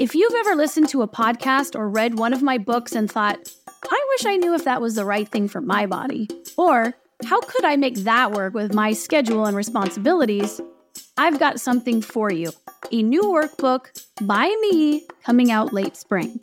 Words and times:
If 0.00 0.14
you've 0.14 0.32
ever 0.46 0.56
listened 0.56 0.88
to 0.88 1.02
a 1.02 1.08
podcast 1.08 1.78
or 1.78 1.86
read 1.86 2.18
one 2.18 2.32
of 2.32 2.40
my 2.40 2.56
books 2.56 2.92
and 2.92 3.12
thought, 3.12 3.36
I 3.84 4.06
wish 4.08 4.24
I 4.24 4.38
knew 4.38 4.54
if 4.54 4.64
that 4.64 4.80
was 4.80 4.94
the 4.94 5.04
right 5.04 5.28
thing 5.28 5.46
for 5.46 5.60
my 5.60 5.84
body, 5.84 6.26
or 6.56 6.94
how 7.26 7.38
could 7.42 7.66
I 7.66 7.76
make 7.76 7.96
that 7.96 8.32
work 8.32 8.54
with 8.54 8.72
my 8.72 8.94
schedule 8.94 9.44
and 9.44 9.54
responsibilities? 9.54 10.58
I've 11.18 11.38
got 11.38 11.60
something 11.60 12.00
for 12.00 12.32
you 12.32 12.50
a 12.90 13.02
new 13.02 13.20
workbook 13.24 13.88
by 14.22 14.46
me 14.62 15.06
coming 15.22 15.50
out 15.50 15.74
late 15.74 15.98
spring. 15.98 16.40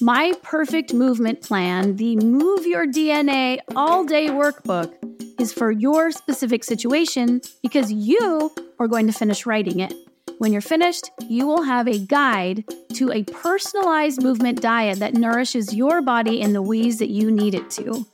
My 0.00 0.32
Perfect 0.42 0.92
Movement 0.92 1.40
Plan, 1.40 1.94
the 1.94 2.16
Move 2.16 2.66
Your 2.66 2.84
DNA 2.84 3.60
All 3.76 4.04
Day 4.04 4.26
Workbook, 4.26 4.92
is 5.40 5.52
for 5.52 5.70
your 5.70 6.10
specific 6.10 6.64
situation 6.64 7.42
because 7.62 7.92
you 7.92 8.50
are 8.80 8.88
going 8.88 9.06
to 9.06 9.12
finish 9.12 9.46
writing 9.46 9.78
it. 9.78 9.94
When 10.38 10.52
you're 10.52 10.62
finished, 10.62 11.10
you 11.28 11.48
will 11.48 11.62
have 11.62 11.88
a 11.88 11.98
guide 11.98 12.64
to 12.94 13.10
a 13.10 13.24
personalized 13.24 14.22
movement 14.22 14.62
diet 14.62 15.00
that 15.00 15.14
nourishes 15.14 15.74
your 15.74 16.00
body 16.00 16.40
in 16.40 16.52
the 16.52 16.62
ways 16.62 17.00
that 17.00 17.10
you 17.10 17.32
need 17.32 17.56
it 17.56 17.68
to. 17.72 18.06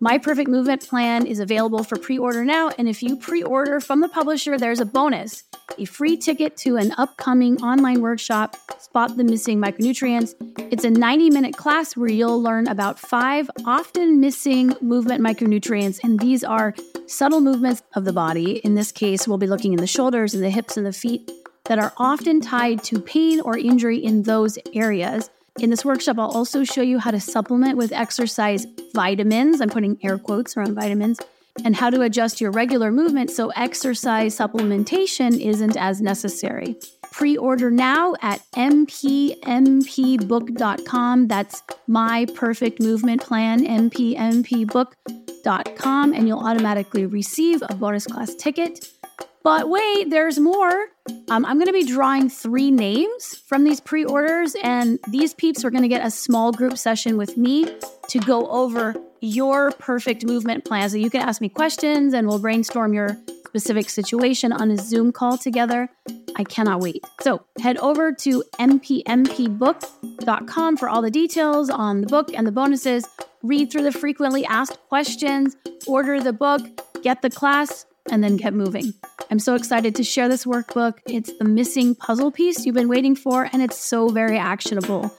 My 0.00 0.16
Perfect 0.16 0.48
Movement 0.48 0.86
Plan 0.86 1.26
is 1.26 1.38
available 1.38 1.84
for 1.84 1.96
pre 1.96 2.16
order 2.16 2.46
now, 2.46 2.70
and 2.78 2.88
if 2.88 3.02
you 3.02 3.16
pre 3.16 3.42
order 3.42 3.78
from 3.80 4.00
the 4.00 4.08
publisher, 4.08 4.56
there's 4.56 4.80
a 4.80 4.86
bonus 4.86 5.44
a 5.78 5.84
free 5.84 6.16
ticket 6.16 6.56
to 6.56 6.76
an 6.76 6.92
upcoming 6.96 7.60
online 7.60 8.00
workshop, 8.00 8.56
Spot 8.78 9.14
the 9.14 9.24
Missing 9.24 9.60
Micronutrients. 9.60 10.34
It's 10.72 10.84
a 10.84 10.90
90 10.90 11.28
minute 11.28 11.56
class 11.56 11.94
where 11.94 12.08
you'll 12.08 12.40
learn 12.40 12.68
about 12.68 12.98
five 12.98 13.50
often 13.66 14.18
missing 14.18 14.74
movement 14.80 15.22
micronutrients, 15.22 16.00
and 16.02 16.18
these 16.20 16.42
are 16.42 16.74
subtle 17.06 17.42
movements 17.42 17.82
of 17.94 18.06
the 18.06 18.14
body. 18.14 18.58
In 18.58 18.74
this 18.74 18.92
case, 18.92 19.28
we'll 19.28 19.36
be 19.36 19.46
looking 19.46 19.74
in 19.74 19.80
the 19.80 19.86
shoulders 19.86 20.32
and 20.32 20.42
the 20.42 20.50
hips 20.50 20.78
and 20.78 20.86
the 20.86 20.92
feet 20.92 21.30
that 21.68 21.78
are 21.78 21.92
often 21.96 22.40
tied 22.40 22.82
to 22.84 23.00
pain 23.00 23.40
or 23.40 23.58
injury 23.58 23.98
in 23.98 24.22
those 24.22 24.58
areas. 24.74 25.30
In 25.58 25.70
this 25.70 25.84
workshop, 25.84 26.18
I'll 26.18 26.30
also 26.30 26.64
show 26.64 26.82
you 26.82 26.98
how 26.98 27.10
to 27.10 27.20
supplement 27.20 27.78
with 27.78 27.92
exercise 27.92 28.66
vitamins. 28.94 29.60
I'm 29.60 29.70
putting 29.70 29.98
air 30.02 30.18
quotes 30.18 30.56
around 30.56 30.74
vitamins 30.74 31.18
and 31.64 31.74
how 31.74 31.88
to 31.90 32.02
adjust 32.02 32.40
your 32.40 32.50
regular 32.50 32.92
movement 32.92 33.30
so 33.30 33.48
exercise 33.50 34.36
supplementation 34.36 35.40
isn't 35.40 35.76
as 35.76 36.02
necessary. 36.02 36.76
Pre 37.10 37.36
order 37.38 37.70
now 37.70 38.14
at 38.20 38.42
mpmpbook.com. 38.52 41.28
That's 41.28 41.62
my 41.86 42.26
perfect 42.34 42.80
movement 42.80 43.22
plan, 43.22 43.64
mpmpbook.com, 43.64 46.12
and 46.12 46.28
you'll 46.28 46.40
automatically 46.40 47.06
receive 47.06 47.62
a 47.66 47.74
bonus 47.74 48.06
class 48.06 48.34
ticket. 48.34 48.90
But 49.46 49.70
wait, 49.70 50.10
there's 50.10 50.38
more. 50.40 50.88
Um, 51.30 51.46
I'm 51.46 51.56
going 51.56 51.68
to 51.68 51.72
be 51.72 51.84
drawing 51.84 52.28
three 52.28 52.72
names 52.72 53.36
from 53.46 53.62
these 53.62 53.78
pre 53.78 54.04
orders, 54.04 54.56
and 54.60 54.98
these 55.08 55.34
peeps 55.34 55.64
are 55.64 55.70
going 55.70 55.84
to 55.84 55.88
get 55.88 56.04
a 56.04 56.10
small 56.10 56.50
group 56.50 56.76
session 56.76 57.16
with 57.16 57.36
me 57.36 57.72
to 58.08 58.18
go 58.18 58.48
over 58.48 58.96
your 59.20 59.70
perfect 59.70 60.26
movement 60.26 60.64
plan. 60.64 60.90
So 60.90 60.96
you 60.96 61.10
can 61.10 61.20
ask 61.20 61.40
me 61.40 61.48
questions 61.48 62.12
and 62.12 62.26
we'll 62.26 62.40
brainstorm 62.40 62.92
your 62.92 63.16
specific 63.46 63.88
situation 63.88 64.50
on 64.50 64.72
a 64.72 64.76
Zoom 64.76 65.12
call 65.12 65.38
together. 65.38 65.90
I 66.34 66.42
cannot 66.42 66.80
wait. 66.80 67.04
So 67.20 67.46
head 67.60 67.78
over 67.78 68.12
to 68.12 68.42
mpmpbook.com 68.58 70.76
for 70.76 70.88
all 70.88 71.02
the 71.02 71.10
details 71.12 71.70
on 71.70 72.00
the 72.00 72.08
book 72.08 72.34
and 72.34 72.48
the 72.48 72.52
bonuses. 72.52 73.04
Read 73.44 73.70
through 73.70 73.84
the 73.84 73.92
frequently 73.92 74.44
asked 74.44 74.80
questions, 74.88 75.56
order 75.86 76.20
the 76.20 76.32
book, 76.32 76.62
get 77.04 77.22
the 77.22 77.30
class 77.30 77.86
and 78.10 78.24
then 78.24 78.36
get 78.36 78.52
moving. 78.52 78.92
I'm 79.30 79.38
so 79.38 79.54
excited 79.54 79.94
to 79.96 80.04
share 80.04 80.28
this 80.28 80.44
workbook. 80.44 80.98
It's 81.06 81.32
the 81.38 81.44
missing 81.44 81.94
puzzle 81.94 82.30
piece 82.30 82.64
you've 82.64 82.74
been 82.74 82.88
waiting 82.88 83.16
for, 83.16 83.48
and 83.52 83.62
it's 83.62 83.78
so 83.78 84.08
very 84.08 84.38
actionable. 84.38 85.14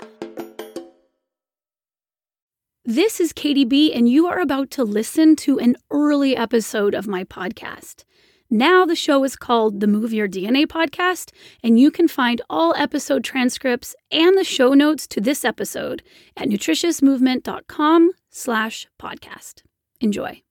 This 2.85 3.19
is 3.19 3.33
Katy 3.33 3.65
B, 3.65 3.91
and 3.91 4.07
you 4.07 4.27
are 4.27 4.39
about 4.39 4.71
to 4.71 4.85
listen 4.85 5.35
to 5.37 5.59
an 5.59 5.75
early 5.91 6.37
episode 6.37 6.95
of 6.95 7.05
my 7.05 7.25
podcast. 7.25 8.05
Now, 8.49 8.85
the 8.85 8.95
show 8.95 9.25
is 9.25 9.35
called 9.35 9.81
the 9.81 9.87
Move 9.87 10.13
Your 10.13 10.29
DNA 10.29 10.65
podcast, 10.65 11.31
and 11.61 11.77
you 11.77 11.91
can 11.91 12.07
find 12.07 12.41
all 12.49 12.73
episode 12.75 13.25
transcripts 13.25 13.93
and 14.09 14.37
the 14.37 14.45
show 14.45 14.73
notes 14.73 15.05
to 15.07 15.19
this 15.19 15.43
episode 15.43 16.01
at 16.37 16.47
nutritiousmovement.com 16.47 18.11
slash 18.29 18.87
podcast. 18.97 19.63
Enjoy. 19.99 20.46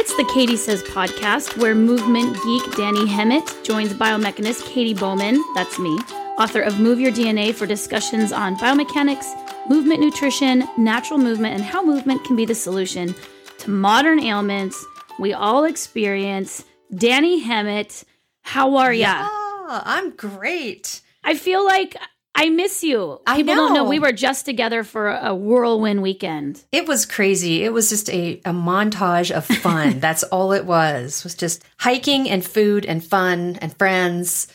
It's 0.00 0.16
the 0.16 0.24
Katy 0.32 0.56
Says 0.56 0.82
podcast, 0.82 1.58
where 1.58 1.74
movement 1.74 2.32
geek 2.36 2.62
Dani 2.72 3.06
Hemmat 3.06 3.62
joins 3.62 3.92
biomechanist 3.92 4.64
Katy 4.64 4.94
Bowman, 4.94 5.38
that's 5.54 5.78
me, 5.78 5.98
author 6.38 6.62
of 6.62 6.80
Move 6.80 6.98
Your 6.98 7.12
DNA 7.12 7.54
for 7.54 7.66
discussions 7.66 8.32
on 8.32 8.56
biomechanics, 8.56 9.26
movement 9.68 10.00
nutrition, 10.00 10.66
natural 10.78 11.18
movement, 11.18 11.54
and 11.54 11.62
how 11.62 11.84
movement 11.84 12.24
can 12.24 12.34
be 12.34 12.46
the 12.46 12.54
solution 12.54 13.14
to 13.58 13.70
modern 13.70 14.20
ailments 14.20 14.82
we 15.18 15.34
all 15.34 15.64
experience. 15.64 16.64
Dani 16.94 17.44
Hemmat, 17.44 18.02
how 18.40 18.76
are 18.76 18.94
ya? 18.94 19.28
Yeah, 19.28 19.82
I'm 19.84 20.12
great. 20.12 21.02
I 21.24 21.34
feel 21.36 21.62
like 21.62 21.94
I 22.34 22.48
miss 22.48 22.82
you. 22.82 23.20
I 23.26 23.36
People 23.36 23.54
don't 23.54 23.74
know 23.74 23.84
know. 23.84 23.90
we 23.90 23.98
were 23.98 24.12
just 24.12 24.46
together 24.46 24.82
for 24.84 25.10
a 25.10 25.34
whirlwind 25.34 26.00
weekend. 26.02 26.64
It 26.72 26.86
was 26.88 27.04
crazy. 27.04 27.64
It 27.64 27.72
was 27.72 27.90
just 27.90 28.08
a, 28.08 28.40
a 28.44 28.52
montage 28.52 29.30
of 29.30 29.44
fun. 29.44 30.00
That's 30.00 30.22
all 30.24 30.52
it 30.52 30.64
was. 30.64 31.22
Was 31.24 31.34
just 31.34 31.62
hiking 31.78 32.30
and 32.30 32.44
food 32.44 32.86
and 32.86 33.04
fun 33.04 33.58
and 33.60 33.76
friends. 33.76 34.48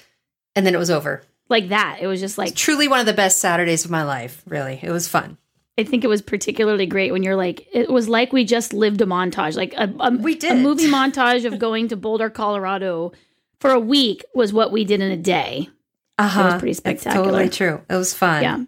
And 0.55 0.65
then 0.65 0.73
it 0.73 0.79
was 0.79 0.89
over. 0.89 1.23
Like 1.49 1.69
that. 1.69 1.99
It 2.01 2.07
was 2.07 2.19
just 2.19 2.37
like 2.37 2.55
Truly 2.55 2.87
one 2.87 3.01
of 3.01 3.05
the 3.05 3.13
best 3.13 3.37
Saturdays 3.39 3.85
of 3.85 3.91
my 3.91 4.03
life, 4.03 4.41
really. 4.47 4.79
It 4.81 4.89
was 4.91 5.07
fun. 5.07 5.37
I 5.77 5.83
think 5.83 6.03
it 6.03 6.07
was 6.07 6.21
particularly 6.21 6.85
great 6.85 7.11
when 7.11 7.21
you're 7.21 7.35
like, 7.35 7.67
it 7.73 7.89
was 7.89 8.07
like 8.07 8.31
we 8.31 8.45
just 8.45 8.73
lived 8.73 9.01
a 9.01 9.05
montage, 9.05 9.57
like 9.57 9.73
a, 9.73 9.93
a, 9.99 10.11
We 10.11 10.39
a 10.39 10.55
movie 10.55 10.87
montage 10.87 11.45
of 11.45 11.59
going 11.59 11.89
to 11.89 11.97
Boulder, 11.97 12.29
Colorado 12.29 13.11
for 13.59 13.71
a 13.71 13.79
week 13.79 14.23
was 14.33 14.53
what 14.53 14.71
we 14.71 14.85
did 14.85 15.01
in 15.01 15.11
a 15.11 15.17
day. 15.17 15.69
Uh-huh. 16.17 16.57
pretty 16.59 16.71
It's 16.71 16.79
spectacular. 16.79 17.25
totally 17.25 17.49
true. 17.49 17.81
It 17.89 17.95
was 17.95 18.13
fun. 18.13 18.43
Yeah. 18.43 18.63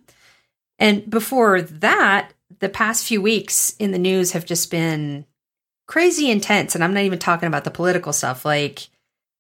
And 0.80 1.09
before 1.09 1.62
that, 1.62 2.31
the 2.59 2.69
past 2.69 3.06
few 3.06 3.22
weeks 3.22 3.75
in 3.80 3.91
the 3.91 3.97
news 4.00 4.31
have 4.31 4.46
just 4.46 4.69
been 4.69 5.25
crazy 5.88 6.30
intense. 6.30 6.75
And 6.75 6.84
I'm 6.84 6.94
not 6.94 7.03
even 7.03 7.19
talking 7.19 7.47
about 7.47 7.63
the 7.63 7.72
political 7.72 8.13
stuff. 8.13 8.44
Like, 8.46 8.90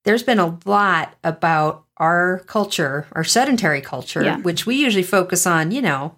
there's 0.05 0.23
been 0.23 0.39
a 0.39 0.57
lot 0.65 1.15
about 1.23 1.83
our 1.97 2.39
culture, 2.47 3.07
our 3.11 3.23
sedentary 3.23 3.81
culture, 3.81 4.23
Yeah. 4.23 4.37
which 4.37 4.65
we 4.65 4.75
usually 4.75 5.03
focus 5.03 5.45
on, 5.45 5.71
you 5.71 5.81
know, 5.81 6.15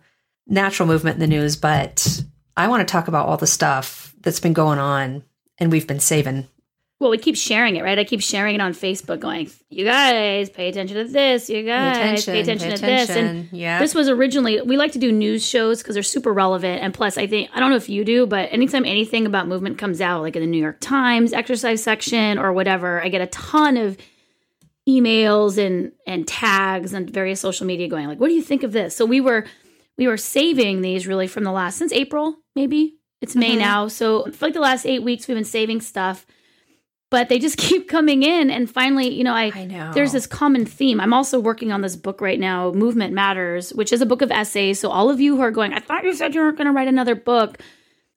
natural 0.48 0.88
movement 0.88 1.16
in 1.16 1.20
the 1.22 1.28
news. 1.28 1.56
But 1.56 2.24
I 2.56 2.68
want 2.68 2.88
to 2.88 2.92
talk 2.92 3.08
about 3.08 3.28
all 3.28 3.38
the 3.38 3.48
stuff 3.48 4.14
that's 4.22 4.40
been 4.40 4.54
going 4.54 4.80
on 4.80 5.24
and 5.58 5.72
we've 5.72 5.88
been 5.88 6.00
saving. 6.00 6.48
Well, 7.00 7.12
we 7.12 7.18
keep 7.18 7.38
sharing 7.38 7.78
it, 7.78 7.84
right? 7.84 7.98
I 7.98 8.04
keep 8.04 8.22
sharing 8.22 8.56
it 8.56 8.62
on 8.62 8.74
Facebook, 8.74 9.22
going, 9.22 9.50
"You 9.70 9.86
guys, 9.86 10.50
pay 10.50 10.68
attention 10.68 10.98
to 10.98 11.06
this. 11.06 11.50
You 11.50 11.64
guys, 11.64 12.26
pay 12.26 12.42
attention, 12.42 12.72
to 12.72 12.78
this." 12.78 13.10
And 13.10 13.48
yeah. 13.54 13.80
this 13.80 13.96
was 13.96 14.10
originally 14.10 14.60
we 14.62 14.76
like 14.76 14.92
to 14.92 15.00
do 15.00 15.10
news 15.10 15.48
shows 15.48 15.82
because 15.82 15.94
they're 15.94 16.04
super 16.04 16.34
relevant, 16.34 16.84
and 16.84 16.94
plus, 16.94 17.18
I 17.18 17.26
think 17.26 17.52
I 17.54 17.62
don't 17.62 17.70
know 17.70 17.78
if 17.78 17.88
you 17.88 18.04
do, 18.04 18.26
but 18.26 18.50
anytime 18.52 18.84
anything 18.84 19.26
about 19.26 19.48
movement 19.48 19.78
comes 19.78 20.02
out, 20.02 20.22
like 20.24 20.36
in 20.36 20.42
the 20.42 20.48
New 20.48 20.62
York 20.62 20.82
Times 20.82 21.32
exercise 21.32 21.82
section 21.82 22.38
or 22.38 22.52
whatever, 22.52 23.02
I 23.02 23.08
get 23.08 23.22
a 23.22 23.28
ton 23.28 23.78
of 23.78 23.96
emails 24.88 25.58
and 25.58 25.94
and 26.06 26.28
tags 26.28 26.94
and 26.94 27.10
various 27.10 27.40
social 27.40 27.66
media 27.66 27.88
going 27.88 28.08
like, 28.08 28.20
"What 28.20 28.28
do 28.28 28.34
you 28.34 28.42
think 28.42 28.64
of 28.64 28.74
this?" 28.74 28.94
So 28.96 29.06
we 29.06 29.22
were 29.22 29.46
we 29.98 30.08
were 30.08 30.18
saving 30.18 30.82
these 30.82 31.08
really 31.08 31.28
from 31.28 31.46
the 31.46 31.52
last 31.52 31.78
since 31.78 31.94
April, 31.94 32.36
maybe 32.56 32.98
it's 33.22 33.36
May 33.38 33.56
Mhm. 33.56 33.60
now. 33.60 33.88
So 33.88 34.30
for 34.32 34.48
like 34.48 34.54
the 34.54 34.60
last 34.60 34.86
eight 34.86 35.04
weeks, 35.04 35.28
we've 35.28 35.36
been 35.36 35.44
saving 35.46 35.80
stuff 35.82 36.26
but 37.10 37.30
they 37.30 37.40
just 37.40 37.58
keep 37.68 37.88
coming 37.88 38.24
in. 38.24 38.50
And 38.50 38.70
finally 38.70 39.10
you 39.10 39.24
know 39.24 39.34
i, 39.34 39.52
I 39.54 39.66
know. 39.66 39.92
there's 39.94 40.12
this 40.12 40.28
common 40.28 40.66
theme. 40.66 41.00
I'm 41.00 41.14
also 41.14 41.40
working 41.40 41.72
on 41.72 41.82
this 41.82 41.96
book 41.96 42.22
right 42.22 42.40
now 42.40 42.72
movement 42.72 43.14
matters 43.14 43.72
which 43.74 43.94
is 43.94 44.02
a 44.02 44.06
book 44.06 44.22
of 44.22 44.32
essays. 44.32 44.80
So 44.80 44.90
all 44.90 45.10
of 45.10 45.20
you 45.20 45.36
who 45.36 45.42
are 45.42 45.52
going 45.52 45.74
i 45.74 45.80
thought 45.80 46.04
you 46.04 46.14
said 46.14 46.36
you 46.36 46.42
weren't 46.42 46.58
going 46.58 46.68
to 46.68 46.74
write 46.74 46.88
another 46.88 47.16
book 47.16 47.58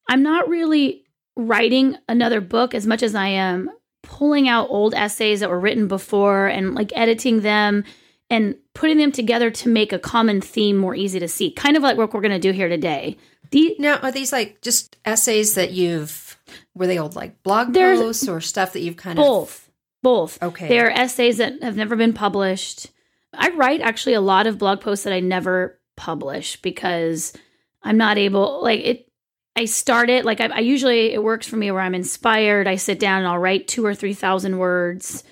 i'm 0.08 0.22
not 0.22 0.48
really 0.48 1.04
writing 1.36 1.96
another 2.08 2.40
book 2.40 2.74
as 2.74 2.86
much 2.86 3.02
as 3.02 3.14
i 3.14 3.26
am 3.26 3.70
pulling 4.02 4.48
out 4.48 4.68
old 4.68 4.94
essays 4.94 5.40
that 5.40 5.48
were 5.48 5.60
written 5.60 5.88
before 5.88 6.46
and 6.46 6.74
like 6.74 6.92
editing 6.94 7.40
them 7.40 7.84
and 8.32 8.56
putting 8.74 8.98
them 8.98 9.12
together 9.12 9.50
to 9.50 9.68
make 9.68 9.92
a 9.92 9.98
common 9.98 10.40
theme 10.40 10.76
more 10.76 10.94
easy 10.94 11.20
to 11.20 11.28
see. 11.28 11.50
Kind 11.50 11.76
of 11.76 11.82
like 11.82 11.96
what 11.96 12.12
we're 12.12 12.20
going 12.20 12.32
to 12.32 12.38
do 12.38 12.50
here 12.50 12.68
today. 12.68 13.18
The, 13.50 13.76
Now, 13.78 13.98
are 13.98 14.10
these 14.10 14.32
like 14.32 14.62
just 14.62 14.96
essays 15.04 15.54
that 15.54 15.72
you've, 15.72 16.31
were 16.74 16.86
they 16.86 16.98
old 16.98 17.16
like 17.16 17.42
blog 17.42 17.72
There's 17.72 17.98
posts 17.98 18.28
or 18.28 18.40
stuff 18.40 18.72
that 18.72 18.80
you've 18.80 18.96
kind 18.96 19.18
of 19.18 19.24
both 19.24 19.70
both 20.02 20.42
okay. 20.42 20.68
They're 20.68 20.90
essays 20.90 21.38
that 21.38 21.62
have 21.62 21.76
never 21.76 21.96
been 21.96 22.12
published. 22.12 22.88
I 23.32 23.50
write 23.50 23.80
actually 23.80 24.14
a 24.14 24.20
lot 24.20 24.46
of 24.46 24.58
blog 24.58 24.80
posts 24.80 25.04
that 25.04 25.12
I 25.12 25.20
never 25.20 25.78
publish 25.96 26.60
because 26.60 27.32
I'm 27.82 27.96
not 27.96 28.18
able 28.18 28.62
like 28.62 28.80
it 28.80 29.08
I 29.54 29.66
start 29.66 30.08
it 30.08 30.24
like 30.24 30.40
I, 30.40 30.46
I, 30.46 30.60
usually 30.60 31.12
it 31.12 31.22
works 31.22 31.46
for 31.46 31.56
me 31.56 31.70
where 31.70 31.82
I'm 31.82 31.94
inspired. 31.94 32.66
I 32.66 32.76
sit 32.76 32.98
down 32.98 33.18
and 33.18 33.28
I'll 33.28 33.38
write 33.38 33.68
two 33.68 33.84
or 33.84 33.94
three 33.94 34.14
thousand 34.14 34.58
words, 34.58 35.24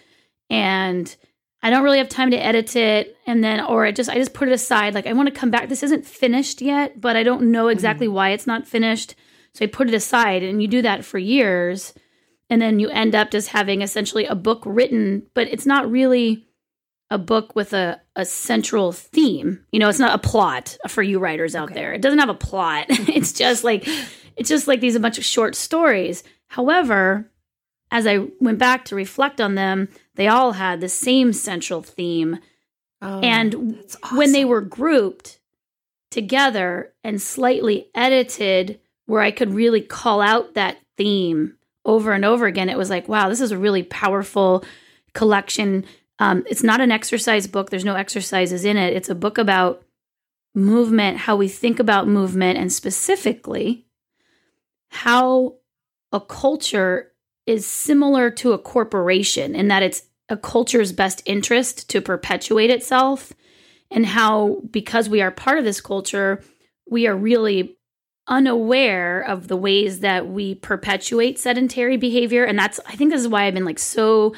and 0.51 1.15
I 1.63 1.71
don't 1.71 1.85
really 1.85 1.99
have 1.99 2.09
time 2.09 2.31
to 2.33 2.37
edit 2.37 2.77
it. 2.77 3.17
And 3.27 3.43
then, 3.43 3.61
or 3.65 3.87
I 3.87 3.93
just 3.93 4.11
I 4.11 4.17
just 4.17 4.35
put 4.35 4.49
it 4.49 4.53
aside. 4.53 4.95
Like 4.95 5.07
I 5.07 5.15
want 5.15 5.29
to 5.29 5.35
come 5.35 5.51
back. 5.51 5.69
This 5.69 5.83
isn't 5.83 6.07
finished 6.07 6.61
yet, 6.61 7.01
but 7.01 7.17
I 7.17 7.23
don't 7.23 7.51
know 7.51 7.69
exactly 7.69 8.07
mm-hmm. 8.07 8.17
why 8.17 8.31
it's 8.31 8.47
not 8.47 8.69
finished. 8.69 9.15
So 9.55 9.65
I 9.65 9.69
put 9.69 9.89
it 9.89 9.95
aside, 9.95 10.43
and 10.43 10.63
you 10.63 10.69
do 10.69 10.83
that 10.83 11.05
for 11.05 11.19
years, 11.19 11.93
and 12.49 12.61
then 12.61 12.79
you 12.79 12.89
end 12.89 13.15
up 13.15 13.31
just 13.31 13.49
having 13.49 13.83
essentially 13.83 14.27
a 14.27 14.35
book 14.35 14.63
written, 14.65 15.27
but 15.35 15.49
it's 15.49 15.67
not 15.67 15.91
really 15.91 16.47
a 17.11 17.19
book 17.19 17.55
with 17.57 17.73
a, 17.73 18.01
a 18.15 18.25
central 18.25 18.93
theme. 18.93 19.65
You 19.73 19.81
know, 19.81 19.89
it's 19.89 19.99
not 19.99 20.15
a 20.15 20.29
plot 20.29 20.77
for 20.89 21.03
you 21.03 21.19
writers 21.19 21.55
out 21.55 21.71
okay. 21.71 21.75
there. 21.75 21.93
It 21.93 22.03
doesn't 22.03 22.21
have 22.21 22.29
a 22.29 22.35
plot. 22.35 22.87
it's 22.91 23.33
just 23.33 23.65
like 23.65 23.89
it's 24.37 24.49
just 24.49 24.69
like 24.69 24.81
these 24.81 24.95
a 24.95 25.01
bunch 25.01 25.19
of 25.19 25.25
short 25.25 25.55
stories. 25.55 26.23
However, 26.47 27.31
as 27.91 28.07
I 28.07 28.29
went 28.41 28.59
back 28.59 28.85
to 28.87 28.95
reflect 28.95 29.41
on 29.41 29.57
them, 29.57 29.89
they 30.15 30.29
all 30.29 30.53
had 30.53 30.81
the 30.81 30.89
same 30.89 31.33
central 31.33 31.83
theme. 31.83 32.39
Oh, 33.03 33.21
and 33.21 33.55
awesome. 33.55 34.17
when 34.17 34.33
they 34.33 34.45
were 34.45 34.61
grouped 34.61 35.39
together 36.11 36.93
and 37.03 37.21
slightly 37.21 37.89
edited 37.95 38.81
where 39.11 39.23
I 39.23 39.31
could 39.31 39.53
really 39.53 39.81
call 39.81 40.21
out 40.21 40.55
that 40.55 40.79
theme 40.97 41.57
over 41.85 42.13
and 42.13 42.25
over 42.25 42.47
again, 42.47 42.69
it 42.69 42.79
was 42.79 42.91
like, 42.91 43.09
wow, 43.09 43.29
this 43.29 43.41
is 43.41 43.53
a 43.53 43.59
really 43.59 43.83
powerful 43.83 44.65
collection 45.13 45.85
um, 46.21 46.45
it's 46.47 46.63
not 46.63 46.83
an 46.83 46.93
exercise 46.93 47.47
book, 47.47 47.71
there's 47.71 47.85
no 47.85 47.97
exercises 47.97 48.67
in 48.67 48.77
it. 48.77 48.95
It's 48.95 49.09
a 49.09 49.15
book 49.15 49.39
about 49.39 49.83
movement, 50.55 51.17
how 51.17 51.35
we 51.35 51.49
think 51.49 51.81
about 51.81 52.07
movement, 52.07 52.59
and 52.59 52.71
specifically 52.71 53.87
how 54.91 55.57
a 56.13 56.21
culture 56.21 57.13
is 57.47 57.65
similar 57.65 58.31
to 58.33 58.53
a 58.53 58.59
corporation 58.59 59.55
in 59.55 59.69
that 59.69 59.83
it's 59.83 60.03
a 60.29 60.37
culture's 60.37 60.93
best 60.93 61.23
interest 61.25 61.89
to 61.89 62.03
perpetuate 62.03 62.71
itself, 62.71 63.33
and 63.91 64.05
how, 64.05 64.61
because 64.71 65.09
we 65.09 65.23
are 65.23 65.31
part 65.31 65.59
of 65.59 65.65
this 65.65 65.81
culture, 65.81 66.43
we 66.89 67.07
are 67.07 67.17
really 67.17 67.79
unaware 68.31 69.21
of 69.21 69.49
the 69.49 69.57
ways 69.57 70.01
that 70.01 70.29
we 70.29 70.55
perpetuate 70.55 71.39
sedentary 71.39 71.97
behavior. 71.97 72.45
And 72.45 72.59
that's, 72.59 72.81
I 72.87 72.95
think 72.97 73.11
this 73.11 73.21
is 73.21 73.29
why 73.29 73.45
I've 73.45 73.55
been 73.55 73.65
like 73.65 73.81
so 73.81 74.35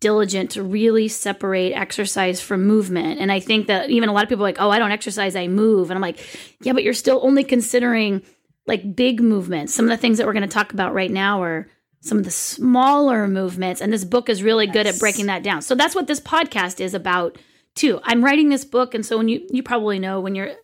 diligent 0.00 0.50
to 0.52 0.62
really 0.62 1.08
separate 1.08 1.72
exercise 1.72 2.40
from 2.40 2.66
movement. 2.66 3.20
And 3.20 3.30
I 3.30 3.40
think 3.40 3.68
that 3.68 3.90
even 3.90 4.08
a 4.08 4.12
lot 4.12 4.24
of 4.24 4.28
people 4.28 4.44
are 4.44 4.48
like, 4.48 4.60
oh, 4.60 4.70
I 4.70 4.78
don't 4.78 4.90
exercise, 4.90 5.36
I 5.36 5.46
move. 5.46 5.90
And 5.90 5.96
I'm 5.96 6.02
like, 6.02 6.18
yeah, 6.62 6.72
but 6.72 6.82
you're 6.82 6.94
still 6.94 7.20
only 7.22 7.44
considering 7.44 8.22
like 8.66 8.96
big 8.96 9.20
movements. 9.20 9.74
Some 9.74 9.84
of 9.84 9.90
the 9.90 9.96
things 9.96 10.18
that 10.18 10.26
we're 10.26 10.32
going 10.32 10.42
to 10.42 10.48
talk 10.48 10.72
about 10.72 10.94
right 10.94 11.10
now 11.10 11.42
are 11.42 11.68
some 12.00 12.18
of 12.18 12.24
the 12.24 12.30
smaller 12.30 13.28
movements. 13.28 13.80
And 13.80 13.92
this 13.92 14.04
book 14.04 14.28
is 14.28 14.42
really 14.42 14.66
yes. 14.66 14.72
good 14.74 14.86
at 14.86 14.98
breaking 14.98 15.26
that 15.26 15.42
down. 15.42 15.62
So 15.62 15.74
that's 15.74 15.94
what 15.94 16.06
this 16.06 16.20
podcast 16.20 16.80
is 16.80 16.94
about 16.94 17.38
too. 17.74 18.00
I'm 18.04 18.24
writing 18.24 18.48
this 18.48 18.64
book. 18.64 18.94
And 18.94 19.04
so 19.04 19.18
when 19.18 19.28
you, 19.28 19.46
you 19.50 19.62
probably 19.62 19.98
know 19.98 20.20
when 20.20 20.34
you're, 20.34 20.54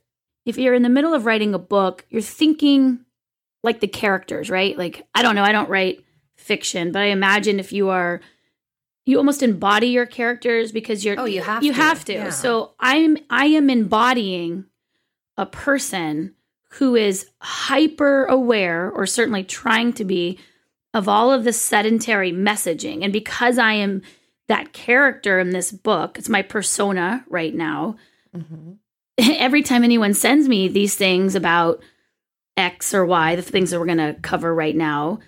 if 0.44 0.58
you're 0.58 0.74
in 0.74 0.82
the 0.82 0.88
middle 0.88 1.14
of 1.14 1.26
writing 1.26 1.54
a 1.54 1.58
book, 1.58 2.06
you're 2.08 2.22
thinking 2.22 3.04
like 3.62 3.80
the 3.80 3.88
characters, 3.88 4.50
right? 4.50 4.76
Like, 4.76 5.06
I 5.14 5.22
don't 5.22 5.34
know, 5.34 5.44
I 5.44 5.52
don't 5.52 5.68
write 5.68 6.04
fiction, 6.36 6.92
but 6.92 7.02
I 7.02 7.06
imagine 7.06 7.60
if 7.60 7.72
you 7.72 7.90
are 7.90 8.20
you 9.06 9.18
almost 9.18 9.42
embody 9.42 9.88
your 9.88 10.06
characters 10.06 10.72
because 10.72 11.04
you're 11.04 11.18
oh 11.18 11.24
you 11.24 11.42
have 11.42 11.62
you 11.62 11.72
to. 11.72 11.76
have 11.76 12.04
to 12.04 12.12
yeah. 12.12 12.30
so 12.30 12.74
i'm 12.78 13.16
i 13.28 13.46
am 13.46 13.68
embodying 13.68 14.64
a 15.36 15.46
person 15.46 16.34
who 16.74 16.94
is 16.94 17.26
hyper 17.40 18.24
aware 18.26 18.90
or 18.90 19.06
certainly 19.06 19.42
trying 19.42 19.92
to 19.92 20.04
be 20.04 20.38
of 20.94 21.08
all 21.08 21.32
of 21.32 21.44
the 21.44 21.52
sedentary 21.52 22.32
messaging 22.32 23.02
and 23.02 23.12
because 23.12 23.58
i 23.58 23.72
am 23.72 24.02
that 24.48 24.72
character 24.72 25.38
in 25.38 25.50
this 25.50 25.72
book 25.72 26.18
it's 26.18 26.28
my 26.28 26.42
persona 26.42 27.24
right 27.28 27.54
now 27.54 27.96
mm-hmm. 28.36 28.72
every 29.38 29.62
time 29.62 29.84
anyone 29.84 30.14
sends 30.14 30.48
me 30.48 30.68
these 30.68 30.94
things 30.96 31.34
about 31.34 31.82
x 32.56 32.94
or 32.94 33.04
y 33.06 33.36
the 33.36 33.42
things 33.42 33.70
that 33.70 33.78
we're 33.78 33.86
going 33.86 33.98
to 33.98 34.16
cover 34.22 34.54
right 34.54 34.76
now 34.76 35.18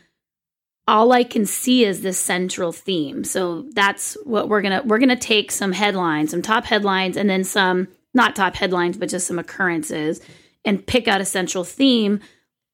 all 0.89 1.13
I 1.13 1.25
can 1.25 1.47
see 1.47 1.85
is 1.85 2.03
this 2.03 2.19
central 2.19 2.73
theme. 2.73 3.25
So 3.25 3.63
that's 3.73 4.17
what 4.25 4.49
we're 4.49 4.63
gonna 4.63 4.83
we're 4.85 4.99
gonna 4.99 5.17
take 5.17 5.53
some 5.53 5.73
headlines, 5.73 6.31
some 6.31 6.43
top 6.43 6.65
headlines, 6.65 7.17
and 7.17 7.31
then 7.31 7.45
some 7.45 7.89
not 8.15 8.37
top 8.37 8.57
headlines, 8.57 8.97
but 8.97 9.09
just 9.09 9.27
some 9.27 9.39
occurrences, 9.39 10.21
and 10.65 10.87
pick 10.87 11.09
out 11.09 11.21
a 11.21 11.25
central 11.25 11.65
theme 11.65 12.21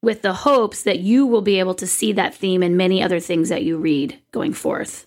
with 0.01 0.21
the 0.21 0.33
hopes 0.33 0.83
that 0.83 0.99
you 0.99 1.25
will 1.25 1.41
be 1.41 1.59
able 1.59 1.75
to 1.75 1.85
see 1.85 2.13
that 2.13 2.33
theme 2.33 2.63
in 2.63 2.77
many 2.77 3.03
other 3.03 3.19
things 3.19 3.49
that 3.49 3.63
you 3.63 3.77
read 3.77 4.19
going 4.31 4.53
forth. 4.53 5.05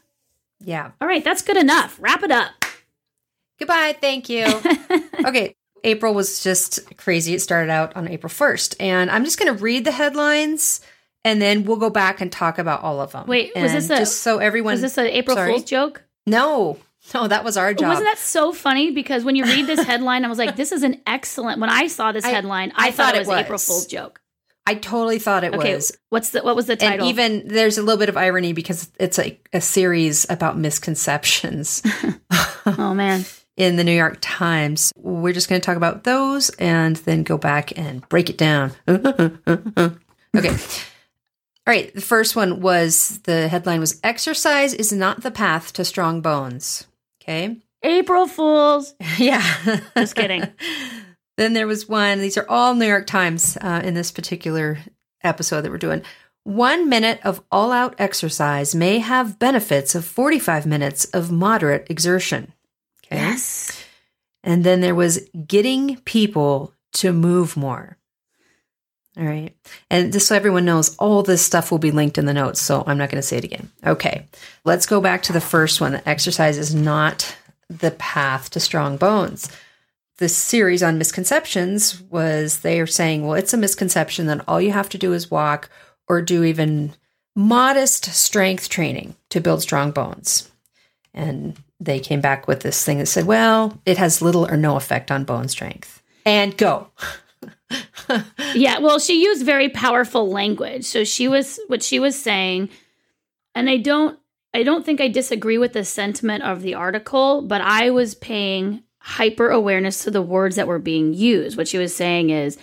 Yeah. 0.61 0.93
All 1.00 1.09
right, 1.09 1.25
that's 1.25 1.43
good 1.43 1.56
enough. 1.56 1.99
Wrap 2.00 2.23
it 2.23 2.31
up. 2.31 2.53
Goodbye. 3.59 3.97
Thank 4.00 4.29
you. 4.29 4.44
okay. 5.25 5.56
April 5.84 6.14
was 6.14 6.43
just 6.43 6.96
crazy. 6.96 7.34
It 7.34 7.40
started 7.40 7.70
out 7.70 7.96
on 7.96 8.08
April 8.08 8.31
1st. 8.31 8.76
And 8.81 9.11
I'm 9.11 9.25
just 9.25 9.38
going 9.38 9.55
to 9.55 9.62
read 9.62 9.84
the 9.84 9.93
headlines 9.93 10.81
and 11.25 11.40
then 11.40 11.64
we'll 11.64 11.76
go 11.76 11.90
back 11.90 12.20
and 12.20 12.31
talk 12.31 12.58
about 12.58 12.82
all 12.82 13.00
of 13.00 13.12
them. 13.12 13.26
Wait, 13.26 13.52
was 13.55 13.73
this 13.73 13.90
a, 13.90 13.99
just 13.99 14.20
so 14.20 14.38
everyone? 14.38 14.73
Was 14.73 14.81
this 14.81 14.99
an 14.99 15.06
April 15.06 15.37
sorry? 15.37 15.52
Fool's 15.52 15.64
joke? 15.64 16.02
No, 16.26 16.79
no, 17.14 17.29
that 17.29 17.44
was 17.44 17.56
our 17.56 17.75
job. 17.75 17.88
Wasn't 17.88 18.06
that 18.06 18.19
so 18.19 18.52
funny? 18.52 18.90
Because 18.90 19.25
when 19.25 19.37
you 19.37 19.44
read 19.44 19.67
this 19.67 19.82
headline, 19.84 20.25
I 20.25 20.29
was 20.29 20.38
like, 20.38 20.56
"This 20.56 20.73
is 20.73 20.82
an 20.82 21.00
excellent." 21.06 21.61
When 21.61 21.70
I 21.70 21.87
saw 21.88 22.12
this 22.12 22.25
headline, 22.25 22.73
I, 22.76 22.87
I, 22.87 22.88
I 22.88 22.90
thought, 22.90 23.06
thought, 23.06 23.14
it 23.17 23.19
was, 23.20 23.28
was 23.28 23.40
April 23.40 23.58
Fool's 23.58 23.87
joke. 23.87 24.20
I 24.64 24.76
totally 24.76 25.19
thought 25.19 25.43
it 25.43 25.55
okay, 25.55 25.75
was. 25.75 25.96
What's 26.11 26.31
the 26.31 26.43
what 26.43 26.55
was 26.55 26.67
the 26.67 26.76
title? 26.76 27.06
And 27.06 27.08
even 27.08 27.49
there's 27.49 27.78
a 27.78 27.82
little 27.82 27.99
bit 27.99 28.08
of 28.08 28.17
irony 28.17 28.52
because 28.52 28.90
it's 28.99 29.19
a, 29.19 29.38
a 29.52 29.61
series 29.61 30.26
about 30.31 30.56
misconceptions. 30.56 31.82
oh 32.67 32.94
man. 32.94 33.25
In 33.56 33.76
the 33.76 33.84
New 33.84 33.96
York 33.96 34.19
Times. 34.20 34.93
We're 34.96 35.34
just 35.34 35.49
going 35.49 35.60
to 35.60 35.64
talk 35.64 35.76
about 35.76 36.04
those 36.04 36.49
and 36.50 36.96
then 36.96 37.22
go 37.22 37.37
back 37.37 37.76
and 37.76 38.08
break 38.08 38.31
it 38.31 38.38
down. 38.38 38.72
okay. 38.88 40.56
All 41.64 41.72
right, 41.72 41.94
the 41.94 42.00
first 42.00 42.34
one 42.34 42.60
was 42.60 43.20
the 43.20 43.49
headline 43.49 43.78
was 43.78 44.00
Exercise 44.02 44.75
is 44.75 44.93
not 44.93 45.22
the 45.22 45.31
path 45.31 45.72
to 45.75 45.84
strong 45.84 46.20
bones. 46.20 46.87
Okay. 47.22 47.58
April 47.84 48.26
Fools. 48.26 48.94
yeah. 49.19 49.44
Just 49.96 50.16
kidding. 50.16 50.43
then 51.37 51.52
there 51.52 51.66
was 51.66 51.88
one, 51.88 52.20
these 52.20 52.37
are 52.37 52.49
all 52.49 52.75
New 52.75 52.87
York 52.87 53.06
Times 53.06 53.56
uh, 53.60 53.81
in 53.84 53.94
this 53.94 54.10
particular 54.10 54.78
episode 55.23 55.61
that 55.62 55.71
we're 55.71 55.78
doing. 55.78 56.02
One 56.44 56.88
minute 56.88 57.21
of 57.23 57.40
all 57.52 57.71
out 57.71 57.94
exercise 57.99 58.75
may 58.75 58.99
have 58.99 59.38
benefits 59.38 59.94
of 59.94 60.04
45 60.04 60.66
minutes 60.66 61.04
of 61.06 61.30
moderate 61.30 61.87
exertion. 61.88 62.52
Okay. 63.12 63.21
Yes. 63.21 63.85
And 64.42 64.64
then 64.64 64.81
there 64.81 64.95
was 64.95 65.28
getting 65.47 65.97
people 65.99 66.73
to 66.95 67.12
move 67.12 67.57
more. 67.57 67.97
All 69.16 69.25
right. 69.25 69.54
And 69.90 70.12
just 70.12 70.26
so 70.26 70.35
everyone 70.35 70.64
knows, 70.64 70.97
all 70.97 71.23
this 71.23 71.45
stuff 71.45 71.71
will 71.71 71.78
be 71.78 71.90
linked 71.90 72.16
in 72.16 72.25
the 72.25 72.33
notes. 72.33 72.61
So 72.61 72.83
I'm 72.87 72.97
not 72.97 73.11
going 73.11 73.21
to 73.21 73.26
say 73.26 73.37
it 73.37 73.45
again. 73.45 73.71
Okay. 73.87 74.26
Let's 74.64 74.87
go 74.87 75.00
back 75.00 75.23
to 75.25 75.33
the 75.33 75.40
first 75.40 75.81
one. 75.81 75.92
The 75.92 76.09
exercise 76.09 76.57
is 76.57 76.75
not 76.75 77.37
the 77.69 77.90
path 77.92 78.50
to 78.50 78.61
strong 78.61 78.97
bones. 78.97 79.50
The 80.16 80.28
series 80.28 80.83
on 80.83 80.99
misconceptions 80.99 82.00
was 82.02 82.61
they 82.61 82.81
are 82.81 82.87
saying, 82.87 83.26
well, 83.26 83.35
it's 83.35 83.52
a 83.52 83.59
misconception 83.59 84.26
that 84.26 84.45
all 84.49 84.61
you 84.61 84.73
have 84.73 84.88
to 84.90 84.99
do 84.99 85.12
is 85.12 85.31
walk 85.31 85.69
or 86.09 86.23
do 86.23 86.42
even 86.45 86.95
modest 87.35 88.07
strength 88.07 88.69
training 88.69 89.14
to 89.31 89.40
build 89.40 89.62
strong 89.62 89.90
bones. 89.90 90.50
And 91.12 91.57
they 91.84 92.00
came 92.00 92.20
back 92.20 92.46
with 92.46 92.60
this 92.60 92.84
thing 92.84 92.98
that 92.98 93.06
said, 93.06 93.26
well, 93.26 93.80
it 93.84 93.98
has 93.98 94.22
little 94.22 94.46
or 94.46 94.56
no 94.56 94.76
effect 94.76 95.10
on 95.10 95.24
bone 95.24 95.48
strength. 95.48 96.02
And 96.24 96.56
go. 96.56 96.88
yeah, 98.54 98.78
well, 98.78 98.98
she 98.98 99.22
used 99.22 99.44
very 99.44 99.68
powerful 99.68 100.30
language. 100.30 100.84
So 100.84 101.04
she 101.04 101.28
was 101.28 101.58
what 101.66 101.82
she 101.82 101.98
was 101.98 102.20
saying, 102.20 102.68
and 103.54 103.68
I 103.68 103.78
don't 103.78 104.18
I 104.54 104.62
don't 104.62 104.84
think 104.84 105.00
I 105.00 105.08
disagree 105.08 105.58
with 105.58 105.72
the 105.72 105.84
sentiment 105.84 106.44
of 106.44 106.62
the 106.62 106.74
article, 106.74 107.42
but 107.42 107.60
I 107.60 107.90
was 107.90 108.14
paying 108.14 108.82
hyper 108.98 109.48
awareness 109.48 110.04
to 110.04 110.10
the 110.10 110.22
words 110.22 110.56
that 110.56 110.68
were 110.68 110.78
being 110.78 111.14
used. 111.14 111.56
What 111.56 111.68
she 111.68 111.78
was 111.78 111.94
saying 111.94 112.30
is, 112.30 112.58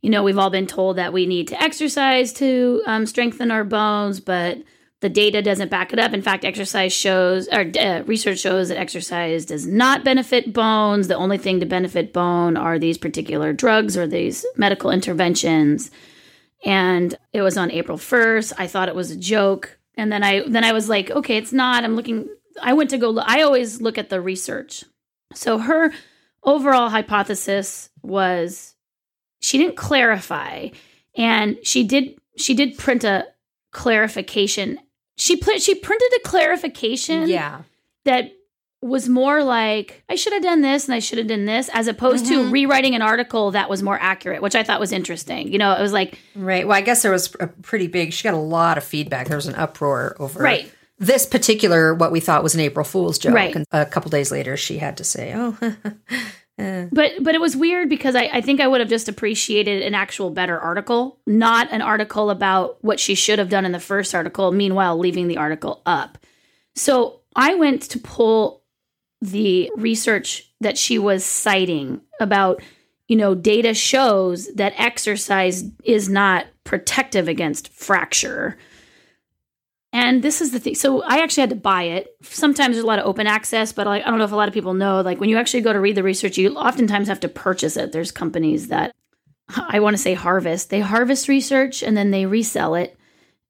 you 0.00 0.08
know, 0.08 0.22
we've 0.22 0.38
all 0.38 0.50
been 0.50 0.66
told 0.66 0.96
that 0.96 1.12
we 1.12 1.26
need 1.26 1.48
to 1.48 1.60
exercise 1.60 2.32
to 2.34 2.82
um, 2.86 3.06
strengthen 3.06 3.50
our 3.50 3.64
bones, 3.64 4.20
but 4.20 4.58
the 5.02 5.08
data 5.08 5.42
doesn't 5.42 5.68
back 5.68 5.92
it 5.92 5.98
up. 5.98 6.14
In 6.14 6.22
fact, 6.22 6.44
exercise 6.44 6.92
shows 6.92 7.48
or 7.48 7.70
uh, 7.78 8.04
research 8.06 8.38
shows 8.38 8.68
that 8.68 8.78
exercise 8.78 9.44
does 9.44 9.66
not 9.66 10.04
benefit 10.04 10.52
bones. 10.52 11.08
The 11.08 11.16
only 11.16 11.38
thing 11.38 11.58
to 11.58 11.66
benefit 11.66 12.12
bone 12.12 12.56
are 12.56 12.78
these 12.78 12.98
particular 12.98 13.52
drugs 13.52 13.96
or 13.96 14.06
these 14.06 14.46
medical 14.56 14.92
interventions. 14.92 15.90
And 16.64 17.16
it 17.32 17.42
was 17.42 17.58
on 17.58 17.72
April 17.72 17.98
1st. 17.98 18.52
I 18.58 18.68
thought 18.68 18.88
it 18.88 18.94
was 18.94 19.10
a 19.10 19.16
joke. 19.16 19.76
And 19.96 20.12
then 20.12 20.22
I 20.22 20.48
then 20.48 20.62
I 20.62 20.72
was 20.72 20.88
like, 20.88 21.10
okay, 21.10 21.36
it's 21.36 21.52
not. 21.52 21.82
I'm 21.82 21.96
looking 21.96 22.28
I 22.62 22.72
went 22.72 22.90
to 22.90 22.98
go 22.98 23.18
I 23.18 23.42
always 23.42 23.82
look 23.82 23.98
at 23.98 24.08
the 24.08 24.20
research. 24.20 24.84
So 25.34 25.58
her 25.58 25.92
overall 26.44 26.90
hypothesis 26.90 27.90
was 28.02 28.76
she 29.40 29.58
didn't 29.58 29.76
clarify 29.76 30.68
and 31.16 31.58
she 31.64 31.82
did 31.82 32.20
she 32.36 32.54
did 32.54 32.78
print 32.78 33.02
a 33.02 33.26
clarification 33.72 34.78
she 35.16 35.36
put 35.36 35.60
she 35.62 35.74
printed 35.74 36.10
a 36.18 36.28
clarification 36.28 37.28
Yeah. 37.28 37.62
that 38.04 38.32
was 38.80 39.08
more 39.08 39.44
like 39.44 40.02
I 40.08 40.16
should 40.16 40.32
have 40.32 40.42
done 40.42 40.60
this 40.60 40.86
and 40.86 40.94
I 40.94 40.98
should 40.98 41.18
have 41.18 41.28
done 41.28 41.44
this 41.44 41.70
as 41.72 41.86
opposed 41.86 42.26
to 42.26 42.38
Mhm. 42.40 42.50
rewriting 42.52 42.94
an 42.96 43.02
article 43.02 43.52
that 43.52 43.70
was 43.70 43.80
more 43.82 43.96
accurate, 44.00 44.42
which 44.42 44.56
I 44.56 44.64
thought 44.64 44.80
was 44.80 44.90
interesting. 44.90 45.52
You 45.52 45.58
know, 45.58 45.72
it 45.72 45.80
was 45.80 45.92
like 45.92 46.18
Right. 46.34 46.66
Well, 46.66 46.76
I 46.76 46.80
guess 46.80 47.02
there 47.02 47.12
was 47.12 47.32
a 47.38 47.46
pretty 47.46 47.86
big, 47.86 48.12
she 48.12 48.24
got 48.24 48.34
a 48.34 48.38
lot 48.38 48.78
of 48.78 48.84
feedback. 48.84 49.28
There 49.28 49.36
was 49.36 49.46
an 49.46 49.54
uproar 49.54 50.16
over 50.18 50.40
Right. 50.42 50.68
this 50.98 51.26
particular, 51.26 51.94
what 51.94 52.10
we 52.10 52.18
thought 52.18 52.42
was 52.42 52.54
an 52.56 52.60
April 52.60 52.84
Fool's 52.84 53.18
joke. 53.18 53.34
Right. 53.34 53.54
And 53.54 53.64
a 53.70 53.86
couple 53.86 54.10
days 54.10 54.32
later, 54.32 54.56
she 54.56 54.78
had 54.78 54.96
to 54.96 55.04
say, 55.04 55.32
oh, 55.36 55.56
eh. 56.58 56.86
but 56.92 57.12
but 57.20 57.34
it 57.34 57.40
was 57.40 57.56
weird 57.56 57.88
because 57.88 58.14
I, 58.14 58.24
I 58.32 58.40
think 58.40 58.60
I 58.60 58.68
would 58.68 58.80
have 58.80 58.90
just 58.90 59.08
appreciated 59.08 59.82
an 59.82 59.94
actual 59.94 60.30
better 60.30 60.58
article, 60.58 61.18
not 61.26 61.70
an 61.72 61.82
article 61.82 62.30
about 62.30 62.82
what 62.82 63.00
she 63.00 63.14
should 63.14 63.38
have 63.38 63.48
done 63.48 63.64
in 63.64 63.72
the 63.72 63.80
first 63.80 64.14
article, 64.14 64.52
meanwhile 64.52 64.98
leaving 64.98 65.28
the 65.28 65.38
article 65.38 65.82
up. 65.86 66.18
So 66.74 67.20
I 67.34 67.54
went 67.54 67.82
to 67.82 67.98
pull 67.98 68.62
the 69.20 69.70
research 69.76 70.50
that 70.60 70.76
she 70.76 70.98
was 70.98 71.24
citing 71.24 72.00
about, 72.20 72.62
you 73.08 73.16
know, 73.16 73.34
data 73.34 73.72
shows 73.72 74.52
that 74.54 74.74
exercise 74.76 75.64
is 75.84 76.08
not 76.08 76.46
protective 76.64 77.28
against 77.28 77.68
fracture. 77.72 78.58
And 79.92 80.22
this 80.22 80.40
is 80.40 80.52
the 80.52 80.58
thing. 80.58 80.74
So 80.74 81.02
I 81.02 81.18
actually 81.18 81.42
had 81.42 81.50
to 81.50 81.56
buy 81.56 81.82
it. 81.82 82.16
Sometimes 82.22 82.74
there's 82.74 82.84
a 82.84 82.86
lot 82.86 82.98
of 82.98 83.06
open 83.06 83.26
access, 83.26 83.72
but 83.72 83.86
like 83.86 84.02
I 84.04 84.08
don't 84.08 84.18
know 84.18 84.24
if 84.24 84.32
a 84.32 84.36
lot 84.36 84.48
of 84.48 84.54
people 84.54 84.72
know. 84.72 85.02
Like 85.02 85.20
when 85.20 85.28
you 85.28 85.36
actually 85.36 85.60
go 85.60 85.72
to 85.72 85.80
read 85.80 85.96
the 85.96 86.02
research, 86.02 86.38
you 86.38 86.54
oftentimes 86.56 87.08
have 87.08 87.20
to 87.20 87.28
purchase 87.28 87.76
it. 87.76 87.92
There's 87.92 88.10
companies 88.10 88.68
that 88.68 88.94
I 89.56 89.80
want 89.80 89.94
to 89.94 90.02
say 90.02 90.14
harvest. 90.14 90.70
They 90.70 90.80
harvest 90.80 91.28
research 91.28 91.82
and 91.82 91.94
then 91.96 92.10
they 92.10 92.24
resell 92.24 92.74
it. 92.74 92.96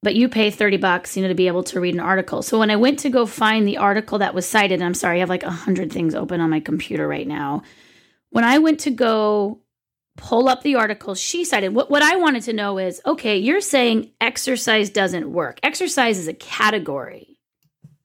But 0.01 0.15
you 0.15 0.27
pay 0.27 0.51
30 0.51 0.77
bucks, 0.77 1.15
you 1.15 1.23
know, 1.23 1.29
to 1.29 1.35
be 1.35 1.47
able 1.47 1.63
to 1.63 1.79
read 1.79 1.93
an 1.93 2.01
article. 2.01 2.41
So 2.41 2.59
when 2.59 2.69
I 2.69 2.75
went 2.75 2.99
to 2.99 3.09
go 3.09 3.25
find 3.25 3.65
the 3.65 3.77
article 3.77 4.19
that 4.19 4.33
was 4.33 4.45
cited, 4.45 4.81
I'm 4.81 4.93
sorry, 4.93 5.17
I 5.17 5.19
have 5.19 5.29
like 5.29 5.43
a 5.43 5.49
hundred 5.49 5.93
things 5.93 6.13
open 6.13 6.41
on 6.41 6.49
my 6.49 6.59
computer 6.59 7.07
right 7.07 7.27
now. 7.27 7.63
When 8.31 8.43
I 8.43 8.57
went 8.57 8.81
to 8.81 8.91
go 8.91 9.59
pull 10.15 10.47
up 10.47 10.61
the 10.61 10.75
article 10.75 11.15
she 11.15 11.43
cited, 11.43 11.73
what, 11.73 11.89
what 11.89 12.01
I 12.01 12.15
wanted 12.15 12.43
to 12.43 12.53
know 12.53 12.77
is 12.77 13.01
okay, 13.05 13.37
you're 13.37 13.61
saying 13.61 14.11
exercise 14.21 14.89
doesn't 14.89 15.31
work. 15.31 15.59
Exercise 15.63 16.17
is 16.17 16.27
a 16.27 16.33
category 16.33 17.39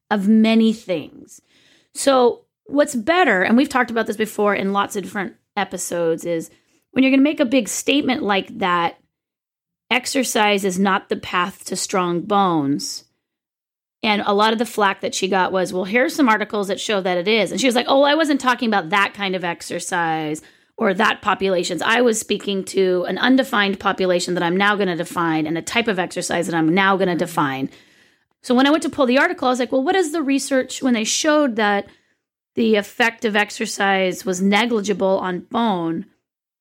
of 0.09 0.27
many 0.27 0.73
things. 0.73 1.41
So, 1.93 2.45
what's 2.65 2.95
better, 2.95 3.43
and 3.43 3.57
we've 3.57 3.69
talked 3.69 3.91
about 3.91 4.07
this 4.07 4.17
before 4.17 4.55
in 4.55 4.73
lots 4.73 4.95
of 4.95 5.03
different 5.03 5.35
episodes, 5.55 6.25
is 6.25 6.49
when 6.91 7.03
you're 7.03 7.11
going 7.11 7.19
to 7.19 7.23
make 7.23 7.39
a 7.39 7.45
big 7.45 7.67
statement 7.67 8.23
like 8.23 8.59
that, 8.59 8.97
exercise 9.91 10.63
is 10.65 10.79
not 10.79 11.09
the 11.09 11.15
path 11.15 11.65
to 11.65 11.75
strong 11.75 12.21
bones. 12.21 13.05
And 14.01 14.21
a 14.25 14.33
lot 14.33 14.53
of 14.53 14.59
the 14.59 14.65
flack 14.65 15.01
that 15.01 15.13
she 15.13 15.27
got 15.27 15.51
was, 15.51 15.73
well, 15.73 15.83
here's 15.83 16.15
some 16.15 16.29
articles 16.29 16.69
that 16.69 16.79
show 16.79 17.01
that 17.01 17.17
it 17.17 17.27
is. 17.27 17.51
And 17.51 17.59
she 17.59 17.67
was 17.67 17.75
like, 17.75 17.87
oh, 17.89 18.03
I 18.03 18.15
wasn't 18.15 18.39
talking 18.39 18.69
about 18.69 18.89
that 18.89 19.13
kind 19.13 19.35
of 19.35 19.43
exercise 19.43 20.41
or 20.79 20.93
that 20.93 21.21
populations. 21.21 21.81
I 21.81 21.99
was 21.99 22.17
speaking 22.17 22.63
to 22.65 23.03
an 23.09 23.17
undefined 23.17 23.81
population 23.81 24.33
that 24.33 24.43
I'm 24.43 24.55
now 24.55 24.77
going 24.77 24.87
to 24.87 24.95
define 24.95 25.45
and 25.45 25.57
a 25.57 25.61
type 25.61 25.89
of 25.89 25.99
exercise 25.99 26.47
that 26.47 26.55
I'm 26.55 26.73
now 26.73 26.95
going 26.95 27.07
to 27.09 27.13
mm-hmm. 27.13 27.19
define. 27.19 27.69
So 28.41 28.55
when 28.55 28.65
I 28.65 28.71
went 28.71 28.83
to 28.83 28.89
pull 28.89 29.05
the 29.05 29.17
article, 29.17 29.49
I 29.49 29.51
was 29.51 29.59
like, 29.59 29.73
well, 29.73 29.83
what 29.83 29.97
is 29.97 30.13
the 30.13 30.23
research 30.23 30.81
when 30.81 30.93
they 30.93 31.03
showed 31.03 31.57
that 31.57 31.89
the 32.55 32.75
effect 32.75 33.25
of 33.25 33.35
exercise 33.35 34.23
was 34.23 34.41
negligible 34.41 35.19
on 35.19 35.41
bone? 35.41 36.05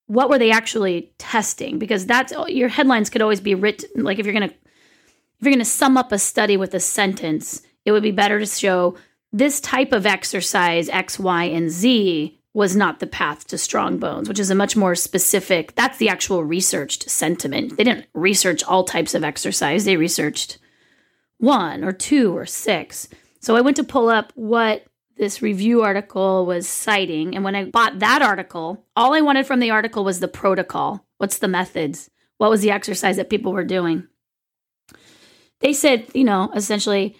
What 0.07 0.29
were 0.29 0.39
they 0.39 0.51
actually 0.51 1.13
testing? 1.19 1.79
Because 1.79 2.05
that's 2.05 2.33
oh, 2.33 2.49
your 2.49 2.69
headlines 2.69 3.11
could 3.11 3.23
always 3.23 3.41
be 3.41 3.55
written 3.55 4.03
like 4.03 4.19
if 4.19 4.27
you're 4.27 4.35
going 4.35 4.49
to 4.49 4.55
if 4.55 5.45
you're 5.45 5.53
going 5.53 5.61
to 5.61 5.65
sum 5.65 5.97
up 5.97 6.11
a 6.11 6.19
study 6.19 6.57
with 6.57 6.75
a 6.75 6.81
sentence, 6.81 7.63
it 7.85 7.93
would 7.93 8.03
be 8.03 8.11
better 8.11 8.41
to 8.41 8.47
show 8.47 8.97
this 9.33 9.61
type 9.61 9.93
of 9.93 10.07
exercise 10.07 10.89
X, 10.89 11.21
Y, 11.21 11.45
and 11.45 11.71
Z 11.71 12.38
was 12.59 12.75
not 12.75 12.99
the 12.99 13.07
path 13.07 13.47
to 13.47 13.57
strong 13.57 13.99
bones, 13.99 14.29
which 14.29 14.41
is 14.41 14.51
a 14.51 14.55
much 14.55 14.75
more 14.75 14.97
specific, 14.97 15.77
that's 15.77 15.99
the 15.99 16.09
actual 16.09 16.43
researched 16.43 17.09
sentiment. 17.09 17.77
They 17.77 17.85
didn't 17.85 18.07
research 18.15 18.65
all 18.65 18.83
types 18.83 19.15
of 19.15 19.23
exercise, 19.23 19.85
they 19.85 19.97
researched 19.97 20.59
one 21.39 21.85
or 21.85 21.93
two 21.93 22.37
or 22.37 22.47
six. 22.47 23.09
So 23.41 23.55
I 23.55 23.61
went 23.61 23.77
to 23.77 23.85
pull 23.85 24.09
up 24.09 24.33
what 24.35 24.85
this 25.17 25.41
review 25.41 25.83
article 25.83 26.47
was 26.47 26.69
citing. 26.69 27.37
And 27.37 27.45
when 27.45 27.55
I 27.55 27.67
bought 27.67 28.01
that 28.01 28.23
article, 28.23 28.85
all 28.97 29.15
I 29.15 29.21
wanted 29.21 29.47
from 29.47 29.61
the 29.61 29.71
article 29.71 30.03
was 30.03 30.19
the 30.19 30.27
protocol. 30.27 31.07
What's 31.19 31.39
the 31.39 31.47
methods? 31.47 32.11
What 32.39 32.51
was 32.51 32.63
the 32.63 32.73
exercise 32.73 33.19
that 33.19 33.31
people 33.31 33.53
were 33.53 33.63
doing? 33.63 34.09
They 35.61 35.73
said, 35.73 36.07
you 36.13 36.25
know, 36.25 36.51
essentially, 36.57 37.17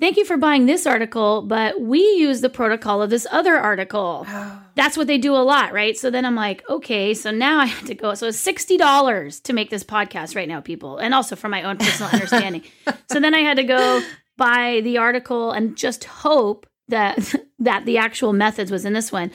thank 0.00 0.16
you 0.16 0.24
for 0.24 0.36
buying 0.36 0.66
this 0.66 0.86
article, 0.86 1.42
but 1.42 1.80
we 1.80 2.00
use 2.00 2.40
the 2.40 2.48
protocol 2.48 3.02
of 3.02 3.10
this 3.10 3.26
other 3.30 3.56
article. 3.56 4.26
Oh. 4.40 4.62
That's 4.74 4.96
what 4.96 5.08
they 5.08 5.18
do 5.18 5.34
a 5.34 5.44
lot, 5.44 5.74
right? 5.74 5.96
So 5.98 6.08
then 6.10 6.24
I'm 6.24 6.36
like, 6.36 6.62
okay, 6.70 7.12
so 7.12 7.30
now 7.30 7.58
I 7.58 7.66
have 7.66 7.86
to 7.88 7.94
go. 7.94 8.14
So 8.14 8.28
it's 8.28 8.42
$60 8.42 9.42
to 9.42 9.52
make 9.52 9.68
this 9.68 9.84
podcast 9.84 10.34
right 10.34 10.48
now, 10.48 10.62
people, 10.62 10.96
and 10.96 11.12
also 11.12 11.36
for 11.36 11.50
my 11.50 11.64
own 11.64 11.76
personal 11.76 12.10
understanding. 12.10 12.62
So 13.10 13.20
then 13.20 13.34
I 13.34 13.40
had 13.40 13.58
to 13.58 13.64
go 13.64 14.00
buy 14.38 14.80
the 14.82 14.96
article 14.96 15.52
and 15.52 15.76
just 15.76 16.04
hope 16.04 16.66
that 16.88 17.34
that 17.58 17.84
the 17.84 17.98
actual 17.98 18.32
methods 18.32 18.70
was 18.70 18.86
in 18.86 18.94
this 18.94 19.12
one. 19.12 19.30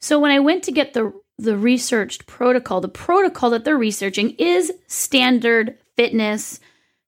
So 0.00 0.18
when 0.18 0.30
I 0.30 0.40
went 0.40 0.64
to 0.64 0.72
get 0.72 0.92
the 0.92 1.12
the 1.38 1.56
researched 1.56 2.26
protocol, 2.26 2.80
the 2.82 2.88
protocol 2.88 3.50
that 3.50 3.64
they're 3.64 3.78
researching 3.78 4.30
is 4.30 4.72
standard 4.88 5.78
fitness 5.96 6.60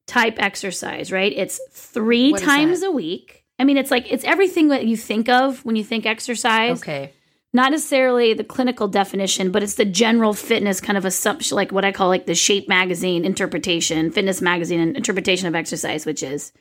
type 0.06 0.36
exercise, 0.38 1.10
right? 1.10 1.32
It's 1.34 1.60
three 1.70 2.32
What 2.32 2.42
times 2.42 2.82
a 2.82 2.90
week. 2.90 3.44
I 3.58 3.64
mean, 3.64 3.76
it's 3.76 3.90
like 3.90 4.10
it's 4.10 4.24
everything 4.24 4.68
that 4.68 4.84
you 4.86 4.96
think 4.96 5.28
of 5.28 5.64
when 5.64 5.76
you 5.76 5.84
think 5.84 6.06
exercise. 6.06 6.82
okay. 6.82 7.12
Not 7.52 7.70
necessarily 7.70 8.34
the 8.34 8.42
clinical 8.42 8.88
definition, 8.88 9.52
but 9.52 9.62
it's 9.62 9.76
the 9.76 9.84
general 9.84 10.34
fitness 10.34 10.80
kind 10.80 10.98
of 10.98 11.04
assumption, 11.04 11.54
like 11.54 11.70
what 11.70 11.84
I 11.84 11.92
call 11.92 12.08
like 12.08 12.26
the 12.26 12.34
Shape 12.34 12.68
magazine 12.68 13.24
interpretation, 13.24 14.10
fitness 14.10 14.42
magazine 14.42 14.80
and 14.80 14.96
interpretation 14.96 15.46
of 15.46 15.54
exercise, 15.54 16.04
which 16.04 16.24
is 16.24 16.52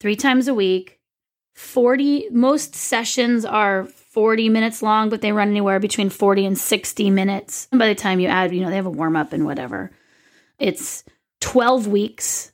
three 0.00 0.16
times 0.16 0.48
a 0.48 0.54
week, 0.54 0.98
40 1.54 2.30
most 2.32 2.74
sessions 2.74 3.44
are 3.44 3.84
40 3.84 4.48
minutes 4.48 4.82
long 4.82 5.08
but 5.08 5.20
they 5.20 5.32
run 5.32 5.48
anywhere 5.48 5.80
between 5.80 6.10
40 6.10 6.46
and 6.46 6.58
60 6.58 7.10
minutes 7.10 7.68
and 7.70 7.78
by 7.78 7.88
the 7.88 7.94
time 7.94 8.20
you 8.20 8.28
add 8.28 8.54
you 8.54 8.60
know 8.60 8.70
they 8.70 8.76
have 8.76 8.86
a 8.86 8.90
warm 8.90 9.16
up 9.16 9.32
and 9.32 9.44
whatever 9.44 9.90
it's 10.58 11.04
12 11.40 11.86
weeks 11.86 12.52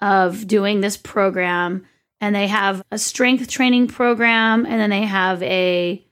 of 0.00 0.46
doing 0.46 0.80
this 0.80 0.96
program 0.96 1.86
and 2.20 2.34
they 2.34 2.46
have 2.46 2.82
a 2.90 2.98
strength 2.98 3.48
training 3.48 3.88
program 3.88 4.66
and 4.66 4.80
then 4.80 4.90
they 4.90 5.04
have 5.04 5.42
a 5.42 6.04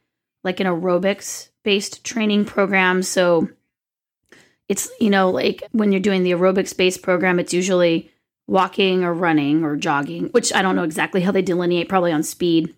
like 0.45 0.61
an 0.61 0.67
aerobics 0.67 1.49
based 1.65 2.05
training 2.05 2.45
program 2.45 3.03
so 3.03 3.49
it's 4.69 4.91
you 5.01 5.11
know 5.11 5.31
like 5.31 5.63
when 5.73 5.93
you're 5.93 6.01
doing 6.01 6.23
the 6.23 6.33
aerobics 6.33 6.77
based 6.77 7.03
program 7.03 7.39
it's 7.39 7.55
usually 7.55 8.11
walking 8.49 9.05
or 9.05 9.15
running 9.15 9.63
or 9.63 9.77
jogging, 9.77 10.29
which 10.31 10.53
I 10.53 10.63
don't 10.63 10.75
know 10.75 10.83
exactly 10.83 11.21
how 11.21 11.31
they 11.31 11.43
delineate, 11.43 11.89
probably 11.89 12.11
on 12.11 12.23
speed. 12.25 12.75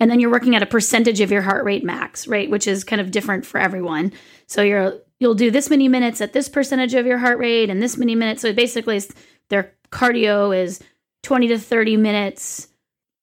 And 0.00 0.10
then 0.10 0.20
you're 0.20 0.30
working 0.30 0.56
at 0.56 0.62
a 0.62 0.66
percentage 0.66 1.20
of 1.20 1.30
your 1.30 1.42
heart 1.42 1.64
rate 1.64 1.84
max, 1.84 2.26
right? 2.26 2.50
Which 2.50 2.66
is 2.66 2.82
kind 2.82 3.00
of 3.00 3.10
different 3.10 3.46
for 3.46 3.58
everyone. 3.58 4.12
So 4.46 4.62
you're 4.62 4.94
you'll 5.20 5.34
do 5.34 5.50
this 5.50 5.70
many 5.70 5.88
minutes 5.88 6.20
at 6.20 6.32
this 6.32 6.48
percentage 6.48 6.92
of 6.94 7.06
your 7.06 7.18
heart 7.18 7.38
rate 7.38 7.70
and 7.70 7.80
this 7.80 7.96
many 7.96 8.14
minutes. 8.14 8.42
So 8.42 8.52
basically 8.52 9.00
their 9.48 9.72
cardio 9.90 10.56
is 10.56 10.80
20 11.22 11.48
to 11.48 11.58
30 11.58 11.96
minutes 11.96 12.68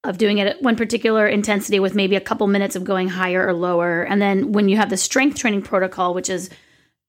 of 0.03 0.17
doing 0.17 0.37
it 0.37 0.47
at 0.47 0.61
one 0.61 0.75
particular 0.75 1.27
intensity 1.27 1.79
with 1.79 1.95
maybe 1.95 2.15
a 2.15 2.21
couple 2.21 2.45
minutes 2.47 2.75
of 2.75 2.83
going 2.83 3.07
higher 3.07 3.47
or 3.47 3.53
lower. 3.53 4.03
And 4.03 4.21
then 4.21 4.51
when 4.51 4.67
you 4.67 4.75
have 4.77 4.89
the 4.89 4.97
strength 4.97 5.37
training 5.37 5.61
protocol, 5.61 6.13
which 6.13 6.29
is 6.29 6.49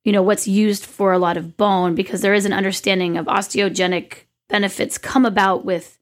you 0.04 0.12
know 0.12 0.22
what's 0.22 0.46
used 0.46 0.84
for 0.84 1.12
a 1.12 1.18
lot 1.18 1.36
of 1.36 1.56
bone 1.56 1.94
because 1.94 2.20
there 2.20 2.34
is 2.34 2.44
an 2.44 2.52
understanding 2.52 3.16
of 3.16 3.26
osteogenic 3.26 4.26
benefits 4.48 4.98
come 4.98 5.26
about 5.26 5.64
with 5.64 5.98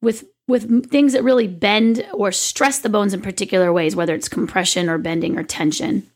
with 0.00 0.24
with 0.48 0.90
things 0.90 1.12
that 1.12 1.22
really 1.22 1.46
bend 1.46 2.06
or 2.14 2.32
stress 2.32 2.78
the 2.78 2.88
bones 2.88 3.12
in 3.12 3.20
particular 3.20 3.72
ways 3.72 3.94
whether 3.94 4.14
it's 4.14 4.28
compression 4.28 4.88
or 4.88 4.98
bending 4.98 5.38
or 5.38 5.42
tension. 5.42 6.10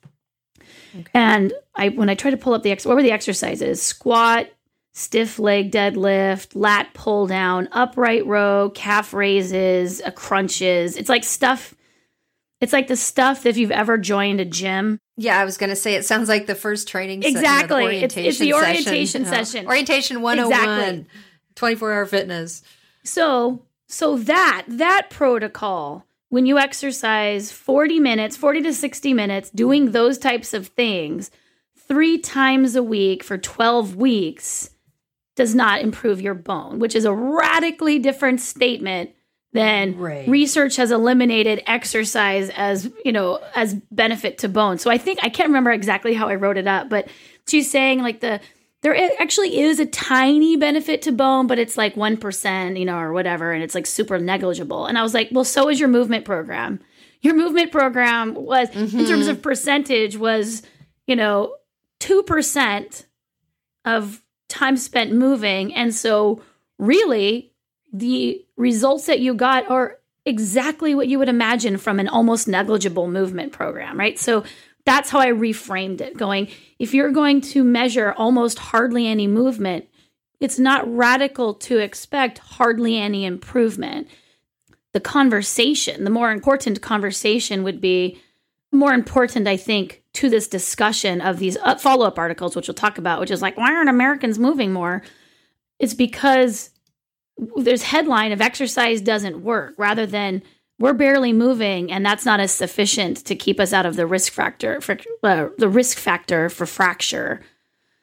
And 1.14 1.52
i 1.74 1.90
when 1.90 2.08
i 2.08 2.14
try 2.14 2.30
to 2.30 2.36
pull 2.36 2.54
up 2.54 2.62
the 2.62 2.72
ex 2.72 2.86
what 2.86 2.96
were 2.96 3.02
the 3.02 3.12
exercises? 3.12 3.82
Squat 3.82 4.48
stiff 4.92 5.38
leg 5.38 5.70
deadlift 5.70 6.48
lat 6.54 6.92
pull 6.94 7.26
down 7.26 7.68
upright 7.72 8.26
row 8.26 8.70
calf 8.74 9.12
raises 9.14 10.00
uh, 10.02 10.10
crunches 10.10 10.96
it's 10.96 11.08
like 11.08 11.24
stuff 11.24 11.74
it's 12.60 12.72
like 12.72 12.86
the 12.88 12.96
stuff 12.96 13.42
that 13.42 13.48
if 13.50 13.56
you've 13.56 13.70
ever 13.72 13.98
joined 13.98 14.38
a 14.40 14.44
gym 14.44 14.98
Yeah, 15.16 15.38
I 15.38 15.44
was 15.44 15.56
going 15.56 15.70
to 15.70 15.76
say 15.76 15.94
it 15.94 16.04
sounds 16.04 16.28
like 16.28 16.46
the 16.46 16.54
first 16.54 16.86
training 16.86 17.22
se- 17.22 17.28
you 17.28 17.34
know, 17.34 17.40
Exactly. 17.40 17.86
the 17.98 18.04
It's- 18.04 18.16
it's 18.16 18.38
the 18.38 18.52
orientation 18.54 18.88
orientation 18.92 19.24
session. 19.24 19.44
session. 19.46 19.66
Orientation 19.66 20.22
101. 20.22 20.60
Exactly. 20.62 21.06
24 21.56 21.92
hour 21.92 22.06
fitness. 22.06 22.62
So, 23.02 23.62
so 23.88 24.16
that 24.18 24.64
that 24.68 25.10
protocol 25.10 26.06
when 26.28 26.46
you 26.46 26.56
exercise 26.58 27.50
40 27.50 27.98
minutes, 27.98 28.36
40 28.36 28.62
to 28.62 28.72
60 28.72 29.12
minutes 29.12 29.50
doing 29.50 29.90
those 29.90 30.16
types 30.16 30.54
of 30.54 30.68
things 30.68 31.30
three 31.76 32.16
times 32.16 32.76
a 32.76 32.82
week 32.82 33.22
for 33.24 33.36
12 33.38 33.96
weeks 33.96 34.70
does 35.36 35.54
not 35.54 35.80
improve 35.80 36.20
your 36.20 36.34
bone, 36.34 36.78
which 36.78 36.94
is 36.94 37.04
a 37.04 37.12
radically 37.12 37.98
different 37.98 38.40
statement 38.40 39.10
than 39.52 39.98
Right. 39.98 40.28
research 40.28 40.76
has 40.76 40.90
eliminated 40.90 41.62
exercise 41.66 42.50
as, 42.50 42.90
you 43.04 43.12
know, 43.12 43.38
as 43.54 43.74
benefit 43.90 44.38
to 44.38 44.48
bone. 44.48 44.78
So 44.78 44.90
I 44.90 44.98
think 44.98 45.18
I 45.22 45.28
can't 45.28 45.48
remember 45.48 45.70
exactly 45.70 46.14
how 46.14 46.28
I 46.28 46.36
wrote 46.36 46.56
it 46.56 46.66
up, 46.66 46.88
but 46.88 47.08
she's 47.46 47.70
saying 47.70 48.02
like 48.02 48.20
the 48.20 48.40
there 48.82 48.96
actually 49.20 49.60
is 49.60 49.78
a 49.78 49.86
tiny 49.86 50.56
benefit 50.56 51.02
to 51.02 51.12
bone, 51.12 51.46
but 51.46 51.58
it's 51.58 51.78
like 51.78 51.94
1%, 51.94 52.78
you 52.78 52.84
know, 52.84 52.98
or 52.98 53.12
whatever, 53.12 53.52
and 53.52 53.62
it's 53.62 53.76
like 53.76 53.86
super 53.86 54.18
negligible. 54.18 54.86
And 54.86 54.98
I 54.98 55.02
was 55.02 55.14
like, 55.14 55.28
well, 55.30 55.44
so 55.44 55.68
is 55.68 55.78
your 55.78 55.88
movement 55.88 56.24
program. 56.24 56.80
Your 57.20 57.34
movement 57.36 57.70
program 57.70 58.34
was, 58.34 58.70
in 58.70 58.90
terms 58.90 59.08
mm-hmm. 59.08 59.30
of 59.30 59.42
percentage, 59.42 60.16
was, 60.16 60.62
you 61.06 61.14
know, 61.14 61.54
2% 62.00 63.04
of 63.84 64.21
time 64.52 64.76
spent 64.76 65.12
moving. 65.12 65.74
And 65.74 65.94
so, 65.94 66.42
really, 66.78 67.52
the 67.92 68.44
results 68.56 69.06
that 69.06 69.20
you 69.20 69.34
got 69.34 69.68
are 69.68 69.98
exactly 70.24 70.94
what 70.94 71.08
you 71.08 71.18
would 71.18 71.28
imagine 71.28 71.78
from 71.78 71.98
an 71.98 72.08
almost 72.08 72.46
negligible 72.46 73.08
movement 73.08 73.52
program, 73.52 73.98
right? 73.98 74.18
So, 74.18 74.44
that's 74.84 75.10
how 75.10 75.20
I 75.20 75.28
reframed 75.28 76.00
it 76.00 76.16
going, 76.16 76.48
if 76.78 76.92
you're 76.92 77.12
going 77.12 77.40
to 77.40 77.62
measure 77.62 78.12
almost 78.16 78.58
hardly 78.58 79.06
any 79.06 79.26
movement, 79.26 79.86
it's 80.40 80.58
not 80.58 80.92
radical 80.92 81.54
to 81.54 81.78
expect 81.78 82.38
hardly 82.38 82.98
any 82.98 83.24
improvement. 83.24 84.08
The 84.92 85.00
conversation, 85.00 86.04
the 86.04 86.10
more 86.10 86.32
important 86.32 86.82
conversation 86.82 87.62
would 87.62 87.80
be 87.80 88.20
more 88.72 88.94
important, 88.94 89.46
I 89.46 89.56
think, 89.56 90.02
to 90.14 90.30
this 90.30 90.48
discussion 90.48 91.20
of 91.20 91.38
these 91.38 91.56
uh, 91.58 91.76
follow 91.76 92.06
up 92.06 92.18
articles, 92.18 92.56
which 92.56 92.68
we'll 92.68 92.74
talk 92.74 92.98
about, 92.98 93.20
which 93.20 93.30
is 93.30 93.42
like, 93.42 93.56
why 93.56 93.72
aren't 93.72 93.90
Americans 93.90 94.38
moving 94.38 94.72
more? 94.72 95.02
It's 95.78 95.94
because 95.94 96.70
there's 97.56 97.82
headline 97.82 98.32
of 98.32 98.40
exercise 98.40 99.00
doesn't 99.00 99.42
work 99.42 99.74
rather 99.76 100.06
than 100.06 100.42
we're 100.78 100.92
barely 100.92 101.32
moving 101.32 101.92
and 101.92 102.04
that's 102.04 102.24
not 102.24 102.40
as 102.40 102.52
sufficient 102.52 103.18
to 103.18 103.34
keep 103.34 103.60
us 103.60 103.72
out 103.72 103.86
of 103.86 103.96
the 103.96 104.06
risk 104.06 104.32
factor 104.32 104.80
for 104.80 104.96
uh, 105.22 105.48
the 105.58 105.68
risk 105.68 105.98
factor 105.98 106.48
for 106.48 106.66
fracture 106.66 107.40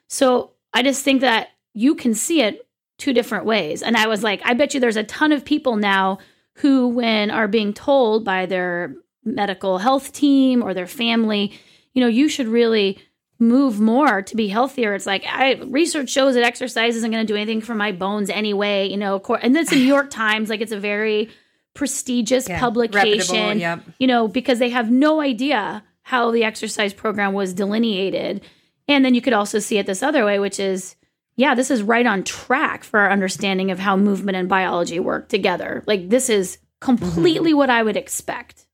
so 0.08 0.52
i 0.74 0.82
just 0.82 1.04
think 1.04 1.20
that 1.20 1.48
you 1.74 1.94
can 1.94 2.14
see 2.14 2.42
it 2.42 2.66
two 2.98 3.12
different 3.12 3.44
ways 3.44 3.82
and 3.82 3.96
i 3.96 4.06
was 4.06 4.22
like 4.22 4.40
i 4.44 4.54
bet 4.54 4.74
you 4.74 4.80
there's 4.80 4.96
a 4.96 5.04
ton 5.04 5.32
of 5.32 5.44
people 5.44 5.76
now 5.76 6.18
who 6.56 6.88
when 6.88 7.30
are 7.30 7.48
being 7.48 7.72
told 7.72 8.24
by 8.24 8.46
their 8.46 8.94
medical 9.24 9.78
health 9.78 10.12
team 10.12 10.62
or 10.62 10.74
their 10.74 10.86
family 10.86 11.52
you 11.92 12.00
know 12.00 12.08
you 12.08 12.28
should 12.28 12.48
really 12.48 12.98
move 13.40 13.80
more 13.80 14.20
to 14.20 14.36
be 14.36 14.48
healthier. 14.48 14.94
It's 14.94 15.06
like 15.06 15.24
i 15.26 15.54
research 15.66 16.10
shows 16.10 16.34
that 16.34 16.44
exercise 16.44 16.94
isn't 16.96 17.10
going 17.10 17.26
to 17.26 17.32
do 17.32 17.36
anything 17.36 17.62
for 17.62 17.74
my 17.74 17.92
bones 17.92 18.30
anyway 18.30 18.88
you 18.88 18.96
know 18.96 19.18
cor- 19.18 19.40
and 19.42 19.56
it's 19.56 19.70
the 19.70 19.76
new 19.80 19.82
york 19.82 20.10
times 20.10 20.50
like 20.50 20.60
it's 20.60 20.72
a 20.72 20.78
very 20.78 21.30
prestigious 21.74 22.48
Yeah, 22.48 22.60
publication 22.60 23.58
yep. 23.58 23.82
you 23.98 24.06
know 24.06 24.28
because 24.28 24.58
they 24.58 24.70
have 24.70 24.90
no 24.90 25.20
idea 25.20 25.82
how 26.02 26.30
the 26.30 26.44
exercise 26.44 26.92
program 26.92 27.32
was 27.32 27.54
delineated. 27.54 28.42
And 28.88 29.04
then 29.04 29.14
you 29.14 29.20
could 29.20 29.32
also 29.32 29.60
see 29.60 29.78
it 29.78 29.86
this 29.86 30.02
other 30.02 30.24
way 30.24 30.38
which 30.38 30.60
is 30.60 30.96
yeah 31.36 31.54
this 31.54 31.70
is 31.70 31.82
right 31.82 32.06
on 32.06 32.24
track 32.24 32.84
for 32.84 33.00
our 33.00 33.10
understanding 33.10 33.70
of 33.70 33.78
how 33.78 33.96
movement 33.96 34.36
and 34.36 34.48
biology 34.48 35.00
work 35.00 35.28
together. 35.28 35.82
Like 35.86 36.10
this 36.10 36.28
is 36.28 36.56
mm-hmm. 36.56 36.84
completely 36.84 37.54
what 37.54 37.70
i 37.70 37.82
would 37.82 37.96
expect 37.96 38.66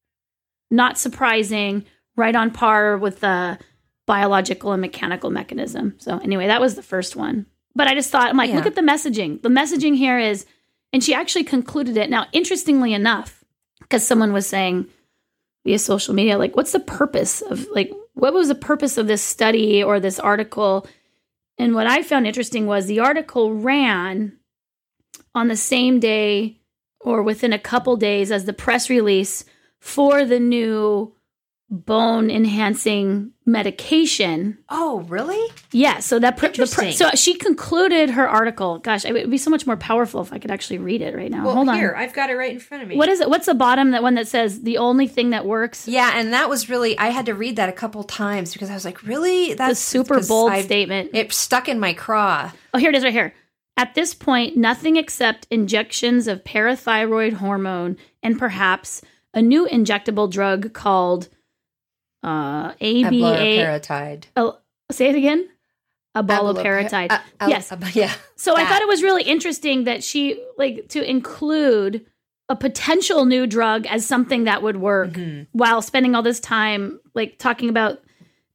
not 0.71 0.99
surprising 0.99 1.85
right 2.17 2.35
on 2.35 2.51
par 2.51 2.97
with 2.97 3.21
the 3.21 3.59
biological 4.07 4.73
and 4.73 4.81
mechanical 4.81 5.31
mechanism. 5.31 5.95
So 5.99 6.19
anyway 6.19 6.47
that 6.47 6.61
was 6.61 6.75
the 6.75 6.83
first 6.83 7.17
one. 7.17 7.47
But 7.75 7.89
i 7.89 7.95
just 7.95 8.11
thought 8.11 8.31
i'm 8.31 8.37
like 8.37 8.53
look 8.53 8.67
at 8.67 8.75
the 8.75 8.81
messaging. 8.81 9.43
The 9.43 9.49
messaging 9.49 9.97
here 9.97 10.19
is 10.19 10.47
and 10.93 11.03
she 11.03 11.15
actually 11.15 11.45
concluded 11.45 11.97
it. 11.97 12.11
Now 12.11 12.27
interestingly 12.33 12.95
enough 12.95 13.45
because 13.81 14.07
someone 14.07 14.33
was 14.33 14.47
saying 14.47 14.87
via 15.65 15.79
social 15.79 16.15
media 16.15 16.39
like 16.39 16.57
what's 16.57 16.73
the 16.73 16.81
purpose 16.81 17.43
of 17.43 17.67
like 17.75 17.93
what 18.15 18.33
was 18.33 18.49
the 18.49 18.55
purpose 18.55 18.97
of 18.97 19.09
this 19.09 19.23
study 19.23 19.83
or 19.83 20.01
this 20.01 20.19
article? 20.19 20.87
And 21.59 21.75
what 21.75 21.87
i 21.87 22.03
found 22.03 22.27
interesting 22.27 22.67
was 22.67 22.87
the 22.87 23.01
article 23.01 23.55
ran 23.55 24.39
on 25.35 25.49
the 25.49 25.57
same 25.57 26.01
day 26.01 26.59
or 27.01 27.23
within 27.23 27.53
a 27.53 27.59
couple 27.59 27.97
days 27.97 28.33
as 28.33 28.47
the 28.47 28.53
press 28.53 28.89
release 28.89 29.45
for 29.87 30.25
the 30.25 30.41
new 30.41 31.13
bone 31.69 32.31
enhancing 32.31 33.33
medication 33.45 34.57
Oh, 34.69 35.01
really? 35.09 35.53
yeah 35.73 35.99
so 35.99 36.19
that 36.21 36.37
pr- 36.37 36.47
the 36.49 36.67
pr- 36.73 36.91
so 36.93 37.11
she 37.15 37.35
concluded 37.35 38.11
her 38.11 38.29
article 38.29 38.79
gosh 38.79 39.05
it 39.05 39.13
would 39.13 39.31
be 39.31 39.39
so 39.39 39.51
much 39.51 39.67
more 39.67 39.77
powerful 39.77 40.21
if 40.21 40.33
i 40.33 40.39
could 40.39 40.51
actually 40.53 40.79
read 40.79 41.03
it 41.03 41.15
right 41.17 41.31
now 41.31 41.45
Well, 41.45 41.55
hold 41.55 41.69
on 41.69 41.77
here 41.77 41.93
I've 41.97 42.13
got 42.13 42.31
it 42.31 42.35
right 42.37 42.53
in 42.53 42.61
front 42.61 42.83
of 42.85 42.89
me. 42.89 42.97
what 42.97 43.09
is 43.09 43.21
it? 43.21 43.29
What's 43.29 43.47
the 43.47 43.55
bottom? 43.55 43.91
That 43.93 44.03
one 44.03 44.15
that 44.15 44.29
says 44.29 44.63
the 44.63 44.79
only 44.79 45.07
thing 45.09 45.31
that 45.31 45.45
works. 45.45 45.87
Yeah, 45.89 46.13
and 46.15 46.33
that 46.33 46.49
was 46.49 46.69
really 46.71 46.97
I 46.99 47.09
had 47.09 47.27
to 47.27 47.35
read 47.35 47.57
that 47.57 47.69
a 47.69 47.73
couple 47.73 48.03
times 48.05 48.53
because 48.53 48.71
I 48.71 48.75
was 48.75 48.85
like, 48.85 49.03
really? 49.03 49.51
The 49.51 49.57
That's 49.57 49.81
super 49.81 50.21
bold 50.27 50.53
I- 50.53 50.63
statement. 50.63 51.11
It 51.15 51.33
stuck 51.33 51.69
in 51.69 51.79
my 51.81 51.93
craw. 51.95 52.51
oh, 52.75 52.79
here 52.79 52.91
it 52.91 52.97
is, 52.97 53.03
right 53.05 53.13
here. 53.13 53.35
At 53.77 53.95
this 53.95 54.15
point, 54.15 54.57
nothing 54.57 54.97
except 54.97 55.47
injections 55.51 56.27
of 56.29 56.45
parathyroid 56.45 57.35
hormone 57.35 57.97
and 58.23 58.39
perhaps 58.39 59.03
a 59.37 59.43
new 59.43 59.69
injectable 59.69 60.29
drug 60.29 60.73
called 60.73 61.29
uh, 62.25 62.73
ABA. 62.81 63.13
Oh, 64.37 64.59
say 64.91 65.09
it 65.11 65.15
again. 65.15 65.49
Abaloparatide. 66.17 67.13
Uh, 67.13 67.19
uh, 67.41 67.47
yes. 67.49 67.71
uh, 67.71 67.77
yeah. 67.93 68.13
So 68.37 68.57
I 68.57 68.65
thought 68.65 68.81
it 68.83 68.89
was 68.89 69.03
really 69.03 69.23
interesting 69.23 69.85
that 69.85 70.03
she 70.03 70.43
like 70.57 70.89
to 70.89 71.09
include 71.09 72.07
a 72.49 72.57
potential 72.57 73.25
new 73.27 73.47
drug 73.47 73.87
as 73.87 74.07
something 74.07 74.45
that 74.45 74.63
would 74.63 74.77
work 74.79 75.11
Mhm. 75.13 75.47
while 75.53 75.83
spending 75.83 76.15
all 76.15 76.23
this 76.23 76.41
time 76.41 77.01
like 77.15 77.39
talking 77.39 77.69
about 77.69 78.03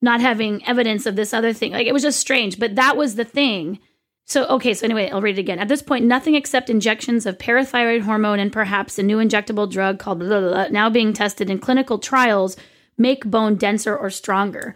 not 0.02 0.22
having 0.22 0.65
evidence 0.65 1.06
of 1.06 1.15
this 1.15 1.34
other 1.34 1.54
thing. 1.54 1.72
Like 1.74 1.86
it 1.88 1.94
was 1.94 2.02
just 2.02 2.20
strange, 2.20 2.58
but 2.58 2.76
that 2.76 2.98
was 2.98 3.15
the 3.15 3.26
thing. 3.26 3.80
So 4.32 4.46
okay, 4.46 4.74
so 4.74 4.86
anyway, 4.86 5.10
I'll 5.10 5.22
read 5.22 5.38
it 5.38 5.41
again. 5.41 5.60
At 5.60 5.67
this 5.67 5.82
point, 5.82 6.06
nothing 6.06 6.36
except 6.36 6.70
injections 6.70 7.26
of 7.26 7.38
parathyroid 7.38 8.00
hormone 8.04 8.39
and 8.39 8.50
perhaps 8.50 8.98
a 8.98 9.04
new 9.04 9.17
injectable 9.17 9.70
drug 9.70 10.00
called 10.00 10.20
blah, 10.20 10.30
blah, 10.30 10.39
blah, 10.39 10.67
now 10.70 10.89
being 10.89 11.12
tested 11.12 11.50
in 11.50 11.60
clinical 11.60 12.00
trials 12.00 12.56
make 12.98 13.26
bone 13.26 13.56
denser 13.56 13.94
or 13.94 14.10
stronger. 14.10 14.74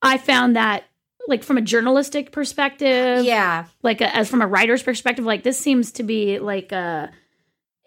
I 0.00 0.16
found 0.18 0.54
that 0.54 0.84
like 1.26 1.42
from 1.42 1.58
a 1.58 1.60
journalistic 1.60 2.30
perspective, 2.30 3.24
Yeah. 3.24 3.64
like 3.82 4.00
a, 4.00 4.14
as 4.14 4.28
from 4.28 4.42
a 4.42 4.46
writer's 4.46 4.84
perspective, 4.84 5.24
like 5.24 5.42
this 5.42 5.58
seems 5.58 5.90
to 5.92 6.04
be 6.04 6.38
like 6.38 6.70
a 6.70 7.10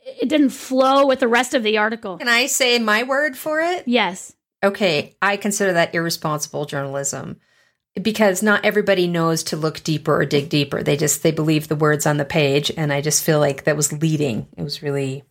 it 0.06 0.28
didn't 0.28 0.50
flow 0.50 1.08
with 1.08 1.22
the 1.22 1.30
rest 1.30 1.54
of 1.54 1.63
the 1.63 1.78
article. 1.78 2.17
Can 2.17 2.28
I 2.28 2.48
say 2.48 2.80
my 2.80 3.04
word 3.04 3.38
for 3.38 3.62
it? 3.62 3.84
Yes. 3.88 4.36
Okay, 4.62 5.15
I 5.22 5.38
consider 5.38 5.72
that 5.72 5.95
irresponsible 5.95 6.65
journalism 6.65 7.39
because 8.02 8.44
not 8.44 8.66
everybody 8.66 9.08
knows 9.08 9.44
to 9.44 9.58
look 9.58 9.84
deeper 9.84 10.16
or 10.16 10.26
dig 10.26 10.50
deeper. 10.50 10.84
They 10.84 10.98
just 10.98 11.24
they 11.24 11.32
believe 11.32 11.68
the 11.68 11.76
words 11.76 12.06
on 12.06 12.18
the 12.18 12.26
page 12.26 12.72
and 12.76 12.92
I 12.92 13.02
just 13.02 13.24
feel 13.24 13.40
like 13.40 13.64
that 13.64 13.78
was 13.78 13.94
leading. 13.94 14.48
It 14.58 14.64
was 14.64 14.82
really 14.82 15.24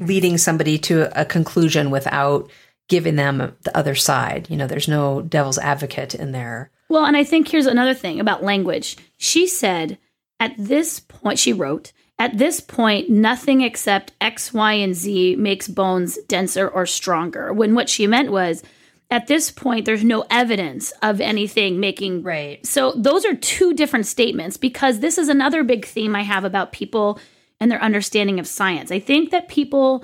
leading 0.00 0.38
somebody 0.38 0.78
to 0.78 1.20
a 1.20 1.24
conclusion 1.24 1.90
without 1.90 2.50
giving 2.88 3.16
them 3.16 3.56
the 3.62 3.76
other 3.76 3.94
side. 3.94 4.48
You 4.50 4.56
know, 4.56 4.66
there's 4.66 4.88
no 4.88 5.22
devil's 5.22 5.58
advocate 5.58 6.14
in 6.14 6.32
there. 6.32 6.70
Well, 6.88 7.06
and 7.06 7.16
I 7.16 7.24
think 7.24 7.48
here's 7.48 7.66
another 7.66 7.94
thing 7.94 8.20
about 8.20 8.44
language. 8.44 8.96
She 9.16 9.46
said 9.46 9.98
at 10.38 10.54
this 10.58 11.00
point, 11.00 11.38
she 11.38 11.52
wrote, 11.52 11.92
at 12.18 12.36
this 12.36 12.60
point, 12.60 13.08
nothing 13.08 13.62
except 13.62 14.12
X, 14.20 14.52
Y, 14.52 14.74
and 14.74 14.94
Z 14.94 15.36
makes 15.36 15.68
bones 15.68 16.18
denser 16.28 16.68
or 16.68 16.84
stronger. 16.84 17.52
When 17.52 17.74
what 17.74 17.88
she 17.88 18.06
meant 18.06 18.30
was, 18.30 18.62
at 19.12 19.26
this 19.26 19.50
point, 19.50 19.84
there's 19.84 20.02
no 20.02 20.24
evidence 20.30 20.90
of 21.02 21.20
anything 21.20 21.78
making 21.78 22.22
Right. 22.22 22.64
So 22.66 22.92
those 22.96 23.26
are 23.26 23.34
two 23.34 23.74
different 23.74 24.06
statements 24.06 24.56
because 24.56 25.00
this 25.00 25.18
is 25.18 25.28
another 25.28 25.62
big 25.62 25.84
theme 25.84 26.16
I 26.16 26.22
have 26.22 26.44
about 26.44 26.72
people 26.72 27.20
and 27.60 27.70
their 27.70 27.82
understanding 27.82 28.40
of 28.40 28.46
science. 28.46 28.90
I 28.90 28.98
think 28.98 29.30
that 29.30 29.48
people 29.48 30.02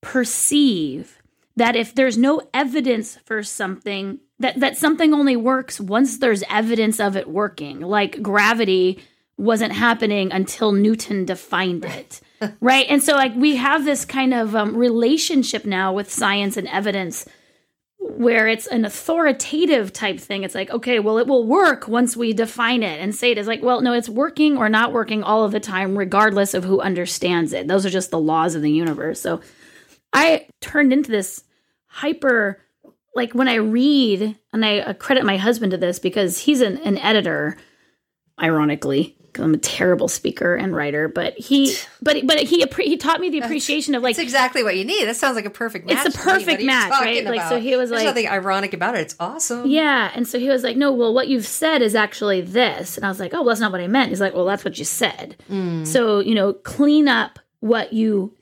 perceive 0.00 1.20
that 1.56 1.76
if 1.76 1.94
there's 1.94 2.16
no 2.16 2.40
evidence 2.54 3.18
for 3.26 3.42
something 3.42 4.18
that 4.38 4.60
that 4.60 4.78
something 4.78 5.12
only 5.12 5.36
works 5.36 5.78
once 5.78 6.18
there's 6.18 6.42
evidence 6.48 6.98
of 6.98 7.16
it 7.16 7.28
working. 7.28 7.80
Like 7.80 8.22
gravity 8.22 8.98
wasn't 9.36 9.74
happening 9.74 10.32
until 10.32 10.72
Newton 10.72 11.26
defined 11.26 11.84
it. 11.84 12.22
right? 12.60 12.86
And 12.88 13.02
so 13.02 13.14
like 13.14 13.34
we 13.34 13.56
have 13.56 13.84
this 13.84 14.06
kind 14.06 14.32
of 14.32 14.56
um, 14.56 14.74
relationship 14.74 15.66
now 15.66 15.92
with 15.92 16.10
science 16.10 16.56
and 16.56 16.66
evidence 16.68 17.26
where 18.10 18.46
it's 18.48 18.66
an 18.66 18.84
authoritative 18.84 19.92
type 19.92 20.18
thing. 20.18 20.42
It's 20.42 20.54
like, 20.54 20.70
okay, 20.70 20.98
well, 20.98 21.18
it 21.18 21.26
will 21.26 21.46
work 21.46 21.88
once 21.88 22.16
we 22.16 22.32
define 22.32 22.82
it 22.82 23.00
and 23.00 23.14
say 23.14 23.30
it 23.30 23.38
is 23.38 23.46
like, 23.46 23.62
well, 23.62 23.80
no, 23.80 23.92
it's 23.92 24.08
working 24.08 24.56
or 24.56 24.68
not 24.68 24.92
working 24.92 25.22
all 25.22 25.44
of 25.44 25.52
the 25.52 25.60
time, 25.60 25.96
regardless 25.98 26.54
of 26.54 26.64
who 26.64 26.80
understands 26.80 27.52
it. 27.52 27.68
Those 27.68 27.84
are 27.84 27.90
just 27.90 28.10
the 28.10 28.18
laws 28.18 28.54
of 28.54 28.62
the 28.62 28.70
universe. 28.70 29.20
So 29.20 29.40
I 30.12 30.46
turned 30.60 30.92
into 30.92 31.10
this 31.10 31.44
hyper 31.86 32.60
like 33.16 33.32
when 33.32 33.48
I 33.48 33.54
read, 33.54 34.36
and 34.52 34.64
I 34.64 34.92
credit 34.92 35.24
my 35.24 35.38
husband 35.38 35.72
to 35.72 35.78
this 35.78 35.98
because 35.98 36.38
he's 36.38 36.60
an, 36.60 36.76
an 36.78 36.98
editor, 36.98 37.56
ironically. 38.40 39.15
I'm 39.44 39.54
a 39.54 39.58
terrible 39.58 40.08
speaker 40.08 40.54
and 40.54 40.74
writer, 40.74 41.08
but 41.08 41.36
he, 41.38 41.76
but 42.02 42.26
but 42.26 42.38
he 42.40 42.64
he 42.78 42.96
taught 42.96 43.20
me 43.20 43.30
the 43.30 43.40
appreciation 43.40 43.94
of 43.94 44.02
like 44.02 44.16
That's 44.16 44.24
exactly 44.24 44.62
what 44.62 44.76
you 44.76 44.84
need. 44.84 45.04
That 45.06 45.16
sounds 45.16 45.36
like 45.36 45.44
a 45.44 45.50
perfect 45.50 45.86
match. 45.86 46.06
It's 46.06 46.14
a 46.14 46.18
perfect 46.18 46.62
match, 46.62 46.90
right? 46.90 47.24
Like, 47.24 47.48
so 47.48 47.60
he 47.60 47.76
was 47.76 47.90
There's 47.90 48.00
like- 48.02 48.06
nothing 48.06 48.28
ironic 48.28 48.74
about 48.74 48.94
it. 48.94 49.00
It's 49.02 49.16
awesome. 49.20 49.66
Yeah. 49.66 50.10
And 50.14 50.26
so 50.26 50.38
he 50.38 50.48
was 50.48 50.62
like, 50.62 50.76
no, 50.76 50.92
well, 50.92 51.12
what 51.14 51.28
you've 51.28 51.46
said 51.46 51.82
is 51.82 51.94
actually 51.94 52.40
this. 52.40 52.96
And 52.96 53.04
I 53.04 53.08
was 53.08 53.20
like, 53.20 53.34
oh, 53.34 53.38
well, 53.38 53.48
that's 53.48 53.60
not 53.60 53.72
what 53.72 53.80
I 53.80 53.86
meant. 53.86 54.10
He's 54.10 54.20
like, 54.20 54.34
well, 54.34 54.46
that's 54.46 54.64
what 54.64 54.78
you 54.78 54.84
said. 54.84 55.36
Hmm. 55.48 55.84
So, 55.84 56.20
you 56.20 56.34
know, 56.34 56.52
clean 56.52 57.08
up 57.08 57.38
what 57.60 57.92
you 57.92 58.34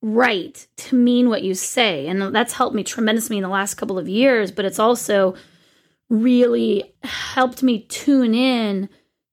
write 0.00 0.68
to 0.76 0.94
mean 0.96 1.28
what 1.28 1.42
you 1.42 1.54
say. 1.54 2.06
And 2.06 2.34
that's 2.34 2.52
helped 2.52 2.74
me 2.74 2.84
tremendously 2.84 3.36
in 3.36 3.42
the 3.42 3.48
last 3.48 3.74
couple 3.74 3.98
of 3.98 4.08
years, 4.08 4.52
but 4.52 4.64
it's 4.64 4.78
also 4.78 5.34
really 6.08 6.94
helped 7.02 7.62
me 7.62 7.80
tune 7.80 8.34
in 8.34 8.88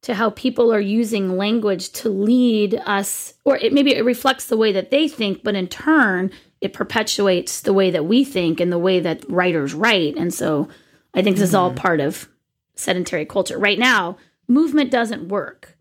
to 0.06 0.14
how 0.14 0.30
people 0.30 0.72
are 0.72 0.80
using 0.80 1.36
language 1.36 1.90
to 1.90 2.10
lead 2.10 2.80
us 2.86 3.34
or 3.44 3.58
it 3.58 3.74
maybe 3.74 3.96
it 3.96 4.06
reflects 4.06 4.46
the 4.46 4.58
way 4.58 4.72
that 4.72 4.92
they 4.92 5.08
think 5.08 5.44
but 5.44 5.56
in 5.56 5.68
turn 5.68 6.32
it 6.62 6.74
perpetuates 6.74 7.62
the 7.62 7.74
way 7.74 7.90
that 7.90 8.06
we 8.06 8.24
think 8.24 8.60
and 8.60 8.72
the 8.72 8.78
way 8.78 9.00
that 9.00 9.28
writers 9.30 9.74
write. 9.74 10.16
And 10.16 10.32
so 10.32 10.70
i 11.16 11.24
think 11.24 11.38
this 11.38 11.50
is 11.50 11.56
all 11.56 11.70
mm-hmm. 11.70 11.80
part 11.80 12.00
of 12.00 12.30
sedentary 12.76 13.26
culture. 13.26 13.58
Right 13.58 13.80
now 13.80 14.18
movement 14.48 14.92
doesn't 14.92 15.28
work. 15.28 15.76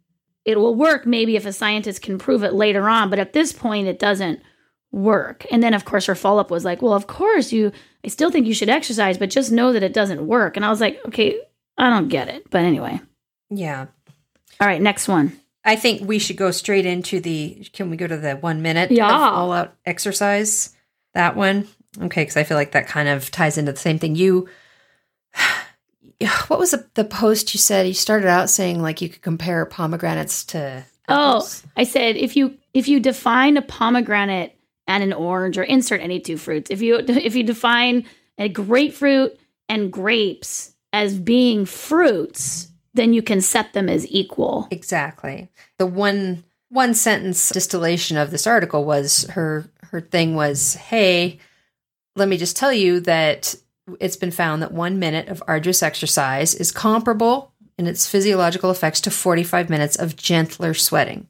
It 0.47 0.59
will 0.59 0.75
work 0.75 1.05
maybe 1.05 1.37
if 1.37 1.45
a 1.45 1.53
scientist 1.53 2.01
can 2.01 2.17
prove 2.17 2.43
it 2.43 2.55
later 2.55 2.89
on 2.89 3.11
but 3.11 3.19
at 3.19 3.35
this 3.35 3.53
point 3.53 3.89
it 3.89 3.99
doesn't 3.99 4.41
work. 4.91 5.45
And 5.51 5.63
then 5.63 5.75
of 5.75 5.85
course 5.85 6.07
her 6.07 6.15
follow-up 6.15 6.51
was 6.51 6.65
like 6.65 6.81
well 6.81 6.95
of 6.95 7.07
course 7.07 7.53
you 7.53 7.73
i 8.03 8.09
still 8.09 8.31
think 8.31 8.47
you 8.47 8.55
should 8.55 8.71
exercise 8.71 9.19
but 9.19 9.29
just 9.29 9.53
know 9.53 9.75
that 9.75 9.83
it 9.83 9.93
doesn't 9.93 10.27
work. 10.27 10.57
And 10.57 10.65
i 10.65 10.71
was 10.71 10.81
like 10.81 10.99
okay 11.09 11.39
i 11.77 11.91
don't 11.91 12.09
get 12.09 12.29
it. 12.29 12.49
But 12.49 12.63
anyway. 12.63 13.03
Yeah. 13.51 13.89
All 14.61 14.67
right 14.69 14.81
next 14.83 15.09
one 15.09 15.39
I 15.67 15.77
think 15.77 16.07
we 16.07 16.19
should 16.19 16.37
go 16.37 16.51
straight 16.51 16.85
into 16.85 17.21
the. 17.21 17.67
Can 17.73 17.89
we 17.89 17.97
go 17.97 18.07
to 18.07 18.19
the 18.19 18.35
one 18.37 18.61
minute 18.61 18.91
Yeah. 18.91 19.11
all 19.11 19.51
out 19.51 19.75
exercise? 19.87 20.77
That 21.15 21.37
one, 21.37 21.67
okay, 22.03 22.21
because 22.21 22.37
I 22.37 22.45
feel 22.45 22.59
like 22.59 22.73
that 22.73 22.87
kind 22.87 23.09
of 23.09 23.31
ties 23.31 23.57
into 23.57 23.73
the 23.73 23.79
same 23.79 23.99
thing. 23.99 24.15
You, 24.15 24.47
what 26.49 26.59
was 26.59 26.73
the, 26.73 26.87
the 26.95 27.05
post 27.05 27.55
you 27.55 27.59
said? 27.59 27.87
You 27.87 27.95
started 27.95 28.29
out 28.29 28.51
saying 28.51 28.83
like 28.83 29.01
you 29.01 29.09
could 29.09 29.23
compare 29.23 29.65
pomegranates 29.67 30.45
to. 30.47 30.85
Oh. 31.09 31.49
I 31.77 31.85
said 31.85 32.17
if 32.17 32.37
you 32.37 32.59
if 32.73 32.89
you 32.89 33.01
define 33.01 33.57
a 33.57 33.63
pomegranate 33.63 34.57
and 34.87 35.03
an 35.03 35.13
orange 35.13 35.57
or 35.57 35.63
insert 35.63 36.01
any 36.01 36.21
two 36.21 36.37
fruits, 36.37 36.71
if 36.71 36.83
you 36.83 36.97
if 37.09 37.35
you 37.35 37.43
define 37.43 38.05
a 38.39 38.49
grapefruit 38.49 39.39
and 39.69 39.91
grapes 39.93 40.75
as 40.93 41.19
being 41.19 41.65
fruits, 41.65 42.69
then 42.95 43.13
you 43.13 43.23
can 43.23 43.41
set 43.41 43.73
them 43.73 43.89
as 43.89 44.07
equal. 44.09 44.69
exactly. 44.71 45.49
The 45.79 45.87
one 45.87 46.45
one 46.71 46.95
sentence 46.95 47.51
distillation 47.51 48.17
of 48.17 48.31
this 48.31 48.47
article 48.47 48.85
was 48.85 49.25
her 49.31 49.69
her 49.91 50.01
thing 50.01 50.35
was, 50.35 50.75
hey, 50.75 51.39
let 52.17 52.29
me 52.29 52.37
just 52.37 52.57
tell 52.57 52.73
you 52.73 53.01
that 53.01 53.55
it's 54.01 54.17
been 54.17 54.31
found 54.31 54.63
that 54.63 54.73
one 54.73 54.99
minute 54.99 55.29
of 55.29 55.43
arduous 55.47 55.83
exercise 55.83 56.55
is 56.55 56.73
comparable 56.73 57.53
in 57.79 57.87
its 57.87 58.09
physiological 58.09 58.71
effects 58.71 59.01
to 59.03 59.11
45 59.11 59.69
minutes 59.69 59.97
of 59.97 60.17
gentler 60.17 60.75
sweating. 60.75 61.29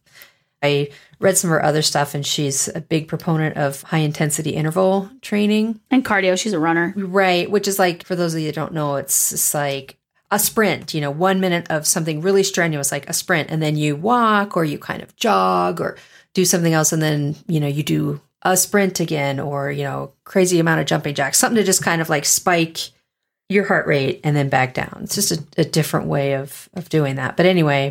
I 0.62 0.90
read 1.20 1.37
some 1.37 1.50
of 1.50 1.53
her 1.53 1.64
other 1.64 1.83
stuff, 1.83 2.14
and 2.14 2.24
she's 2.24 2.68
a 2.68 2.81
big 2.81 3.09
proponent 3.09 3.57
of 3.57 3.83
high 3.83 3.98
intensity 3.98 4.50
interval 4.50 5.11
training. 5.20 5.81
And 5.90 6.05
cardio, 6.05 6.38
she's 6.38 6.53
a 6.55 6.59
runner. 6.59 6.94
Right, 6.96 7.50
which 7.50 7.68
is 7.68 7.79
like, 7.79 8.05
for 8.05 8.16
those 8.16 8.35
of 8.35 8.40
you 8.40 8.46
that 8.46 8.55
don't 8.55 8.72
know, 8.72 8.96
it's 8.96 9.31
just 9.31 9.53
like 9.53 9.98
a 10.30 10.38
sprint, 10.38 10.94
you 10.94 11.00
know, 11.00 11.10
one 11.10 11.40
minute 11.40 11.66
of 11.70 11.87
something 11.87 12.20
really 12.20 12.42
strenuous, 12.42 12.90
like 12.90 13.08
a 13.08 13.12
sprint, 13.12 13.50
and 13.50 13.62
then 13.62 13.76
you 13.76 13.96
walk 13.96 14.56
or 14.56 14.64
you 14.64 14.78
kind 14.78 15.02
of 15.02 15.14
jog 15.16 15.80
or 15.80 15.96
do 16.32 16.44
something 16.44 16.72
else, 16.72 16.92
and 16.92 17.02
then, 17.02 17.37
you 17.46 17.60
know, 17.60 17.68
you 17.68 17.82
do 17.82 18.20
a 18.42 18.56
sprint 18.56 19.00
again 19.00 19.40
or, 19.40 19.70
you 19.70 19.84
know, 19.84 20.12
crazy 20.24 20.58
amount 20.58 20.80
of 20.80 20.87
jumping 20.87 21.14
jacks, 21.14 21.38
something 21.38 21.56
to 21.56 21.64
just 21.64 21.82
kind 21.82 22.02
of 22.02 22.08
like 22.08 22.24
spike 22.24 22.90
your 23.48 23.64
heart 23.64 23.87
rate 23.87 24.20
and 24.24 24.37
then 24.37 24.48
back 24.48 24.74
down. 24.74 25.00
It's 25.02 25.14
just 25.14 25.32
a, 25.32 25.44
a 25.58 25.64
different 25.64 26.06
way 26.06 26.34
of, 26.34 26.68
of 26.74 26.88
doing 26.88 27.16
that. 27.16 27.37
But 27.37 27.46
anyway, 27.46 27.90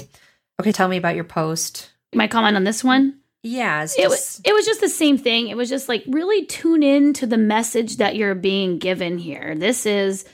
okay, 0.59 0.71
tell 0.71 0.87
me 0.87 0.97
about 0.97 1.15
your 1.15 1.23
post. 1.23 1.91
My 2.13 2.27
comment 2.27 2.55
on 2.55 2.63
this 2.63 2.83
one 2.83 3.19
Yeah, 3.43 3.83
it's 3.83 3.97
it 3.97 4.09
was 4.09 4.41
it 4.45 4.53
was 4.53 4.65
just 4.65 4.81
the 4.81 4.89
same 4.89 5.17
thing. 5.17 5.47
It 5.47 5.57
was 5.57 5.69
just 5.69 5.89
like 5.89 6.03
really 6.07 6.45
tune 6.45 6.83
in 6.83 7.13
to 7.13 7.27
the 7.27 7.37
message 7.37 7.97
that 7.97 8.15
you're 8.15 8.35
being 8.35 8.79
given 8.79 9.17
here. 9.17 9.55
This 9.55 9.85
is 9.85 10.25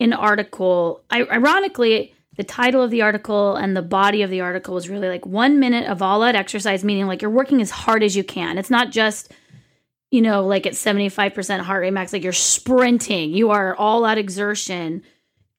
an 0.00 0.12
article. 0.12 1.02
I, 1.10 1.22
ironically, 1.24 2.14
the 2.36 2.44
title 2.44 2.82
of 2.82 2.90
the 2.90 3.02
article 3.02 3.56
and 3.56 3.76
the 3.76 3.82
body 3.82 4.22
of 4.22 4.30
the 4.30 4.40
article 4.40 4.74
was 4.74 4.88
really 4.88 5.08
like 5.08 5.24
one 5.24 5.60
minute 5.60 5.88
of 5.88 6.02
all 6.02 6.22
out 6.22 6.34
exercise, 6.34 6.84
meaning 6.84 7.06
like 7.06 7.22
you're 7.22 7.30
working 7.30 7.60
as 7.60 7.70
hard 7.70 8.02
as 8.02 8.16
you 8.16 8.24
can. 8.24 8.58
It's 8.58 8.70
not 8.70 8.90
just 8.90 9.32
you 10.10 10.20
know 10.20 10.46
like 10.46 10.66
at 10.66 10.74
75% 10.74 11.60
heart 11.60 11.80
rate 11.80 11.90
max 11.90 12.12
like 12.12 12.22
you're 12.22 12.32
sprinting 12.32 13.32
you 13.32 13.50
are 13.50 13.74
all 13.74 14.04
out 14.04 14.16
exertion 14.16 15.02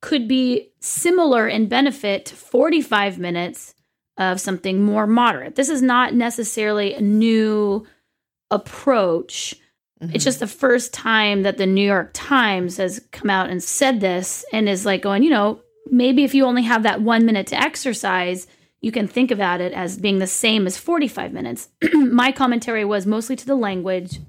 could 0.06 0.28
be 0.28 0.72
similar 0.80 1.48
in 1.48 1.68
benefit 1.68 2.28
to 2.28 2.36
45 2.36 3.18
minutes 3.18 3.74
of 4.18 4.40
something 4.40 4.84
more 4.84 5.08
moderate. 5.08 5.56
This 5.56 5.68
is 5.68 5.82
not 5.82 6.14
necessarily 6.14 6.94
a 6.94 7.02
new 7.02 7.86
approach. 8.52 9.56
It's 10.02 10.26
just 10.26 10.40
the 10.40 10.48
first 10.48 10.94
time 10.94 11.44
that 11.44 11.58
the 11.58 11.66
New 11.66 11.86
York 11.86 12.12
Times 12.14 12.78
has 12.78 13.02
come 13.12 13.30
out 13.30 13.50
and 13.50 13.64
said 13.64 14.02
this 14.02 14.44
and 14.52 14.68
is 14.68 14.86
like 14.86 15.02
going, 15.02 15.24
you 15.24 15.30
know, 15.30 15.62
maybe 15.90 16.24
if 16.24 16.36
you 16.36 16.46
only 16.46 16.64
have 16.64 16.84
that 16.84 17.02
one 17.02 17.26
minute 17.26 17.48
to 17.48 17.60
exercise, 17.60 18.46
you 18.82 18.92
can 18.92 19.08
think 19.08 19.32
about 19.32 19.62
it 19.62 19.74
as 19.74 19.98
being 19.98 20.20
the 20.20 20.28
same 20.28 20.68
as 20.68 20.78
45 20.78 21.32
minutes. 21.32 21.70
My 21.94 22.32
commentary 22.32 22.84
was 22.84 23.06
mostly 23.06 23.36
to 23.38 23.46
the 23.46 23.56
language 23.56 24.20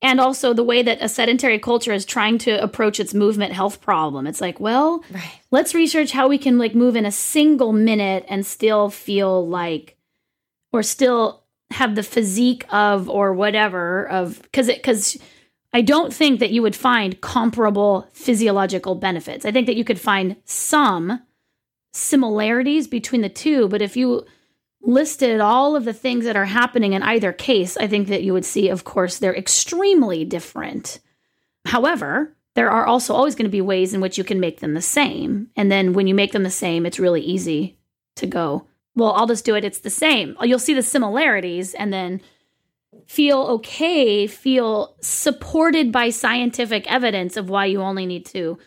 and 0.00 0.20
also 0.20 0.52
the 0.52 0.64
way 0.64 0.82
that 0.82 0.98
a 1.00 1.08
sedentary 1.08 1.58
culture 1.58 1.92
is 1.92 2.04
trying 2.04 2.38
to 2.38 2.62
approach 2.62 2.98
its 2.98 3.14
movement 3.14 3.52
health 3.52 3.80
problem. 3.80 4.26
It's 4.26 4.40
like, 4.40 4.58
well, 4.58 5.04
right. 5.10 5.40
let's 5.50 5.74
research 5.74 6.12
how 6.12 6.28
we 6.28 6.38
can 6.38 6.58
like 6.58 6.74
move 6.74 6.96
in 6.96 7.06
a 7.06 7.12
single 7.12 7.72
minute 7.72 8.24
and 8.28 8.44
still 8.44 8.90
feel 8.90 9.46
like 9.46 9.96
or 10.72 10.82
still 10.82 11.41
have 11.72 11.94
the 11.94 12.02
physique 12.02 12.64
of 12.70 13.08
or 13.08 13.32
whatever 13.32 14.08
of 14.08 14.40
because 14.42 14.68
it 14.68 14.76
because 14.76 15.16
i 15.72 15.80
don't 15.80 16.12
think 16.12 16.40
that 16.40 16.50
you 16.50 16.62
would 16.62 16.76
find 16.76 17.20
comparable 17.20 18.06
physiological 18.12 18.94
benefits 18.94 19.44
i 19.44 19.52
think 19.52 19.66
that 19.66 19.76
you 19.76 19.84
could 19.84 20.00
find 20.00 20.36
some 20.44 21.20
similarities 21.92 22.86
between 22.88 23.20
the 23.20 23.28
two 23.28 23.68
but 23.68 23.82
if 23.82 23.96
you 23.96 24.24
listed 24.84 25.40
all 25.40 25.76
of 25.76 25.84
the 25.84 25.92
things 25.92 26.24
that 26.24 26.36
are 26.36 26.44
happening 26.44 26.92
in 26.92 27.02
either 27.02 27.32
case 27.32 27.76
i 27.76 27.86
think 27.86 28.08
that 28.08 28.22
you 28.22 28.32
would 28.32 28.44
see 28.44 28.68
of 28.68 28.84
course 28.84 29.18
they're 29.18 29.36
extremely 29.36 30.24
different 30.24 31.00
However, 31.64 32.36
there 32.54 32.70
are 32.70 32.86
also 32.86 33.14
always 33.14 33.34
going 33.34 33.44
to 33.44 33.50
be 33.50 33.60
ways 33.60 33.94
in 33.94 34.00
which 34.00 34.18
you 34.18 34.24
can 34.24 34.40
make 34.40 34.60
them 34.60 34.74
the 34.74 34.82
same. 34.82 35.48
And 35.56 35.70
then 35.70 35.92
when 35.92 36.06
you 36.06 36.14
make 36.14 36.32
them 36.32 36.42
the 36.42 36.50
same, 36.50 36.84
it's 36.84 36.98
really 36.98 37.20
easy 37.20 37.78
to 38.16 38.26
go, 38.26 38.66
well, 38.94 39.12
I'll 39.12 39.26
just 39.26 39.44
do 39.44 39.54
it. 39.54 39.64
It's 39.64 39.80
the 39.80 39.90
same. 39.90 40.36
You'll 40.42 40.58
see 40.58 40.74
the 40.74 40.82
similarities 40.82 41.74
and 41.74 41.92
then 41.92 42.20
feel 43.06 43.40
okay, 43.42 44.26
feel 44.26 44.96
supported 45.00 45.90
by 45.92 46.10
scientific 46.10 46.90
evidence 46.90 47.36
of 47.36 47.48
why 47.48 47.66
you 47.66 47.80
only 47.80 48.06
need 48.06 48.26
to 48.26 48.58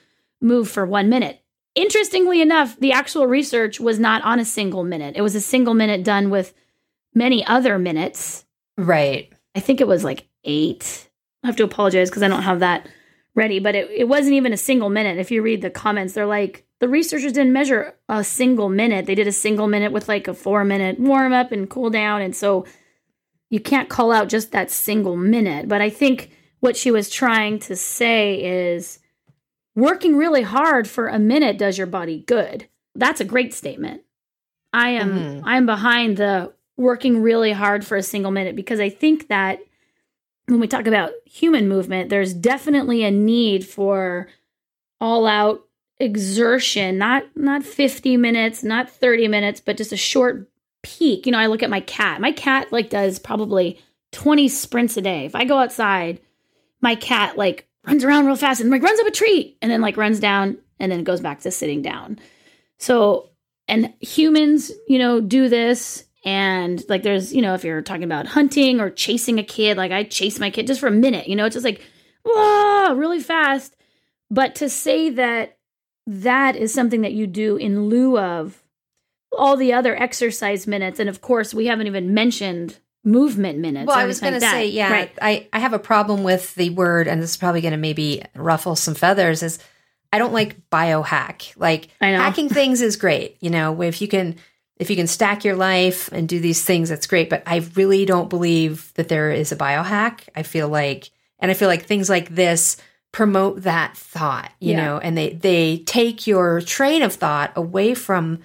move 0.41 0.69
for 0.69 0.85
one 0.85 1.09
minute. 1.09 1.41
Interestingly 1.75 2.41
enough, 2.41 2.79
the 2.79 2.91
actual 2.91 3.27
research 3.27 3.79
was 3.79 3.99
not 3.99 4.23
on 4.23 4.39
a 4.39 4.45
single 4.45 4.83
minute, 4.83 5.15
it 5.15 5.21
was 5.21 5.35
a 5.35 5.41
single 5.41 5.73
minute 5.73 6.03
done 6.03 6.29
with 6.29 6.53
many 7.13 7.45
other 7.45 7.77
minutes. 7.77 8.45
Right. 8.77 9.31
I 9.55 9.59
think 9.59 9.79
it 9.79 9.87
was 9.87 10.03
like 10.03 10.27
eight. 10.43 11.09
I 11.43 11.47
have 11.47 11.55
to 11.57 11.63
apologize 11.63 12.09
because 12.09 12.23
I 12.23 12.27
don't 12.27 12.43
have 12.43 12.59
that 12.59 12.87
ready, 13.35 13.59
but 13.59 13.75
it, 13.75 13.89
it 13.89 14.07
wasn't 14.07 14.35
even 14.35 14.53
a 14.53 14.57
single 14.57 14.89
minute. 14.89 15.17
If 15.17 15.31
you 15.31 15.41
read 15.41 15.61
the 15.61 15.69
comments, 15.69 16.13
they're 16.13 16.25
like, 16.25 16.64
the 16.79 16.87
researchers 16.89 17.33
didn't 17.33 17.53
measure 17.53 17.95
a 18.09 18.23
single 18.23 18.69
minute. 18.69 19.05
They 19.05 19.15
did 19.15 19.27
a 19.27 19.31
single 19.31 19.67
minute 19.67 19.91
with 19.91 20.07
like 20.07 20.27
a 20.27 20.33
four 20.33 20.63
minute 20.63 20.99
warm 20.99 21.33
up 21.33 21.51
and 21.51 21.69
cool 21.69 21.89
down. 21.89 22.21
And 22.21 22.35
so 22.35 22.65
you 23.49 23.59
can't 23.59 23.89
call 23.89 24.11
out 24.11 24.27
just 24.29 24.51
that 24.51 24.71
single 24.71 25.15
minute. 25.15 25.67
But 25.67 25.81
I 25.81 25.89
think 25.89 26.31
what 26.59 26.75
she 26.75 26.91
was 26.91 27.09
trying 27.09 27.59
to 27.59 27.75
say 27.75 28.43
is 28.43 28.99
working 29.75 30.17
really 30.17 30.41
hard 30.41 30.87
for 30.87 31.07
a 31.07 31.19
minute 31.19 31.57
does 31.57 31.77
your 31.77 31.87
body 31.87 32.23
good. 32.27 32.67
That's 32.95 33.21
a 33.21 33.25
great 33.25 33.53
statement. 33.53 34.01
I 34.73 34.89
am 34.91 35.11
Mhm. 35.13 35.41
I'm 35.45 35.65
behind 35.65 36.17
the 36.17 36.53
working 36.77 37.21
really 37.21 37.53
hard 37.53 37.85
for 37.85 37.95
a 37.95 38.03
single 38.03 38.31
minute 38.31 38.55
because 38.55 38.81
I 38.81 38.89
think 38.89 39.27
that 39.29 39.59
when 40.47 40.59
we 40.59 40.67
talk 40.67 40.87
about 40.87 41.11
human 41.25 41.67
movement, 41.69 42.09
there's 42.09 42.33
definitely 42.33 43.03
a 43.03 43.11
need 43.11 43.65
for 43.65 44.27
all 44.99 45.25
out 45.25 45.65
exertion, 45.99 46.97
not 46.97 47.23
not 47.35 47.63
50 47.63 48.17
minutes, 48.17 48.63
not 48.63 48.89
30 48.89 49.27
minutes, 49.27 49.61
but 49.61 49.77
just 49.77 49.91
a 49.91 49.97
short 49.97 50.49
peak. 50.83 51.25
You 51.25 51.31
know, 51.31 51.39
I 51.39 51.47
look 51.47 51.63
at 51.63 51.69
my 51.69 51.81
cat. 51.81 52.21
My 52.21 52.31
cat 52.31 52.71
like 52.71 52.89
does 52.89 53.19
probably 53.19 53.79
20 54.11 54.47
sprints 54.49 54.97
a 54.97 55.01
day. 55.01 55.25
If 55.25 55.35
I 55.35 55.45
go 55.45 55.57
outside, 55.57 56.19
my 56.81 56.95
cat 56.95 57.37
like 57.37 57.67
runs 57.85 58.03
around 58.03 58.25
real 58.25 58.35
fast 58.35 58.61
and 58.61 58.69
like 58.69 58.83
runs 58.83 58.99
up 58.99 59.07
a 59.07 59.11
tree 59.11 59.57
and 59.61 59.71
then 59.71 59.81
like 59.81 59.97
runs 59.97 60.19
down 60.19 60.57
and 60.79 60.91
then 60.91 61.03
goes 61.03 61.21
back 61.21 61.41
to 61.41 61.51
sitting 61.51 61.81
down. 61.81 62.19
So, 62.77 63.29
and 63.67 63.93
humans, 63.99 64.71
you 64.87 64.99
know, 64.99 65.21
do 65.21 65.49
this. 65.49 66.03
And 66.23 66.83
like, 66.89 67.03
there's, 67.03 67.33
you 67.33 67.41
know, 67.41 67.53
if 67.53 67.63
you're 67.63 67.81
talking 67.81 68.03
about 68.03 68.25
hunting 68.25 68.79
or 68.79 68.89
chasing 68.89 69.39
a 69.39 69.43
kid, 69.43 69.77
like 69.77 69.91
I 69.91 70.03
chase 70.03 70.39
my 70.39 70.49
kid 70.49 70.67
just 70.67 70.79
for 70.79 70.87
a 70.87 70.91
minute, 70.91 71.27
you 71.27 71.35
know, 71.35 71.45
it's 71.45 71.53
just 71.53 71.65
like, 71.65 71.81
whoa, 72.25 72.95
really 72.95 73.19
fast. 73.19 73.75
But 74.31 74.55
to 74.55 74.69
say 74.69 75.11
that 75.11 75.54
that 76.07 76.55
is 76.55 76.73
something 76.73 77.01
that 77.01 77.13
you 77.13 77.27
do 77.27 77.55
in 77.57 77.89
lieu 77.89 78.17
of 78.17 78.61
all 79.37 79.57
the 79.57 79.73
other 79.73 79.95
exercise 79.95 80.67
minutes, 80.67 80.99
and 80.99 81.09
of 81.09 81.21
course, 81.21 81.53
we 81.53 81.65
haven't 81.67 81.87
even 81.87 82.13
mentioned 82.13 82.79
movement 83.03 83.59
minutes. 83.59 83.87
Well, 83.87 83.97
I 83.97 84.05
was 84.05 84.19
going 84.19 84.33
to 84.33 84.41
say, 84.41 84.67
yeah, 84.67 84.91
right. 84.91 85.11
I, 85.21 85.47
I 85.53 85.59
have 85.59 85.73
a 85.73 85.79
problem 85.79 86.23
with 86.23 86.55
the 86.55 86.71
word, 86.71 87.07
and 87.07 87.21
this 87.21 87.31
is 87.31 87.37
probably 87.37 87.61
going 87.61 87.73
to 87.73 87.77
maybe 87.77 88.23
ruffle 88.35 88.75
some 88.75 88.95
feathers. 88.95 89.43
Is 89.43 89.59
I 90.11 90.17
don't 90.17 90.33
like 90.33 90.69
biohack. 90.69 91.53
Like 91.57 91.89
hacking 91.99 92.49
things 92.49 92.81
is 92.81 92.95
great. 92.95 93.37
You 93.41 93.49
know, 93.49 93.81
if 93.81 94.01
you 94.01 94.07
can 94.07 94.37
if 94.77 94.89
you 94.89 94.95
can 94.95 95.07
stack 95.07 95.45
your 95.45 95.55
life 95.55 96.11
and 96.11 96.27
do 96.27 96.39
these 96.39 96.63
things, 96.63 96.89
that's 96.89 97.07
great. 97.07 97.29
But 97.29 97.43
I 97.45 97.67
really 97.75 98.05
don't 98.05 98.29
believe 98.29 98.93
that 98.95 99.07
there 99.07 99.31
is 99.31 99.51
a 99.51 99.57
biohack. 99.57 100.21
I 100.35 100.43
feel 100.43 100.67
like, 100.67 101.09
and 101.39 101.49
I 101.49 101.53
feel 101.53 101.69
like 101.69 101.85
things 101.85 102.09
like 102.09 102.29
this 102.29 102.77
promote 103.15 103.61
that 103.61 103.95
thought, 103.95 104.51
you 104.59 104.73
yeah. 104.73 104.83
know, 104.83 104.97
and 104.97 105.17
they 105.17 105.29
they 105.29 105.77
take 105.85 106.27
your 106.27 106.59
train 106.59 107.01
of 107.01 107.13
thought 107.13 107.53
away 107.55 107.95
from 107.95 108.39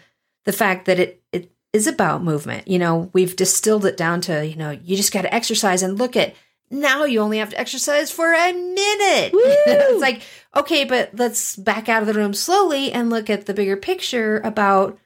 the 0.44 0.52
fact 0.52 0.86
that 0.86 1.00
it 1.00 1.20
it 1.32 1.50
is 1.72 1.88
about 1.88 2.22
movement. 2.22 2.68
You 2.68 2.78
know, 2.78 3.10
we've 3.12 3.34
distilled 3.34 3.84
it 3.84 3.96
down 3.96 4.20
to, 4.22 4.46
you 4.46 4.54
know, 4.54 4.70
you 4.70 4.96
just 4.96 5.12
got 5.12 5.22
to 5.22 5.34
exercise 5.34 5.82
and 5.82 5.98
look 5.98 6.14
at 6.14 6.36
now 6.70 7.02
you 7.02 7.18
only 7.18 7.38
have 7.38 7.50
to 7.50 7.58
exercise 7.58 8.12
for 8.12 8.32
a 8.32 8.52
minute. 8.52 9.32
it's 9.34 10.00
like, 10.00 10.22
okay, 10.54 10.84
but 10.84 11.10
let's 11.14 11.56
back 11.56 11.88
out 11.88 12.02
of 12.02 12.06
the 12.06 12.14
room 12.14 12.32
slowly 12.32 12.92
and 12.92 13.10
look 13.10 13.28
at 13.28 13.46
the 13.46 13.54
bigger 13.54 13.76
picture 13.76 14.38
about 14.44 14.96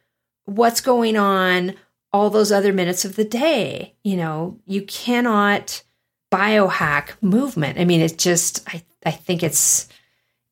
what's 0.45 0.83
going 0.83 1.17
on 1.17 1.73
all 2.13 2.29
those 2.29 2.53
other 2.53 2.75
minutes 2.75 3.07
of 3.07 3.17
the 3.17 3.25
day. 3.25 3.95
You 4.05 4.19
know, 4.19 4.61
you 4.67 4.83
cannot 4.83 5.83
biohack 6.31 7.13
movement. 7.23 7.79
I 7.79 7.87
mean, 7.87 8.03
it's 8.03 8.23
just 8.23 8.63
I 8.69 8.83
I 9.05 9.11
think 9.11 9.43
it's 9.43 9.89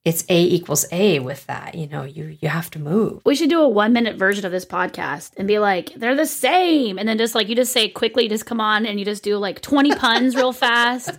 it's 0.05 0.25
A 0.29 0.43
equals 0.43 0.85
A 0.91 1.21
with 1.21 1.47
that. 1.47 1.77
You 1.77 1.87
know, 1.87 2.03
you 2.03 2.37
you 2.41 2.49
have 2.49 2.71
to 2.73 2.81
move. 2.81 3.23
We 3.25 3.37
should 3.37 3.51
do 3.51 3.61
a 3.61 3.69
one 3.69 3.93
minute 3.93 4.17
version 4.17 4.45
of 4.45 4.51
this 4.51 4.65
podcast 4.65 5.31
and 5.37 5.47
be 5.47 5.61
like, 5.61 5.95
they're 5.95 6.17
the 6.17 6.27
same. 6.27 6.99
And 6.99 7.09
then 7.09 7.19
just 7.19 7.35
like 7.35 7.49
you 7.49 7.55
just 7.55 7.73
say 7.73 7.89
quickly, 7.89 8.29
just 8.29 8.45
come 8.45 8.61
on 8.61 8.85
and 8.85 8.99
you 8.99 9.05
just 9.05 9.23
do 9.23 9.37
like 9.37 9.61
20 9.61 9.95
puns 9.97 10.35
real 10.35 10.53
fast. 10.53 11.11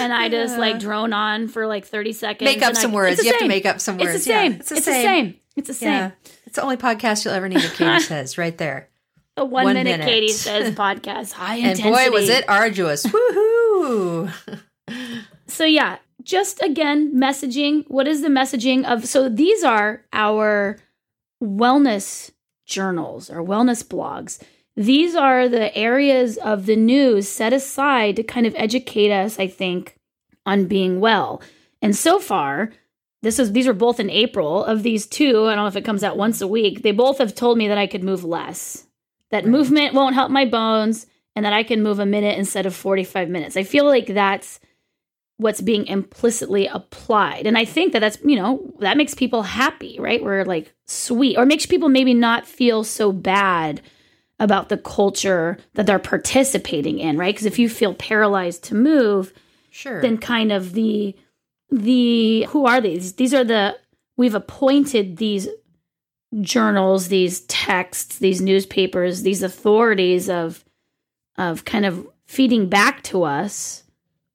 And 0.00 0.12
I 0.12 0.28
just 0.30 0.58
like 0.58 0.78
drone 0.78 1.12
on 1.12 1.48
for 1.48 1.66
like 1.66 1.84
30 1.84 2.12
seconds. 2.14 2.50
Make 2.50 2.62
up 2.62 2.76
some 2.76 2.92
I, 2.92 2.94
words. 2.94 3.22
You 3.22 3.30
have 3.30 3.40
to 3.40 3.48
make 3.48 3.66
up 3.66 3.80
some 3.80 3.98
words. 3.98 4.14
It's 4.14 4.24
the 4.24 4.30
same. 4.30 4.52
Yeah, 4.52 4.58
it's 4.58 4.68
the 4.70 4.76
it's 4.76 4.84
same. 4.86 4.94
the 4.94 5.02
same. 5.02 5.34
It's 5.56 5.68
the 5.68 5.74
same. 5.74 5.92
Yeah. 5.92 6.10
It's 6.46 6.56
the 6.56 6.62
only 6.62 6.76
podcast 6.76 7.24
you'll 7.24 7.34
ever 7.34 7.48
need 7.48 7.60
Katy 7.60 8.00
says 8.00 8.38
right 8.38 8.56
there. 8.56 8.88
A 9.36 9.44
one, 9.44 9.64
one 9.64 9.74
minute, 9.74 9.98
minute, 9.98 10.06
Katy 10.06 10.28
says 10.28 10.74
podcast. 10.76 11.32
High 11.32 11.56
and 11.56 11.78
intensity. 11.78 11.90
boy, 11.90 12.10
was 12.10 12.28
it 12.28 12.48
arduous. 12.48 13.04
Woohoo. 13.04 14.32
so 15.48 15.64
yeah, 15.64 15.98
just 16.24 16.62
again, 16.62 17.14
messaging. 17.14 17.84
What 17.88 18.08
is 18.08 18.22
the 18.22 18.28
messaging 18.28 18.84
of? 18.84 19.06
So 19.06 19.28
these 19.28 19.62
are 19.62 20.04
our 20.12 20.78
wellness 21.42 22.30
journals 22.66 23.30
or 23.30 23.44
wellness 23.44 23.84
blogs. 23.84 24.42
These 24.76 25.14
are 25.14 25.48
the 25.48 25.74
areas 25.76 26.36
of 26.38 26.66
the 26.66 26.76
news 26.76 27.28
set 27.28 27.52
aside 27.52 28.16
to 28.16 28.22
kind 28.22 28.46
of 28.46 28.54
educate 28.56 29.12
us, 29.12 29.38
I 29.38 29.46
think, 29.46 29.96
on 30.44 30.66
being 30.66 30.98
well. 30.98 31.40
And 31.80 31.94
so 31.94 32.18
far, 32.18 32.72
this 33.22 33.38
is 33.38 33.52
these 33.52 33.68
are 33.68 33.74
both 33.74 34.00
in 34.00 34.10
April 34.10 34.64
of 34.64 34.82
these 34.82 35.06
two. 35.06 35.46
I 35.46 35.54
don't 35.54 35.64
know 35.64 35.66
if 35.66 35.76
it 35.76 35.84
comes 35.84 36.02
out 36.02 36.16
once 36.16 36.40
a 36.40 36.48
week. 36.48 36.82
They 36.82 36.92
both 36.92 37.18
have 37.18 37.34
told 37.34 37.56
me 37.56 37.68
that 37.68 37.78
I 37.78 37.86
could 37.86 38.02
move 38.02 38.24
less. 38.24 38.86
That 39.30 39.44
right. 39.44 39.50
movement 39.50 39.94
won't 39.94 40.14
help 40.14 40.30
my 40.30 40.44
bones 40.44 41.06
and 41.36 41.44
that 41.44 41.52
I 41.52 41.62
can 41.62 41.82
move 41.82 41.98
a 41.98 42.06
minute 42.06 42.38
instead 42.38 42.66
of 42.66 42.74
45 42.74 43.28
minutes. 43.28 43.56
I 43.56 43.62
feel 43.62 43.84
like 43.84 44.06
that's 44.06 44.60
what's 45.36 45.60
being 45.60 45.86
implicitly 45.86 46.66
applied. 46.66 47.46
And 47.46 47.58
I 47.58 47.64
think 47.64 47.92
that 47.92 48.00
that's, 48.00 48.18
you 48.24 48.36
know, 48.36 48.72
that 48.78 48.96
makes 48.96 49.14
people 49.14 49.42
happy, 49.42 49.98
right? 49.98 50.22
We're 50.22 50.44
like 50.44 50.72
sweet 50.86 51.36
or 51.36 51.44
makes 51.44 51.66
people 51.66 51.88
maybe 51.88 52.14
not 52.14 52.46
feel 52.46 52.84
so 52.84 53.12
bad 53.12 53.80
about 54.38 54.68
the 54.68 54.78
culture 54.78 55.58
that 55.74 55.86
they're 55.86 55.98
participating 55.98 56.98
in, 56.98 57.16
right? 57.16 57.34
Because 57.34 57.46
if 57.46 57.58
you 57.58 57.68
feel 57.68 57.94
paralyzed 57.94 58.64
to 58.64 58.74
move, 58.74 59.32
sure. 59.70 60.00
Then 60.00 60.18
kind 60.18 60.52
of 60.52 60.72
the 60.72 61.16
the 61.70 62.44
who 62.50 62.66
are 62.66 62.80
these? 62.80 63.14
These 63.14 63.34
are 63.34 63.44
the 63.44 63.76
we've 64.16 64.34
appointed 64.34 65.16
these 65.16 65.48
journals, 66.40 67.08
these 67.08 67.40
texts, 67.42 68.18
these 68.18 68.40
newspapers, 68.40 69.22
these 69.22 69.42
authorities 69.42 70.28
of 70.28 70.64
of 71.36 71.64
kind 71.64 71.84
of 71.84 72.06
feeding 72.26 72.68
back 72.68 73.02
to 73.04 73.24
us 73.24 73.83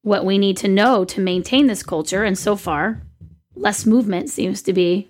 what 0.10 0.26
we 0.26 0.39
need 0.39 0.58
to 0.58 0.67
know 0.67 1.06
to 1.06 1.22
maintain 1.22 1.67
this 1.67 1.84
culture. 1.84 2.24
And 2.24 2.38
so 2.38 2.56
far, 2.56 3.04
less 3.56 3.86
movement 3.86 4.32
seems 4.32 4.63
to 4.63 4.74
be 4.74 5.08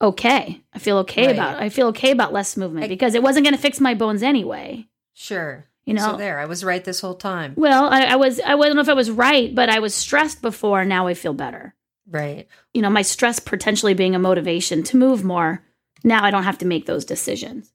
okay. 0.00 0.60
I 0.72 0.78
feel 0.78 0.98
okay 0.98 1.26
right. 1.26 1.34
about 1.34 1.60
I 1.60 1.68
feel 1.68 1.88
okay 1.88 2.12
about 2.12 2.32
less 2.32 2.56
movement 2.56 2.84
I, 2.84 2.88
because 2.88 3.16
it 3.16 3.22
wasn't 3.22 3.44
going 3.44 3.56
to 3.56 3.60
fix 3.60 3.80
my 3.80 3.94
bones 3.94 4.22
anyway. 4.22 4.86
Sure. 5.12 5.66
You 5.84 5.94
know, 5.94 6.12
so 6.12 6.16
there, 6.16 6.38
I 6.38 6.44
was 6.44 6.62
right 6.62 6.84
this 6.84 7.00
whole 7.00 7.16
time. 7.16 7.54
Well, 7.56 7.88
I, 7.88 8.04
I 8.04 8.16
was, 8.16 8.38
I 8.38 8.50
don't 8.50 8.76
know 8.76 8.80
if 8.80 8.88
I 8.88 8.94
was 8.94 9.10
right, 9.10 9.52
but 9.52 9.68
I 9.68 9.80
was 9.80 9.92
stressed 9.92 10.40
before. 10.40 10.84
Now 10.84 11.08
I 11.08 11.14
feel 11.14 11.34
better. 11.34 11.74
Right. 12.08 12.46
You 12.72 12.82
know, 12.82 12.90
my 12.90 13.02
stress 13.02 13.40
potentially 13.40 13.92
being 13.92 14.14
a 14.14 14.20
motivation 14.20 14.84
to 14.84 14.96
move 14.96 15.24
more. 15.24 15.64
Now 16.04 16.22
I 16.22 16.30
don't 16.30 16.44
have 16.44 16.58
to 16.58 16.66
make 16.66 16.86
those 16.86 17.04
decisions. 17.04 17.72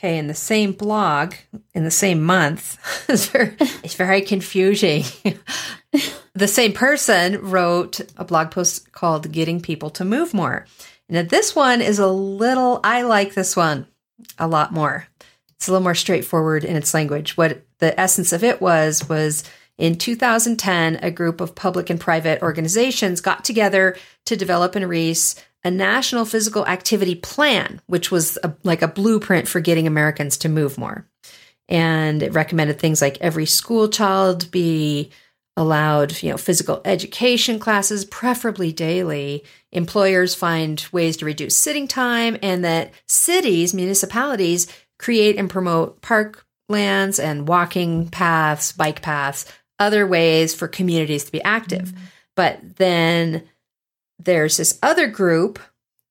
Okay, 0.00 0.16
in 0.16 0.28
the 0.28 0.34
same 0.34 0.72
blog, 0.72 1.34
in 1.74 1.84
the 1.84 1.90
same 1.90 2.22
month, 2.22 2.78
it's 3.10 3.26
very, 3.26 3.54
it's 3.84 3.96
very 3.96 4.22
confusing. 4.22 5.04
the 6.34 6.48
same 6.48 6.72
person 6.72 7.38
wrote 7.42 8.00
a 8.16 8.24
blog 8.24 8.50
post 8.50 8.92
called 8.92 9.30
Getting 9.30 9.60
People 9.60 9.90
to 9.90 10.06
Move 10.06 10.32
More. 10.32 10.64
Now, 11.10 11.20
this 11.20 11.54
one 11.54 11.82
is 11.82 11.98
a 11.98 12.06
little, 12.06 12.80
I 12.82 13.02
like 13.02 13.34
this 13.34 13.54
one 13.54 13.88
a 14.38 14.48
lot 14.48 14.72
more. 14.72 15.06
It's 15.56 15.68
a 15.68 15.72
little 15.72 15.82
more 15.82 15.94
straightforward 15.94 16.64
in 16.64 16.76
its 16.76 16.94
language. 16.94 17.36
What 17.36 17.62
the 17.78 18.00
essence 18.00 18.32
of 18.32 18.42
it 18.42 18.58
was, 18.62 19.06
was 19.06 19.44
in 19.76 19.96
2010, 19.96 21.00
a 21.02 21.10
group 21.10 21.42
of 21.42 21.54
public 21.54 21.90
and 21.90 22.00
private 22.00 22.40
organizations 22.40 23.20
got 23.20 23.44
together 23.44 23.98
to 24.24 24.34
develop 24.34 24.74
and 24.76 24.88
release 24.88 25.34
a 25.64 25.70
national 25.70 26.24
physical 26.24 26.66
activity 26.66 27.14
plan, 27.14 27.80
which 27.86 28.10
was 28.10 28.38
a, 28.42 28.54
like 28.62 28.82
a 28.82 28.88
blueprint 28.88 29.46
for 29.46 29.60
getting 29.60 29.86
Americans 29.86 30.36
to 30.38 30.48
move 30.48 30.78
more. 30.78 31.06
And 31.68 32.22
it 32.22 32.32
recommended 32.32 32.78
things 32.78 33.00
like 33.00 33.18
every 33.20 33.46
school 33.46 33.88
child 33.88 34.50
be 34.50 35.10
allowed, 35.56 36.22
you 36.22 36.30
know, 36.30 36.36
physical 36.36 36.80
education 36.84 37.58
classes, 37.58 38.04
preferably 38.04 38.72
daily. 38.72 39.44
Employers 39.72 40.34
find 40.34 40.84
ways 40.90 41.16
to 41.18 41.26
reduce 41.26 41.56
sitting 41.56 41.86
time, 41.86 42.38
and 42.42 42.64
that 42.64 42.92
cities, 43.06 43.74
municipalities 43.74 44.66
create 44.98 45.36
and 45.36 45.50
promote 45.50 46.00
park 46.00 46.46
lands 46.68 47.18
and 47.18 47.46
walking 47.46 48.08
paths, 48.08 48.72
bike 48.72 49.02
paths, 49.02 49.44
other 49.78 50.06
ways 50.06 50.54
for 50.54 50.68
communities 50.68 51.24
to 51.24 51.32
be 51.32 51.42
active. 51.42 51.88
Mm-hmm. 51.88 52.04
But 52.36 52.76
then 52.76 53.42
there's 54.24 54.56
this 54.56 54.78
other 54.82 55.06
group 55.06 55.58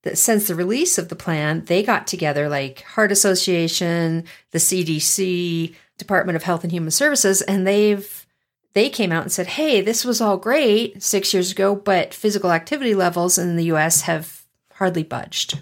that 0.03 0.17
since 0.17 0.47
the 0.47 0.55
release 0.55 0.97
of 0.97 1.09
the 1.09 1.15
plan, 1.15 1.65
they 1.65 1.83
got 1.83 2.07
together 2.07 2.47
like 2.49 2.81
Heart 2.81 3.11
Association, 3.11 4.23
the 4.51 4.59
CDC, 4.59 5.75
Department 5.97 6.35
of 6.35 6.43
Health 6.43 6.63
and 6.63 6.71
Human 6.71 6.91
Services, 6.91 7.41
and 7.41 7.67
they've 7.67 8.25
they 8.73 8.89
came 8.89 9.11
out 9.11 9.23
and 9.23 9.31
said, 9.31 9.47
"Hey, 9.47 9.81
this 9.81 10.05
was 10.05 10.21
all 10.21 10.37
great 10.37 11.01
6 11.01 11.33
years 11.33 11.51
ago, 11.51 11.75
but 11.75 12.13
physical 12.13 12.51
activity 12.51 12.93
levels 12.93 13.37
in 13.37 13.55
the 13.55 13.65
US 13.65 14.01
have 14.01 14.43
hardly 14.75 15.03
budged." 15.03 15.59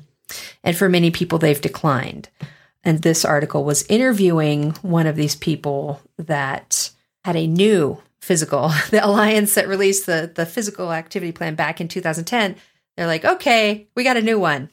And 0.64 0.76
for 0.76 0.90
many 0.90 1.10
people 1.10 1.40
they've 1.40 1.60
declined. 1.60 2.30
And 2.84 3.02
this 3.02 3.26
article 3.26 3.64
was 3.64 3.86
interviewing 3.90 4.72
one 4.82 5.08
of 5.08 5.16
these 5.16 5.36
people 5.36 6.02
that 6.18 6.92
had 7.24 7.36
a 7.36 7.48
new 7.48 8.02
physical, 8.28 8.68
the 8.92 9.04
alliance 9.04 9.56
that 9.56 9.68
released 9.68 10.06
the, 10.06 10.32
the 10.36 10.46
physical 10.46 10.92
activity 10.92 11.32
plan 11.32 11.56
back 11.56 11.82
in 11.82 11.88
2010. 11.88 12.56
They're 12.96 13.08
like, 13.08 13.26
okay, 13.26 13.88
we 13.96 14.04
got 14.04 14.18
a 14.18 14.22
new 14.22 14.38
one 14.38 14.70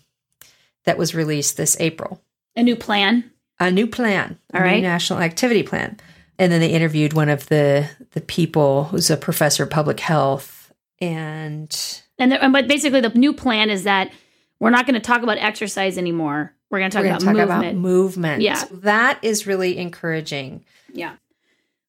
that 0.85 0.99
was 0.99 1.15
released 1.15 1.57
this 1.57 1.77
April. 1.79 2.21
A 2.57 2.63
new 2.63 2.77
plan? 2.77 3.31
A 3.61 3.71
new 3.71 3.87
plan. 3.87 4.39
All 4.53 4.61
right. 4.61 4.83
national 4.83 5.21
activity 5.21 5.63
plan. 5.63 5.99
And 6.39 6.51
then 6.51 6.61
they 6.61 6.71
interviewed 6.71 7.13
one 7.13 7.29
of 7.29 7.47
the 7.47 7.89
the 8.11 8.21
people 8.21 8.85
who's 8.85 9.09
a 9.09 9.17
professor 9.17 9.63
of 9.63 9.71
public 9.71 10.01
health 10.01 10.73
and 11.01 12.03
and, 12.19 12.33
the, 12.33 12.49
but 12.53 12.67
basically 12.67 13.01
the 13.01 13.11
new 13.11 13.33
plan 13.33 13.71
is 13.71 13.85
that 13.85 14.11
we're 14.59 14.71
not 14.71 14.87
going 14.87 14.95
to 14.95 15.01
talk 15.01 15.23
about 15.23 15.39
exercise 15.39 15.97
anymore. 15.97 16.53
We're 16.71 16.81
going 16.81 16.91
to 16.91 16.97
talk, 16.97 17.07
about, 17.07 17.21
talk 17.21 17.35
movement. 17.35 17.61
about 17.61 17.75
movement. 17.77 18.43
Yeah. 18.43 18.65
That 18.73 19.21
is 19.23 19.47
really 19.47 19.79
encouraging. 19.79 20.65
Yeah. 20.93 21.15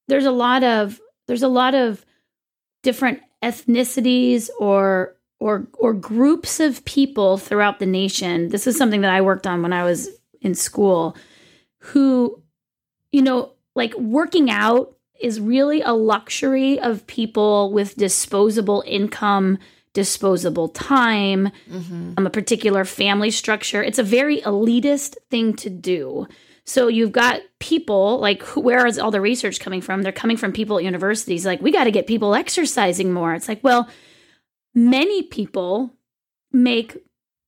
There's 0.07 0.25
a 0.25 0.31
lot 0.31 0.63
of 0.63 0.99
there's 1.27 1.43
a 1.43 1.47
lot 1.47 1.75
of 1.75 2.05
different 2.83 3.19
ethnicities 3.43 4.49
or 4.59 5.15
or 5.39 5.67
or 5.73 5.93
groups 5.93 6.59
of 6.59 6.83
people 6.85 7.37
throughout 7.37 7.79
the 7.79 7.85
nation. 7.85 8.49
This 8.49 8.67
is 8.67 8.77
something 8.77 9.01
that 9.01 9.11
I 9.11 9.21
worked 9.21 9.47
on 9.47 9.61
when 9.61 9.73
I 9.73 9.83
was 9.83 10.09
in 10.41 10.55
school 10.55 11.15
who 11.79 12.41
you 13.11 13.21
know, 13.21 13.53
like 13.75 13.93
working 13.95 14.51
out 14.51 14.93
is 15.21 15.39
really 15.39 15.81
a 15.81 15.93
luxury 15.93 16.77
of 16.79 17.07
people 17.07 17.71
with 17.71 17.95
disposable 17.95 18.83
income, 18.85 19.57
disposable 19.93 20.67
time, 20.67 21.49
mm-hmm. 21.69 22.13
um, 22.17 22.27
a 22.27 22.29
particular 22.29 22.83
family 22.83 23.31
structure. 23.31 23.81
It's 23.81 23.99
a 23.99 24.03
very 24.03 24.41
elitist 24.41 25.15
thing 25.29 25.55
to 25.55 25.69
do. 25.69 26.27
So 26.65 26.87
you've 26.87 27.11
got 27.11 27.41
people 27.59 28.19
like 28.19 28.41
where 28.55 28.87
is 28.87 28.97
all 28.97 29.11
the 29.11 29.21
research 29.21 29.59
coming 29.59 29.81
from? 29.81 30.01
They're 30.01 30.11
coming 30.11 30.37
from 30.37 30.51
people 30.51 30.77
at 30.77 30.83
universities 30.83 31.45
like 31.45 31.61
we 31.61 31.71
got 31.71 31.83
to 31.83 31.91
get 31.91 32.07
people 32.07 32.33
exercising 32.33 33.13
more. 33.13 33.33
It's 33.33 33.47
like, 33.47 33.63
well, 33.63 33.87
many 34.73 35.23
people 35.23 35.93
make, 36.51 36.97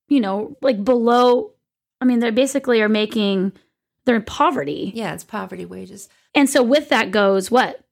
you 0.07 0.19
know, 0.19 0.55
like 0.61 0.83
below 0.83 1.53
I 1.99 2.05
mean, 2.05 2.19
they 2.19 2.29
basically 2.29 2.81
are 2.81 2.89
making 2.89 3.53
they're 4.05 4.15
in 4.15 4.23
poverty. 4.23 4.91
Yeah, 4.95 5.13
it's 5.13 5.23
poverty 5.23 5.65
wages. 5.65 6.07
And 6.33 6.49
so 6.49 6.63
with 6.63 6.89
that 6.89 7.11
goes 7.11 7.51
what? 7.51 7.83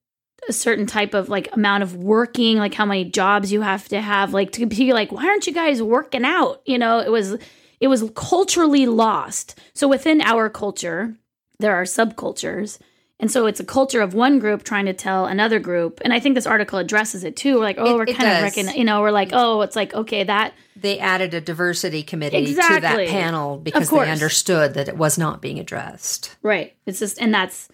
A 0.47 0.53
certain 0.53 0.85
type 0.85 1.13
of 1.15 1.27
like 1.27 1.51
amount 1.53 1.83
of 1.83 1.95
working, 1.95 2.57
like 2.57 2.73
how 2.73 2.85
many 2.85 3.05
jobs 3.05 3.51
you 3.51 3.61
have 3.61 3.89
to 3.89 3.99
have, 3.99 4.31
like 4.31 4.51
to 4.53 4.65
be 4.67 4.93
like, 4.93 5.11
why 5.11 5.25
aren't 5.25 5.47
you 5.47 5.53
guys 5.53 5.81
working 5.81 6.23
out? 6.23 6.61
You 6.65 6.77
know, 6.77 6.99
it 6.99 7.11
was 7.11 7.37
it 7.85 7.87
was 7.87 8.03
culturally 8.15 8.87
lost. 8.87 9.59
So 9.75 9.87
within 9.87 10.19
our 10.19 10.49
culture, 10.49 11.13
there 11.59 11.75
are 11.75 11.83
subcultures. 11.83 12.79
And 13.19 13.29
so 13.29 13.45
it's 13.45 13.59
a 13.59 13.63
culture 13.63 14.01
of 14.01 14.15
one 14.15 14.39
group 14.39 14.63
trying 14.63 14.87
to 14.87 14.93
tell 14.93 15.27
another 15.27 15.59
group. 15.59 16.01
And 16.03 16.11
I 16.11 16.19
think 16.19 16.33
this 16.33 16.47
article 16.47 16.79
addresses 16.79 17.23
it 17.23 17.35
too. 17.35 17.59
We're 17.59 17.65
like, 17.65 17.77
oh, 17.77 17.91
it, 17.91 17.95
we're 17.95 18.05
kind 18.15 18.37
of 18.37 18.41
recognizing, 18.41 18.79
you 18.79 18.85
know, 18.85 19.01
we're 19.01 19.11
like, 19.11 19.29
oh, 19.33 19.61
it's 19.61 19.75
like, 19.75 19.93
okay, 19.93 20.23
that. 20.23 20.55
They 20.75 20.97
added 20.97 21.35
a 21.35 21.41
diversity 21.41 22.01
committee 22.01 22.37
exactly. 22.37 22.75
to 22.77 22.81
that 22.81 23.07
panel 23.07 23.57
because 23.57 23.91
they 23.91 24.09
understood 24.09 24.73
that 24.73 24.87
it 24.87 24.97
was 24.97 25.19
not 25.19 25.39
being 25.39 25.59
addressed. 25.59 26.35
Right. 26.41 26.75
It's 26.87 26.97
just, 26.97 27.21
and 27.21 27.31
that's, 27.31 27.69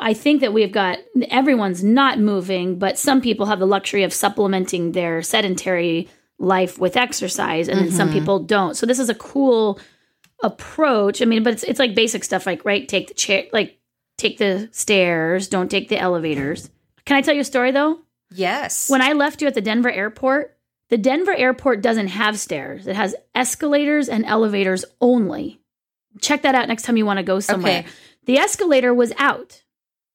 I 0.00 0.14
think 0.14 0.40
that 0.40 0.52
we've 0.52 0.72
got, 0.72 0.98
everyone's 1.30 1.84
not 1.84 2.18
moving, 2.18 2.80
but 2.80 2.98
some 2.98 3.20
people 3.20 3.46
have 3.46 3.60
the 3.60 3.68
luxury 3.68 4.02
of 4.02 4.12
supplementing 4.12 4.90
their 4.90 5.22
sedentary 5.22 6.08
life 6.38 6.78
with 6.78 6.96
exercise 6.96 7.68
and 7.68 7.78
mm-hmm. 7.78 7.88
then 7.88 7.96
some 7.96 8.08
mm-hmm. 8.08 8.18
people 8.18 8.38
don't. 8.40 8.76
So 8.76 8.86
this 8.86 8.98
is 8.98 9.08
a 9.08 9.14
cool 9.14 9.78
approach. 10.42 11.20
I 11.20 11.24
mean, 11.24 11.42
but 11.42 11.54
it's 11.54 11.64
it's 11.64 11.78
like 11.78 11.94
basic 11.94 12.24
stuff 12.24 12.46
like 12.46 12.64
right, 12.64 12.88
take 12.88 13.08
the 13.08 13.14
chair, 13.14 13.44
like 13.52 13.78
take 14.16 14.38
the 14.38 14.68
stairs, 14.72 15.48
don't 15.48 15.70
take 15.70 15.88
the 15.88 15.98
elevators. 15.98 16.70
Can 17.04 17.16
I 17.16 17.22
tell 17.22 17.34
you 17.34 17.40
a 17.40 17.44
story 17.44 17.70
though? 17.70 18.00
Yes. 18.30 18.90
When 18.90 19.02
I 19.02 19.14
left 19.14 19.40
you 19.40 19.48
at 19.48 19.54
the 19.54 19.60
Denver 19.60 19.90
airport, 19.90 20.56
the 20.90 20.98
Denver 20.98 21.34
airport 21.34 21.82
doesn't 21.82 22.08
have 22.08 22.38
stairs. 22.38 22.86
It 22.86 22.96
has 22.96 23.14
escalators 23.34 24.08
and 24.08 24.24
elevators 24.24 24.84
only. 25.00 25.60
Check 26.20 26.42
that 26.42 26.54
out 26.54 26.68
next 26.68 26.82
time 26.82 26.96
you 26.96 27.06
want 27.06 27.18
to 27.18 27.22
go 27.22 27.40
somewhere. 27.40 27.80
Okay. 27.80 27.88
The 28.26 28.38
escalator 28.38 28.92
was 28.92 29.12
out 29.18 29.62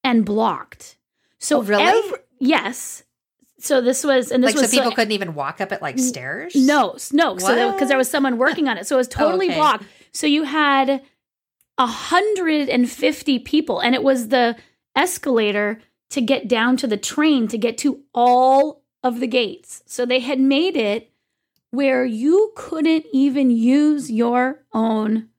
and 0.03 0.25
blocked. 0.25 0.97
So 1.39 1.59
oh, 1.59 1.63
really? 1.63 1.83
Every, 1.83 2.19
yes 2.39 3.02
so 3.63 3.79
this 3.79 4.03
was 4.03 4.29
and 4.31 4.43
this 4.43 4.49
like 4.49 4.61
was 4.61 4.71
so 4.71 4.77
people 4.77 4.91
so, 4.91 4.95
couldn't 4.95 5.13
even 5.13 5.35
walk 5.35 5.61
up 5.61 5.71
it 5.71 5.81
like 5.81 5.97
stairs? 5.97 6.53
no 6.53 6.97
no 7.13 7.33
what? 7.33 7.41
so 7.41 7.71
because 7.71 7.87
there 7.87 7.97
was 7.97 8.09
someone 8.09 8.37
working 8.37 8.67
on 8.67 8.77
it. 8.77 8.85
So 8.85 8.97
it 8.97 8.97
was 8.97 9.07
totally 9.07 9.47
okay. 9.47 9.55
blocked. 9.55 9.85
So 10.11 10.27
you 10.27 10.43
had 10.43 11.01
150 11.77 13.39
people 13.39 13.79
and 13.79 13.95
it 13.95 14.03
was 14.03 14.27
the 14.27 14.57
escalator 14.95 15.79
to 16.09 16.21
get 16.21 16.47
down 16.47 16.75
to 16.77 16.87
the 16.87 16.97
train 16.97 17.47
to 17.47 17.57
get 17.57 17.77
to 17.79 18.01
all 18.13 18.83
of 19.01 19.21
the 19.21 19.27
gates. 19.27 19.81
So 19.85 20.05
they 20.05 20.19
had 20.19 20.39
made 20.39 20.75
it 20.75 21.09
where 21.71 22.05
you 22.05 22.51
couldn't 22.55 23.05
even 23.13 23.49
use 23.49 24.11
your 24.11 24.63
own 24.73 25.29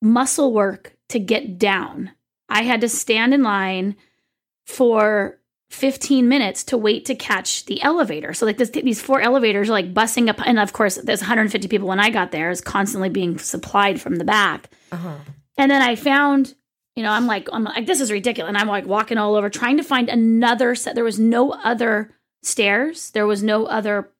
muscle 0.00 0.52
work 0.52 0.94
to 1.08 1.18
get 1.18 1.58
down. 1.58 2.10
I 2.48 2.62
had 2.62 2.82
to 2.82 2.88
stand 2.88 3.32
in 3.32 3.42
line 3.42 3.96
for 4.66 5.38
15 5.72 6.28
minutes 6.28 6.64
to 6.64 6.76
wait 6.76 7.06
to 7.06 7.14
catch 7.14 7.64
the 7.64 7.82
elevator. 7.82 8.34
So 8.34 8.44
like 8.44 8.58
this, 8.58 8.70
these 8.70 9.00
four 9.00 9.20
elevators 9.20 9.68
are 9.68 9.72
like 9.72 9.94
bussing 9.94 10.28
up, 10.28 10.40
and 10.44 10.58
of 10.58 10.72
course 10.72 10.96
there's 10.96 11.20
150 11.20 11.68
people 11.68 11.88
when 11.88 12.00
I 12.00 12.10
got 12.10 12.30
there. 12.30 12.50
Is 12.50 12.60
constantly 12.60 13.08
being 13.08 13.38
supplied 13.38 14.00
from 14.00 14.16
the 14.16 14.24
back. 14.24 14.70
Uh-huh. 14.90 15.16
And 15.56 15.70
then 15.70 15.82
I 15.82 15.96
found, 15.96 16.54
you 16.94 17.02
know, 17.02 17.10
I'm 17.10 17.26
like, 17.26 17.48
I'm 17.52 17.64
like, 17.64 17.86
this 17.86 18.00
is 18.00 18.12
ridiculous. 18.12 18.48
And 18.48 18.58
I'm 18.58 18.68
like 18.68 18.86
walking 18.86 19.18
all 19.18 19.34
over 19.34 19.48
trying 19.48 19.78
to 19.78 19.82
find 19.82 20.08
another 20.08 20.74
set. 20.74 20.94
There 20.94 21.04
was 21.04 21.18
no 21.18 21.52
other 21.52 22.10
stairs. 22.42 23.10
There 23.10 23.26
was 23.26 23.42
no 23.42 23.66
other 23.66 24.10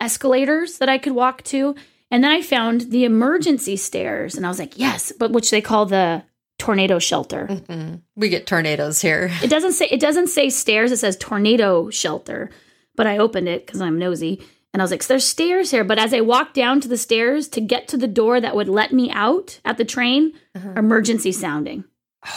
escalators 0.00 0.78
that 0.78 0.88
I 0.88 0.98
could 0.98 1.12
walk 1.12 1.42
to. 1.44 1.74
And 2.10 2.24
then 2.24 2.30
I 2.30 2.40
found 2.40 2.90
the 2.90 3.04
emergency 3.04 3.76
stairs, 3.76 4.34
and 4.34 4.46
I 4.46 4.48
was 4.48 4.58
like, 4.58 4.78
yes, 4.78 5.12
but 5.12 5.30
which 5.30 5.50
they 5.50 5.60
call 5.60 5.84
the 5.84 6.22
tornado 6.58 6.98
shelter. 6.98 7.46
Mm-hmm. 7.48 7.96
We 8.16 8.28
get 8.28 8.46
tornadoes 8.46 9.00
here. 9.00 9.30
It 9.42 9.50
doesn't 9.50 9.72
say 9.72 9.86
it 9.86 10.00
doesn't 10.00 10.28
say 10.28 10.50
stairs. 10.50 10.92
It 10.92 10.98
says 10.98 11.16
tornado 11.16 11.90
shelter. 11.90 12.50
But 12.96 13.06
I 13.06 13.18
opened 13.18 13.48
it 13.48 13.64
because 13.64 13.80
I'm 13.80 13.98
nosy, 13.98 14.42
and 14.72 14.82
I 14.82 14.84
was 14.84 14.90
like, 14.90 15.06
"There's 15.06 15.24
stairs 15.24 15.70
here." 15.70 15.84
But 15.84 15.98
as 15.98 16.12
I 16.12 16.20
walked 16.20 16.54
down 16.54 16.80
to 16.80 16.88
the 16.88 16.96
stairs 16.96 17.46
to 17.48 17.60
get 17.60 17.86
to 17.88 17.96
the 17.96 18.08
door 18.08 18.40
that 18.40 18.56
would 18.56 18.68
let 18.68 18.92
me 18.92 19.10
out 19.10 19.60
at 19.64 19.78
the 19.78 19.84
train, 19.84 20.32
uh-huh. 20.54 20.74
emergency 20.76 21.32
sounding. 21.32 21.84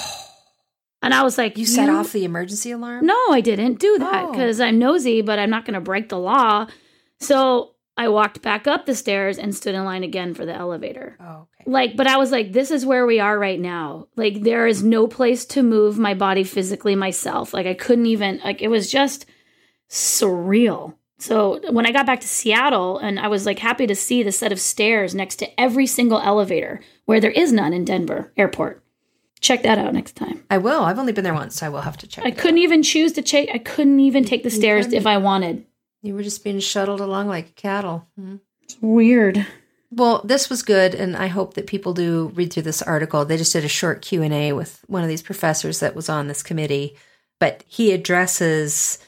And 1.03 1.15
I 1.15 1.23
was 1.23 1.35
like, 1.35 1.57
"You 1.57 1.65
set 1.65 1.89
off 1.89 2.11
the 2.11 2.25
emergency 2.25 2.69
alarm?" 2.69 3.07
No, 3.07 3.17
I 3.31 3.41
didn't 3.41 3.79
do 3.79 3.97
that 3.97 4.29
because 4.29 4.61
oh. 4.61 4.65
I'm 4.65 4.77
nosy, 4.77 5.23
but 5.23 5.39
I'm 5.39 5.49
not 5.49 5.65
going 5.65 5.73
to 5.73 5.81
break 5.81 6.09
the 6.09 6.19
law. 6.19 6.67
So 7.19 7.70
I 8.01 8.07
walked 8.07 8.41
back 8.41 8.65
up 8.65 8.87
the 8.87 8.95
stairs 8.95 9.37
and 9.37 9.53
stood 9.53 9.75
in 9.75 9.85
line 9.85 10.03
again 10.03 10.33
for 10.33 10.43
the 10.43 10.55
elevator. 10.55 11.17
Oh, 11.19 11.47
okay. 11.59 11.69
Like, 11.69 11.95
but 11.95 12.07
I 12.07 12.17
was 12.17 12.31
like, 12.31 12.51
this 12.51 12.71
is 12.71 12.83
where 12.83 13.05
we 13.05 13.19
are 13.19 13.37
right 13.37 13.59
now. 13.59 14.07
Like, 14.15 14.41
there 14.41 14.65
is 14.65 14.81
no 14.81 15.05
place 15.05 15.45
to 15.45 15.61
move 15.61 15.99
my 15.99 16.15
body 16.15 16.43
physically 16.43 16.95
myself. 16.95 17.53
Like, 17.53 17.67
I 17.67 17.75
couldn't 17.75 18.07
even, 18.07 18.41
like, 18.43 18.59
it 18.59 18.69
was 18.69 18.91
just 18.91 19.27
surreal. 19.87 20.95
So 21.19 21.61
when 21.71 21.85
I 21.85 21.91
got 21.91 22.07
back 22.07 22.21
to 22.21 22.27
Seattle, 22.27 22.97
and 22.97 23.19
I 23.19 23.27
was 23.27 23.45
like 23.45 23.59
happy 23.59 23.85
to 23.85 23.95
see 23.95 24.23
the 24.23 24.31
set 24.31 24.51
of 24.51 24.59
stairs 24.59 25.13
next 25.13 25.35
to 25.35 25.59
every 25.61 25.85
single 25.85 26.19
elevator 26.19 26.81
where 27.05 27.19
there 27.19 27.29
is 27.29 27.53
none 27.53 27.71
in 27.71 27.85
Denver 27.85 28.33
airport. 28.35 28.83
Check 29.41 29.61
that 29.61 29.77
out 29.77 29.93
next 29.93 30.15
time. 30.15 30.43
I 30.49 30.57
will. 30.57 30.81
I've 30.81 30.97
only 30.97 31.13
been 31.13 31.23
there 31.23 31.35
once, 31.35 31.55
so 31.55 31.67
I 31.67 31.69
will 31.69 31.81
have 31.81 31.97
to 31.97 32.07
check. 32.07 32.25
I 32.25 32.31
couldn't 32.31 32.57
out. 32.57 32.63
even 32.63 32.81
choose 32.81 33.11
to 33.13 33.21
check. 33.21 33.49
I 33.53 33.59
couldn't 33.59 33.99
even 33.99 34.25
take 34.25 34.41
the 34.41 34.49
stairs 34.49 34.91
if 34.91 35.05
I 35.05 35.17
wanted. 35.17 35.67
You 36.01 36.15
were 36.15 36.23
just 36.23 36.43
being 36.43 36.59
shuttled 36.59 37.01
along 37.01 37.27
like 37.27 37.55
cattle. 37.55 38.07
Mm-hmm. 38.19 38.37
It's 38.63 38.77
weird. 38.81 39.45
Well, 39.91 40.21
this 40.23 40.49
was 40.49 40.63
good, 40.63 40.95
and 40.95 41.17
I 41.17 41.27
hope 41.27 41.55
that 41.55 41.67
people 41.67 41.93
do 41.93 42.31
read 42.33 42.53
through 42.53 42.63
this 42.63 42.81
article. 42.81 43.25
They 43.25 43.37
just 43.37 43.51
did 43.51 43.65
a 43.65 43.69
short 43.69 44.01
Q 44.01 44.23
and 44.23 44.33
A 44.33 44.53
with 44.53 44.83
one 44.87 45.03
of 45.03 45.09
these 45.09 45.21
professors 45.21 45.79
that 45.81 45.95
was 45.95 46.07
on 46.07 46.27
this 46.27 46.41
committee, 46.41 46.95
but 47.39 47.63
he 47.67 47.91
addresses. 47.91 48.99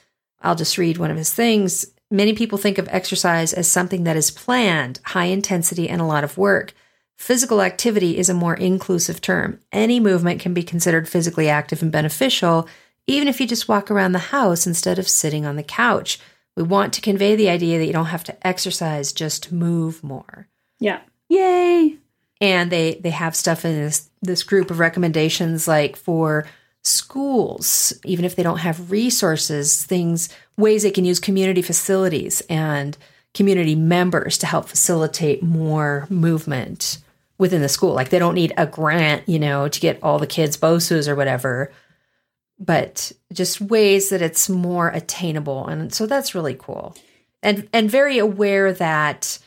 I'll 0.41 0.55
just 0.55 0.77
read 0.77 0.97
one 0.97 1.09
of 1.09 1.17
his 1.17 1.33
things. 1.33 1.85
Many 2.11 2.33
people 2.33 2.57
think 2.57 2.77
of 2.77 2.89
exercise 2.91 3.53
as 3.53 3.67
something 3.67 4.03
that 4.03 4.17
is 4.17 4.29
planned, 4.29 4.99
high 5.05 5.25
intensity, 5.25 5.87
and 5.87 6.01
a 6.01 6.05
lot 6.05 6.25
of 6.25 6.37
work. 6.37 6.73
Physical 7.15 7.61
activity 7.61 8.17
is 8.17 8.27
a 8.27 8.33
more 8.33 8.55
inclusive 8.55 9.21
term. 9.21 9.59
Any 9.71 10.01
movement 10.01 10.41
can 10.41 10.53
be 10.53 10.63
considered 10.63 11.07
physically 11.07 11.47
active 11.47 11.81
and 11.81 11.91
beneficial, 11.91 12.67
even 13.07 13.29
if 13.29 13.39
you 13.39 13.47
just 13.47 13.69
walk 13.69 13.89
around 13.89 14.11
the 14.11 14.19
house 14.19 14.67
instead 14.67 14.99
of 14.99 15.07
sitting 15.07 15.45
on 15.45 15.55
the 15.55 15.63
couch. 15.63 16.19
We 16.55 16.63
want 16.63 16.93
to 16.93 17.01
convey 17.01 17.35
the 17.35 17.49
idea 17.49 17.79
that 17.79 17.87
you 17.87 17.93
don't 17.93 18.05
have 18.05 18.23
to 18.25 18.47
exercise, 18.47 19.11
just 19.11 19.51
move 19.51 20.03
more. 20.03 20.47
Yeah. 20.79 21.01
Yay. 21.29 21.97
And 22.41 22.71
they 22.71 22.95
they 22.95 23.09
have 23.09 23.35
stuff 23.35 23.65
in 23.65 23.75
this 23.75 24.09
this 24.21 24.43
group 24.43 24.69
of 24.69 24.79
recommendations 24.79 25.67
like 25.67 25.95
for 25.95 26.45
schools, 26.83 27.93
even 28.03 28.25
if 28.25 28.35
they 28.35 28.43
don't 28.43 28.59
have 28.59 28.91
resources, 28.91 29.83
things 29.85 30.29
ways 30.57 30.83
they 30.83 30.91
can 30.91 31.05
use 31.05 31.19
community 31.19 31.61
facilities 31.61 32.41
and 32.49 32.97
community 33.33 33.75
members 33.75 34.37
to 34.37 34.45
help 34.45 34.67
facilitate 34.67 35.41
more 35.41 36.05
movement 36.09 36.99
within 37.37 37.61
the 37.61 37.69
school. 37.69 37.93
Like 37.93 38.09
they 38.09 38.19
don't 38.19 38.35
need 38.35 38.53
a 38.57 38.67
grant, 38.67 39.27
you 39.27 39.39
know, 39.39 39.67
to 39.67 39.79
get 39.79 40.01
all 40.03 40.19
the 40.19 40.27
kids 40.27 40.57
BOSUs 40.57 41.07
or 41.07 41.15
whatever 41.15 41.71
but 42.59 43.11
just 43.31 43.61
ways 43.61 44.09
that 44.09 44.21
it's 44.21 44.49
more 44.49 44.89
attainable. 44.89 45.67
And 45.67 45.93
so 45.93 46.05
that's 46.05 46.35
really 46.35 46.55
cool. 46.55 46.95
And 47.41 47.67
and 47.73 47.89
very 47.89 48.17
aware 48.17 48.71
that 48.73 49.39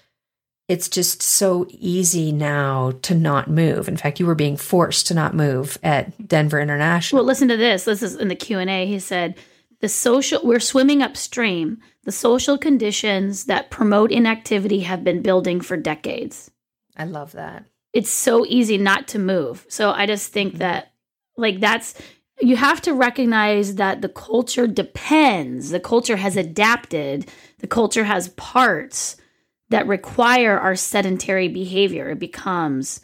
it's 0.69 0.89
just 0.89 1.23
so 1.23 1.67
easy 1.71 2.33
now 2.33 2.93
to 3.03 3.15
not 3.15 3.49
move. 3.49 3.89
In 3.89 3.97
fact, 3.97 4.19
you 4.19 4.27
were 4.27 4.35
being 4.35 4.57
forced 4.57 5.07
to 5.07 5.15
not 5.15 5.35
move 5.35 5.79
at 5.83 6.27
Denver 6.27 6.61
International. 6.61 7.21
Well, 7.21 7.27
listen 7.27 7.49
to 7.49 7.57
this. 7.57 7.85
This 7.85 8.03
is 8.03 8.17
in 8.17 8.29
the 8.29 8.35
Q&A. 8.35 8.87
He 8.87 8.99
said, 8.99 9.37
"The 9.81 9.89
social 9.89 10.41
we're 10.45 10.61
swimming 10.61 11.03
upstream. 11.03 11.79
The 12.05 12.13
social 12.13 12.59
conditions 12.59 13.45
that 13.45 13.71
promote 13.71 14.13
inactivity 14.13 14.81
have 14.81 15.05
been 15.05 15.23
building 15.23 15.61
for 15.61 15.77
decades." 15.77 16.51
I 16.97 17.05
love 17.05 17.33
that. 17.33 17.65
It's 17.93 18.11
so 18.11 18.45
easy 18.47 18.77
not 18.77 19.09
to 19.09 19.19
move. 19.19 19.65
So 19.69 19.91
I 19.93 20.07
just 20.07 20.33
think 20.33 20.51
mm-hmm. 20.51 20.59
that 20.59 20.93
like 21.37 21.61
that's 21.61 21.95
you 22.41 22.57
have 22.57 22.81
to 22.83 22.93
recognize 22.93 23.77
that 23.77 24.03
the 24.03 24.09
culture 24.09 24.67
depends. 24.67 25.71
The 25.71 25.81
culture 25.81 26.17
has 26.17 26.37
adapted. 26.37 27.31
The 27.59 27.67
culture 27.67 28.05
has 28.05 28.29
parts 28.31 29.17
that 29.71 29.87
require 29.87 30.59
our 30.59 30.77
sedentary 30.77 31.49
behavior. 31.49 32.11
It 32.11 32.19
becomes 32.19 33.01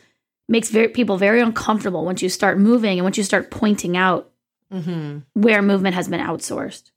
makes 0.48 0.68
very, 0.70 0.88
people 0.88 1.16
very 1.16 1.40
uncomfortable 1.40 2.04
once 2.04 2.20
you 2.22 2.28
start 2.28 2.58
moving 2.58 2.98
and 2.98 3.04
once 3.04 3.16
you 3.16 3.24
start 3.24 3.50
pointing 3.50 3.96
out 3.96 4.28
Mm-hmm. 4.72 5.18
where 5.34 5.60
movement 5.60 5.94
has 5.96 6.08
been 6.08 6.20
outsourced. 6.20 6.92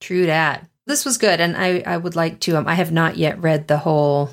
True 0.00 0.26
that. 0.26 0.68
This 0.84 1.06
was 1.06 1.16
good, 1.16 1.40
and 1.40 1.56
I 1.56 1.82
I 1.86 1.96
would 1.96 2.14
like 2.14 2.40
to. 2.40 2.58
Um, 2.58 2.68
I 2.68 2.74
have 2.74 2.92
not 2.92 3.16
yet 3.16 3.40
read 3.40 3.68
the 3.68 3.78
whole 3.78 4.28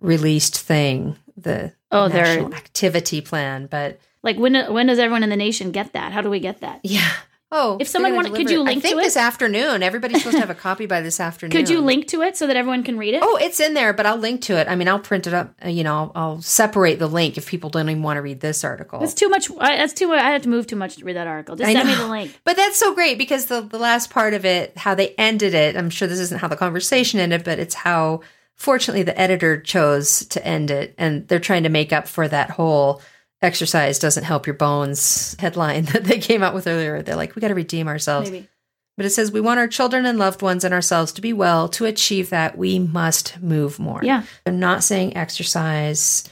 released 0.00 0.56
thing, 0.56 1.16
the 1.36 1.72
Oh, 1.90 2.06
national 2.06 2.54
activity 2.54 3.20
plan, 3.20 3.66
but 3.66 3.98
Like 4.22 4.36
when 4.38 4.54
when 4.72 4.86
does 4.86 4.98
everyone 4.98 5.22
in 5.22 5.30
the 5.30 5.36
nation 5.36 5.70
get 5.72 5.92
that? 5.94 6.12
How 6.12 6.20
do 6.20 6.30
we 6.30 6.40
get 6.40 6.60
that? 6.60 6.80
yeah. 6.84 7.10
Oh, 7.52 7.78
If 7.80 7.88
someone 7.88 8.14
wanted- 8.14 8.32
could 8.36 8.48
you 8.48 8.60
it. 8.60 8.62
link 8.62 8.78
I 8.78 8.80
think 8.80 8.94
to 8.94 9.00
it? 9.00 9.02
this 9.02 9.16
afternoon. 9.16 9.82
Everybody's 9.82 10.18
supposed 10.18 10.36
to 10.36 10.40
have 10.40 10.50
a 10.50 10.54
copy 10.68 10.86
by 10.86 11.00
this 11.00 11.18
afternoon. 11.18 11.50
Could 11.50 11.68
you 11.68 11.80
link 11.80 12.06
to 12.06 12.22
it 12.22 12.36
so 12.36 12.46
that 12.46 12.54
everyone 12.54 12.84
can 12.84 12.96
read 12.96 13.14
it? 13.14 13.24
Oh, 13.24 13.38
it's 13.42 13.58
in 13.58 13.74
there, 13.74 13.92
but 13.92 14.06
I'll 14.06 14.18
link 14.18 14.42
to 14.42 14.56
it. 14.56 14.68
I 14.68 14.76
mean, 14.76 14.86
I'll 14.86 15.00
print 15.00 15.26
it 15.26 15.34
up. 15.34 15.52
uh, 15.64 15.68
You 15.68 15.82
know, 15.82 15.94
I'll, 15.96 16.12
I'll 16.14 16.42
separate 16.42 17.00
the 17.00 17.08
link 17.08 17.36
if 17.36 17.48
people 17.48 17.68
don't 17.68 17.90
even 17.90 18.04
want 18.04 18.18
to 18.18 18.22
read 18.22 18.38
this 18.38 18.62
article. 18.62 19.00
That's 19.00 19.14
too 19.14 19.28
much. 19.28 19.50
I, 19.58 19.78
that's 19.78 19.94
too 19.94 20.06
much. 20.06 20.22
I 20.22 20.30
have 20.30 20.42
to 20.42 20.48
move 20.48 20.68
too 20.68 20.76
much 20.76 20.94
to 20.98 21.04
read 21.04 21.16
that 21.16 21.26
article. 21.26 21.56
Just 21.56 21.68
I 21.68 21.72
send 21.72 21.88
me 21.88 21.96
the 21.96 22.06
link. 22.06 22.38
But 22.44 22.54
that's 22.56 22.78
so 22.78 22.94
great 22.94 23.18
because 23.18 23.46
the, 23.46 23.62
the 23.62 23.80
last 23.80 24.10
part 24.10 24.32
of 24.32 24.44
it, 24.44 24.78
how 24.78 24.94
they 24.94 25.08
ended 25.18 25.52
it, 25.52 25.76
I'm 25.76 25.90
sure 25.90 26.06
this 26.06 26.20
isn't 26.20 26.40
how 26.40 26.46
the 26.46 26.54
conversation 26.56 27.18
ended, 27.18 27.42
but 27.42 27.58
it's 27.58 27.74
how 27.74 28.20
fortunately 28.54 29.02
the 29.02 29.20
editor 29.20 29.60
chose 29.60 30.24
to 30.26 30.46
end 30.46 30.70
it. 30.70 30.94
And 30.98 31.26
they're 31.26 31.40
trying 31.40 31.64
to 31.64 31.68
make 31.68 31.92
up 31.92 32.06
for 32.06 32.28
that 32.28 32.50
whole 32.50 33.02
exercise 33.42 33.98
doesn't 33.98 34.24
help 34.24 34.46
your 34.46 34.54
bones 34.54 35.36
headline 35.38 35.84
that 35.92 36.04
they 36.04 36.18
came 36.18 36.42
out 36.42 36.54
with 36.54 36.66
earlier. 36.66 37.02
They're 37.02 37.16
like, 37.16 37.34
we 37.34 37.40
got 37.40 37.48
to 37.48 37.54
redeem 37.54 37.88
ourselves. 37.88 38.30
Maybe. 38.30 38.48
But 38.96 39.06
it 39.06 39.10
says, 39.10 39.32
we 39.32 39.40
want 39.40 39.60
our 39.60 39.68
children 39.68 40.04
and 40.04 40.18
loved 40.18 40.42
ones 40.42 40.62
and 40.62 40.74
ourselves 40.74 41.12
to 41.12 41.22
be 41.22 41.32
well. 41.32 41.68
To 41.70 41.86
achieve 41.86 42.28
that, 42.30 42.58
we 42.58 42.78
must 42.78 43.40
move 43.40 43.78
more. 43.78 44.00
Yeah. 44.02 44.24
I'm 44.44 44.58
not 44.58 44.84
saying 44.84 45.16
exercise. 45.16 46.28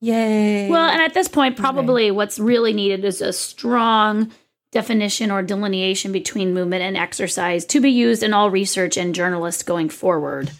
Yay. 0.00 0.68
Well, 0.68 0.90
and 0.90 1.00
at 1.00 1.14
this 1.14 1.28
point, 1.28 1.56
probably 1.56 2.10
what's 2.10 2.38
really 2.38 2.74
needed 2.74 3.04
is 3.04 3.22
a 3.22 3.32
strong 3.32 4.30
definition 4.72 5.30
or 5.30 5.42
delineation 5.42 6.12
between 6.12 6.52
movement 6.52 6.82
and 6.82 6.96
exercise 6.96 7.64
to 7.66 7.80
be 7.80 7.90
used 7.90 8.22
in 8.22 8.34
all 8.34 8.50
research 8.50 8.96
and 8.96 9.14
journalists 9.14 9.62
going 9.62 9.88
forward. 9.88 10.50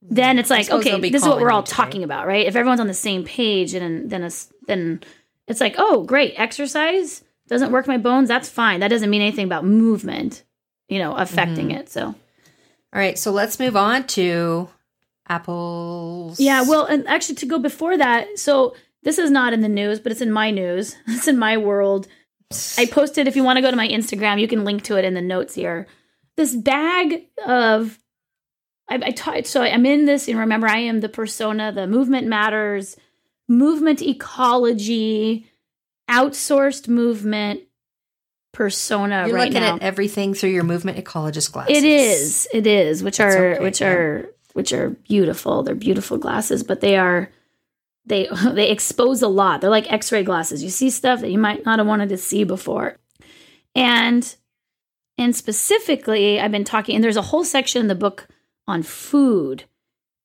Then 0.00 0.38
it's 0.38 0.50
like, 0.50 0.70
okay, 0.70 1.00
this 1.00 1.22
is 1.22 1.28
what 1.28 1.40
we're 1.40 1.50
all 1.50 1.64
today. 1.64 1.76
talking 1.76 2.04
about, 2.04 2.26
right? 2.26 2.46
If 2.46 2.54
everyone's 2.54 2.80
on 2.80 2.86
the 2.86 2.94
same 2.94 3.24
page, 3.24 3.74
and 3.74 4.08
then 4.08 4.22
it's, 4.22 4.52
then 4.66 5.02
it's 5.48 5.60
like, 5.60 5.74
oh, 5.78 6.02
great, 6.04 6.34
exercise 6.36 7.22
doesn't 7.48 7.70
work 7.70 7.86
my 7.86 7.96
bones. 7.98 8.28
That's 8.28 8.48
fine. 8.48 8.80
That 8.80 8.88
doesn't 8.88 9.08
mean 9.08 9.22
anything 9.22 9.44
about 9.46 9.64
movement, 9.64 10.42
you 10.88 10.98
know, 10.98 11.14
affecting 11.14 11.68
Mm-hmm. 11.68 11.78
it. 11.78 11.88
So 11.88 12.06
All 12.06 12.14
right. 12.92 13.16
So 13.18 13.30
let's 13.30 13.60
move 13.60 13.76
on 13.76 14.06
to 14.08 14.68
apples. 15.28 16.40
Yeah, 16.40 16.62
well, 16.62 16.86
and 16.86 17.06
actually, 17.08 17.36
to 17.36 17.46
go 17.46 17.58
before 17.58 17.96
that, 17.96 18.38
so 18.38 18.74
this 19.02 19.18
is 19.18 19.30
not 19.30 19.52
in 19.52 19.60
the 19.60 19.68
news, 19.68 20.00
but 20.00 20.12
it's 20.12 20.20
in 20.20 20.32
my 20.32 20.50
news. 20.50 20.96
It's 21.06 21.28
in 21.28 21.38
my 21.38 21.56
world. 21.56 22.08
I 22.78 22.86
posted, 22.86 23.26
if 23.26 23.34
you 23.36 23.42
want 23.44 23.56
to 23.56 23.62
go 23.62 23.70
to 23.70 23.76
my 23.76 23.88
Instagram, 23.88 24.40
you 24.40 24.46
can 24.48 24.64
link 24.64 24.82
to 24.84 24.96
it 24.96 25.04
in 25.04 25.14
the 25.14 25.20
notes 25.22 25.54
here. 25.54 25.86
This 26.36 26.54
bag 26.54 27.26
of, 27.44 27.98
I, 28.88 29.00
I 29.02 29.10
taught, 29.10 29.46
so 29.46 29.62
I'm 29.62 29.84
in 29.86 30.04
this, 30.04 30.28
and 30.28 30.38
remember, 30.38 30.68
I 30.68 30.78
am 30.78 31.00
the 31.00 31.08
persona, 31.08 31.72
the 31.72 31.86
movement 31.88 32.28
matters, 32.28 32.96
movement 33.48 34.02
ecology, 34.02 35.46
outsourced 36.08 36.88
movement 36.88 37.60
persona 38.52 39.26
You're 39.26 39.36
right 39.36 39.48
looking 39.48 39.62
now. 39.62 39.76
at 39.76 39.82
everything 39.82 40.32
through 40.32 40.50
your 40.50 40.64
movement 40.64 40.96
ecologist 40.96 41.52
glasses. 41.52 41.76
It 41.76 41.84
is. 41.84 42.48
It 42.52 42.66
is. 42.66 43.02
Which 43.02 43.18
That's 43.18 43.36
are 43.36 43.52
okay, 43.52 43.62
which 43.62 43.80
yeah. 43.80 43.88
are 43.88 44.30
which 44.54 44.72
are 44.72 44.90
beautiful. 44.90 45.62
They're 45.62 45.74
beautiful 45.74 46.16
glasses, 46.16 46.62
but 46.62 46.80
they 46.80 46.96
are 46.96 47.30
they 48.06 48.28
they 48.52 48.70
expose 48.70 49.22
a 49.22 49.28
lot. 49.28 49.60
They're 49.60 49.70
like 49.70 49.92
X-ray 49.92 50.22
glasses. 50.22 50.62
You 50.62 50.70
see 50.70 50.90
stuff 50.90 51.20
that 51.20 51.30
you 51.30 51.38
might 51.38 51.66
not 51.66 51.78
have 51.78 51.86
wanted 51.86 52.08
to 52.08 52.16
see 52.16 52.44
before. 52.44 52.96
And 53.74 54.34
and 55.18 55.36
specifically, 55.36 56.40
I've 56.40 56.50
been 56.50 56.64
talking 56.64 56.94
and 56.94 57.04
there's 57.04 57.16
a 57.16 57.22
whole 57.22 57.44
section 57.44 57.82
in 57.82 57.88
the 57.88 57.94
book 57.94 58.26
on 58.66 58.82
food 58.82 59.64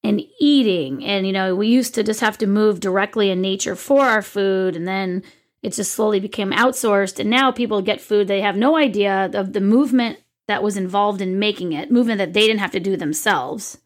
and 0.03 0.21
eating. 0.39 1.03
And 1.03 1.27
you 1.27 1.33
know, 1.33 1.55
we 1.55 1.67
used 1.67 1.95
to 1.95 2.03
just 2.03 2.21
have 2.21 2.37
to 2.39 2.47
move 2.47 2.79
directly 2.79 3.29
in 3.29 3.41
nature 3.41 3.75
for 3.75 4.05
our 4.05 4.21
food 4.21 4.75
and 4.75 4.87
then 4.87 5.23
it 5.61 5.73
just 5.73 5.91
slowly 5.91 6.19
became 6.19 6.51
outsourced. 6.51 7.19
And 7.19 7.29
now 7.29 7.51
people 7.51 7.81
get 7.81 8.01
food 8.01 8.27
they 8.27 8.41
have 8.41 8.55
no 8.55 8.77
idea 8.77 9.29
of 9.33 9.53
the 9.53 9.61
movement 9.61 10.19
that 10.47 10.63
was 10.63 10.75
involved 10.75 11.21
in 11.21 11.39
making 11.39 11.73
it 11.73 11.91
movement 11.91 12.17
that 12.17 12.33
they 12.33 12.47
didn't 12.47 12.59
have 12.59 12.71
to 12.71 12.79
do 12.79 12.97
themselves. 12.97 13.77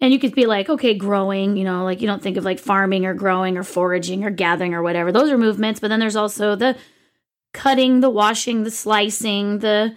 And 0.00 0.12
you 0.12 0.18
could 0.18 0.34
be 0.34 0.46
like 0.46 0.68
okay 0.68 0.94
growing 0.94 1.56
you 1.56 1.64
know 1.64 1.84
like 1.84 2.00
you 2.00 2.06
don't 2.06 2.22
think 2.22 2.36
of 2.36 2.44
like 2.44 2.58
farming 2.58 3.06
or 3.06 3.14
growing 3.14 3.56
or 3.56 3.62
foraging 3.62 4.24
or 4.24 4.30
gathering 4.30 4.74
or 4.74 4.82
whatever. 4.82 5.12
Those 5.12 5.30
are 5.30 5.38
movements 5.38 5.80
but 5.80 5.88
then 5.88 6.00
there's 6.00 6.16
also 6.16 6.56
the 6.56 6.76
cutting 7.52 8.00
the 8.00 8.10
washing 8.10 8.64
the 8.64 8.70
slicing 8.70 9.60
the 9.60 9.96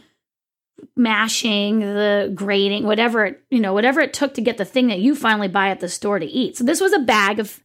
mashing 0.96 1.80
the 1.80 2.32
grating 2.36 2.86
whatever 2.86 3.26
it 3.26 3.44
you 3.50 3.60
know 3.60 3.74
whatever 3.74 4.00
it 4.00 4.14
took 4.14 4.34
to 4.34 4.42
get 4.42 4.58
the 4.58 4.66
thing 4.66 4.88
that 4.88 5.00
you 5.00 5.16
finally 5.16 5.48
buy 5.48 5.70
at 5.70 5.80
the 5.80 5.90
store 5.90 6.20
to 6.20 6.26
eat 6.26 6.58
so 6.58 6.64
this 6.64 6.82
was 6.82 6.94
a 6.94 7.00
bag 7.00 7.40
of 7.40 7.62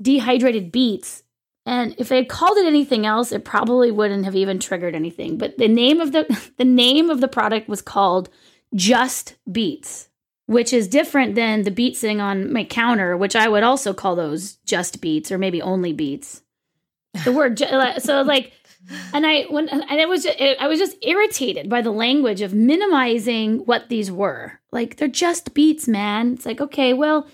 dehydrated 0.00 0.70
beets 0.70 1.22
and 1.66 1.96
if 1.98 2.08
they 2.08 2.16
had 2.16 2.28
called 2.28 2.56
it 2.58 2.66
anything 2.66 3.04
else, 3.04 3.32
it 3.32 3.44
probably 3.44 3.90
wouldn't 3.90 4.24
have 4.24 4.36
even 4.36 4.60
triggered 4.60 4.94
anything. 4.94 5.36
But 5.36 5.58
the 5.58 5.66
name 5.66 6.00
of 6.00 6.12
the 6.12 6.50
the 6.56 6.64
name 6.64 7.10
of 7.10 7.20
the 7.20 7.28
product 7.28 7.68
was 7.68 7.82
called 7.82 8.30
Just 8.74 9.34
Beats, 9.50 10.08
which 10.46 10.72
is 10.72 10.86
different 10.86 11.34
than 11.34 11.64
the 11.64 11.72
beets 11.72 11.98
sitting 11.98 12.20
on 12.20 12.52
my 12.52 12.64
counter, 12.64 13.16
which 13.16 13.34
I 13.34 13.48
would 13.48 13.64
also 13.64 13.92
call 13.92 14.14
those 14.14 14.54
Just 14.64 15.00
Beats 15.00 15.32
or 15.32 15.38
maybe 15.38 15.60
only 15.60 15.92
Beats. 15.92 16.42
The 17.24 17.32
word 17.32 17.58
so 17.98 18.22
like, 18.22 18.52
and 19.12 19.26
I 19.26 19.44
when 19.44 19.68
and 19.68 20.00
it 20.00 20.08
was 20.08 20.24
just, 20.24 20.40
I 20.40 20.66
was 20.66 20.78
just 20.78 20.96
irritated 21.02 21.68
by 21.68 21.82
the 21.82 21.90
language 21.90 22.40
of 22.40 22.54
minimizing 22.54 23.58
what 23.60 23.88
these 23.88 24.10
were. 24.10 24.60
Like 24.72 24.96
they're 24.96 25.08
just 25.08 25.54
beets, 25.54 25.88
man. 25.88 26.34
It's 26.34 26.46
like 26.46 26.60
okay, 26.60 26.92
well. 26.92 27.26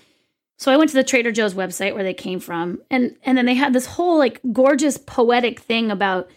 So 0.57 0.71
I 0.71 0.77
went 0.77 0.91
to 0.91 0.95
the 0.95 1.03
Trader 1.03 1.31
Joe's 1.31 1.55
website 1.55 1.93
where 1.93 2.03
they 2.03 2.13
came 2.13 2.39
from, 2.39 2.81
and 2.89 3.17
and 3.23 3.37
then 3.37 3.45
they 3.45 3.55
had 3.55 3.73
this 3.73 3.85
whole 3.85 4.17
like 4.17 4.39
gorgeous 4.51 4.97
poetic 4.97 5.59
thing 5.59 5.91
about 5.91 6.29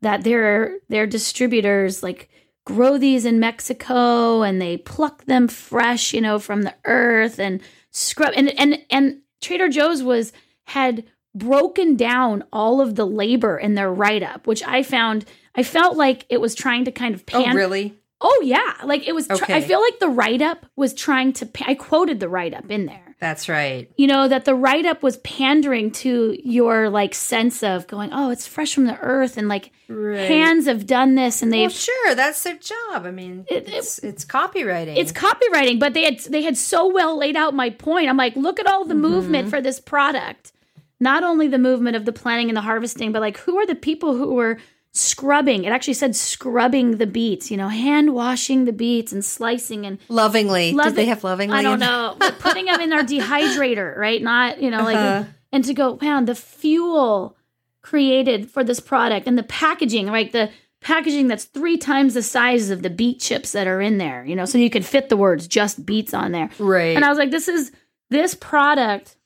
that 0.00 0.22
their 0.22 0.78
their 0.88 1.06
distributors 1.06 2.02
like 2.02 2.28
grow 2.64 2.96
these 2.96 3.24
in 3.24 3.40
Mexico 3.40 4.42
and 4.42 4.60
they 4.60 4.76
pluck 4.76 5.24
them 5.24 5.48
fresh, 5.48 6.14
you 6.14 6.20
know, 6.20 6.38
from 6.38 6.62
the 6.62 6.74
earth 6.84 7.38
and 7.38 7.60
scrub 7.90 8.32
and 8.36 8.58
and 8.58 8.78
and 8.90 9.20
Trader 9.40 9.68
Joe's 9.68 10.02
was 10.02 10.32
had 10.64 11.04
broken 11.34 11.96
down 11.96 12.44
all 12.52 12.80
of 12.80 12.94
the 12.94 13.06
labor 13.06 13.58
in 13.58 13.74
their 13.74 13.92
write 13.92 14.22
up, 14.22 14.46
which 14.46 14.62
I 14.62 14.82
found 14.82 15.24
I 15.54 15.62
felt 15.62 15.96
like 15.96 16.26
it 16.28 16.40
was 16.40 16.54
trying 16.54 16.84
to 16.86 16.92
kind 16.92 17.14
of 17.14 17.22
oh, 17.32 17.42
pan 17.42 17.52
Oh, 17.52 17.54
really? 17.54 17.94
Oh 18.20 18.42
yeah, 18.42 18.74
like 18.84 19.06
it 19.06 19.14
was. 19.14 19.26
Tr- 19.26 19.34
Okay. 19.34 19.56
I 19.56 19.60
feel 19.60 19.80
like 19.80 19.98
the 19.98 20.08
write 20.08 20.40
up 20.40 20.64
was 20.76 20.94
trying 20.94 21.34
to. 21.34 21.46
Pa- 21.46 21.66
I 21.68 21.74
quoted 21.74 22.20
the 22.20 22.28
write 22.28 22.54
up 22.54 22.70
in 22.70 22.86
there. 22.86 23.16
That's 23.20 23.48
right. 23.48 23.90
You 23.96 24.06
know 24.06 24.28
that 24.28 24.46
the 24.46 24.54
write 24.54 24.86
up 24.86 25.02
was 25.02 25.18
pandering 25.18 25.90
to 25.92 26.38
your 26.42 26.88
like 26.88 27.14
sense 27.14 27.62
of 27.62 27.86
going, 27.86 28.10
oh, 28.12 28.30
it's 28.30 28.46
fresh 28.46 28.74
from 28.74 28.86
the 28.86 28.98
earth, 28.98 29.36
and 29.36 29.48
like 29.48 29.72
hands 29.88 30.66
have 30.66 30.86
done 30.86 31.16
this, 31.16 31.42
and 31.42 31.52
they've. 31.52 31.70
sure, 31.70 32.14
that's 32.14 32.42
their 32.44 32.56
job. 32.56 33.04
I 33.04 33.10
mean, 33.10 33.44
It- 33.48 33.68
it's, 33.68 33.98
it's 33.98 34.24
copywriting. 34.24 34.96
it's 34.96 35.12
copywriting, 35.12 35.78
but 35.78 35.92
they 35.92 36.04
had 36.04 36.20
they 36.20 36.42
had 36.42 36.56
so 36.56 36.86
well 36.90 37.18
laid 37.18 37.36
out 37.36 37.52
my 37.52 37.68
point. 37.70 38.08
I'm 38.08 38.16
like, 38.16 38.36
look 38.36 38.58
at 38.58 38.66
all 38.66 38.84
the 38.84 38.94
mm-hmm. 38.94 39.02
movement 39.02 39.50
for 39.50 39.60
this 39.60 39.80
product. 39.80 40.52
Not 41.00 41.24
only 41.24 41.48
the 41.48 41.58
movement 41.58 41.96
of 41.96 42.04
the 42.04 42.12
planting 42.12 42.48
and 42.48 42.56
the 42.56 42.60
harvesting, 42.62 43.12
but 43.12 43.20
like 43.20 43.38
who 43.38 43.56
are 43.58 43.66
the 43.66 43.74
people 43.74 44.14
who 44.16 44.34
were 44.34 44.58
scrubbing? 44.92 45.64
It 45.64 45.70
actually 45.70 45.94
said 45.94 46.14
scrubbing 46.14 46.98
the 46.98 47.06
beets, 47.06 47.50
you 47.50 47.56
know, 47.56 47.68
hand 47.68 48.14
washing 48.14 48.64
the 48.64 48.72
beets 48.72 49.12
and 49.12 49.24
slicing 49.24 49.84
and 49.86 49.98
lovingly. 50.08 50.72
Love 50.72 50.86
Did 50.88 50.94
they 50.96 51.04
have 51.06 51.24
lovingly? 51.24 51.56
I 51.56 51.62
don't 51.62 51.80
know. 51.80 52.14
But 52.18 52.38
putting 52.38 52.66
them 52.66 52.80
in 52.80 52.92
our 52.92 53.02
dehydrator, 53.14 53.96
right? 53.96 54.22
Not, 54.22 54.62
you 54.62 54.70
know, 54.70 54.82
like, 54.84 54.96
Uh-huh. 54.96 55.24
and 55.52 55.64
to 55.64 55.74
go, 55.74 55.98
man, 56.00 56.26
the 56.26 56.34
fuel 56.34 57.36
created 57.82 58.50
for 58.50 58.64
this 58.64 58.80
product 58.80 59.26
and 59.26 59.36
the 59.36 59.42
packaging, 59.42 60.06
right? 60.10 60.30
The 60.32 60.50
packaging 60.80 61.28
that's 61.28 61.44
three 61.44 61.76
times 61.76 62.14
the 62.14 62.22
size 62.22 62.70
of 62.70 62.82
the 62.82 62.90
beet 62.90 63.20
chips 63.20 63.52
that 63.52 63.66
are 63.66 63.80
in 63.80 63.98
there, 63.98 64.24
you 64.24 64.36
know, 64.36 64.44
so 64.44 64.58
you 64.58 64.70
could 64.70 64.84
fit 64.86 65.08
the 65.08 65.16
words 65.16 65.46
just 65.48 65.84
beets 65.84 66.14
on 66.14 66.32
there. 66.32 66.50
Right. 66.58 66.94
And 66.94 67.04
I 67.04 67.08
was 67.08 67.18
like, 67.18 67.30
this 67.30 67.48
is, 67.48 67.72
this 68.10 68.34
product 68.34 69.16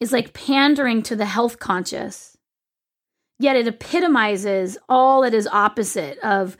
is 0.00 0.12
like 0.12 0.32
pandering 0.32 1.02
to 1.04 1.16
the 1.16 1.26
health 1.26 1.58
conscious, 1.58 2.36
yet 3.38 3.56
it 3.56 3.66
epitomizes 3.68 4.78
all 4.88 5.22
that 5.22 5.34
is 5.34 5.46
opposite 5.46 6.18
of 6.20 6.56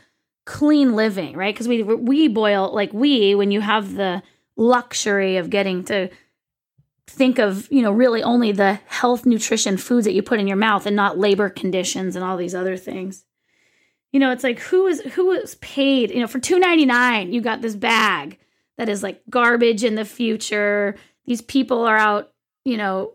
clean 0.47 0.95
living, 0.95 1.37
right? 1.37 1.55
Because 1.55 1.69
we 1.69 1.83
we 1.83 2.29
boil 2.29 2.73
like 2.75 2.93
we 2.93 3.35
when 3.35 3.51
you 3.51 3.61
have 3.61 3.95
the 3.95 4.23
luxury 4.57 5.37
of 5.39 5.51
getting 5.51 5.85
to 5.85 6.11
think 7.07 7.39
of 7.39 7.67
you 7.73 7.83
know 7.83 7.91
really 7.93 8.23
only 8.23 8.53
the 8.53 8.75
health 8.87 9.27
nutrition 9.27 9.77
foods 9.77 10.05
that 10.05 10.13
you 10.13 10.23
put 10.23 10.39
in 10.41 10.47
your 10.47 10.57
mouth 10.57 10.87
and 10.87 10.95
not 10.95 11.19
labor 11.19 11.49
conditions 11.49 12.15
and 12.15 12.25
all 12.25 12.37
these 12.37 12.55
other 12.55 12.77
things 12.77 13.25
You 14.13 14.21
know, 14.21 14.33
it's 14.33 14.45
like 14.45 14.59
who 14.59 14.87
is 14.87 15.01
who 15.15 15.33
is 15.33 15.55
paid, 15.57 16.11
you 16.11 16.21
know, 16.21 16.27
for 16.27 16.41
2.99 16.41 17.33
you 17.33 17.41
got 17.41 17.63
this 17.63 17.77
bag 17.77 18.39
that 18.77 18.89
is 18.89 19.03
like 19.03 19.23
garbage 19.31 19.85
in 19.85 19.95
the 19.95 20.05
future. 20.05 20.97
These 21.27 21.43
people 21.43 21.85
are 21.85 21.97
out, 21.97 22.33
you 22.65 22.77
know, 22.77 23.15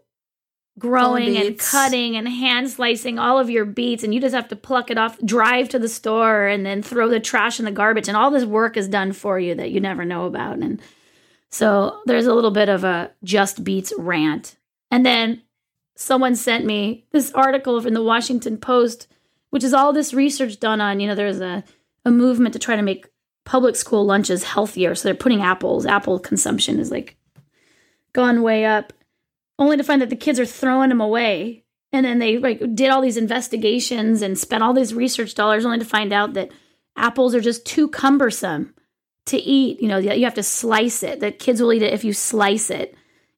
growing 0.78 1.38
and 1.38 1.58
cutting 1.58 2.18
and 2.18 2.28
hand 2.28 2.70
slicing 2.70 3.18
all 3.18 3.40
of 3.40 3.50
your 3.50 3.66
beets 3.66 4.04
and 4.04 4.14
you 4.14 4.20
just 4.20 4.36
have 4.36 4.50
to 4.50 4.56
pluck 4.56 4.92
it 4.92 4.98
off, 4.98 5.18
drive 5.22 5.70
to 5.70 5.80
the 5.80 5.88
store 5.88 6.48
and 6.48 6.66
then 6.66 6.82
throw 6.82 7.08
the 7.08 7.20
trash 7.20 7.60
in 7.60 7.66
the 7.66 7.72
garbage 7.72 8.08
and 8.08 8.18
all 8.18 8.30
this 8.30 8.44
work 8.44 8.76
is 8.76 8.88
done 8.90 9.14
for 9.14 9.40
you 9.40 9.56
that 9.56 9.72
you 9.72 9.80
never 9.80 10.04
know 10.04 10.26
about 10.26 10.58
and 10.58 10.82
so 11.56 12.02
there's 12.06 12.26
a 12.26 12.34
little 12.34 12.52
bit 12.52 12.68
of 12.68 12.84
a 12.84 13.12
just 13.24 13.64
beets 13.64 13.94
rant. 13.98 14.58
And 14.92 15.06
then 15.06 15.42
someone 15.96 16.36
sent 16.36 16.66
me 16.66 17.06
this 17.12 17.32
article 17.32 17.80
from 17.80 17.94
the 17.94 18.04
Washington 18.04 18.58
Post, 18.58 19.08
which 19.52 19.64
is 19.64 19.74
all 19.74 19.94
this 19.94 20.14
research 20.14 20.60
done 20.60 20.82
on, 20.82 21.00
you 21.00 21.08
know, 21.08 21.16
there's 21.16 21.40
a, 21.40 21.64
a 22.04 22.12
movement 22.12 22.52
to 22.54 22.60
try 22.60 22.76
to 22.76 22.82
make 22.82 23.08
public 23.46 23.78
school 23.78 24.06
lunches 24.06 24.44
healthier. 24.44 24.96
So 24.96 25.08
they're 25.08 25.16
putting 25.16 25.42
apples, 25.42 25.86
apple 25.86 26.20
consumption 26.20 26.78
is 26.78 26.92
like 26.92 27.16
gone 28.12 28.42
way 28.42 28.66
up, 28.66 28.92
only 29.58 29.78
to 29.78 29.84
find 29.84 30.02
that 30.02 30.10
the 30.10 30.16
kids 30.16 30.40
are 30.40 30.46
throwing 30.46 30.90
them 30.90 31.02
away. 31.02 31.64
And 31.92 32.06
then 32.06 32.20
they 32.20 32.38
like 32.38 32.60
did 32.76 32.90
all 32.90 33.02
these 33.02 33.18
investigations 33.18 34.22
and 34.22 34.38
spent 34.38 34.64
all 34.64 34.74
these 34.74 34.94
research 34.94 35.34
dollars 35.34 35.66
only 35.66 35.80
to 35.80 35.86
find 35.86 36.12
out 36.12 36.34
that 36.34 36.52
apples 36.98 37.34
are 37.34 37.42
just 37.42 37.66
too 37.66 37.88
cumbersome 37.88 38.74
to 39.28 39.38
eat. 39.38 39.82
You 39.82 39.88
know, 39.88 39.98
you 39.98 40.26
have 40.26 40.34
to 40.34 40.44
slice 40.44 41.04
it. 41.04 41.20
The 41.20 41.32
kids 41.32 41.62
will 41.62 41.72
eat 41.72 41.82
it 41.82 41.94
if 41.94 42.04
you 42.04 42.14
slice 42.14 42.70
it 42.70 42.96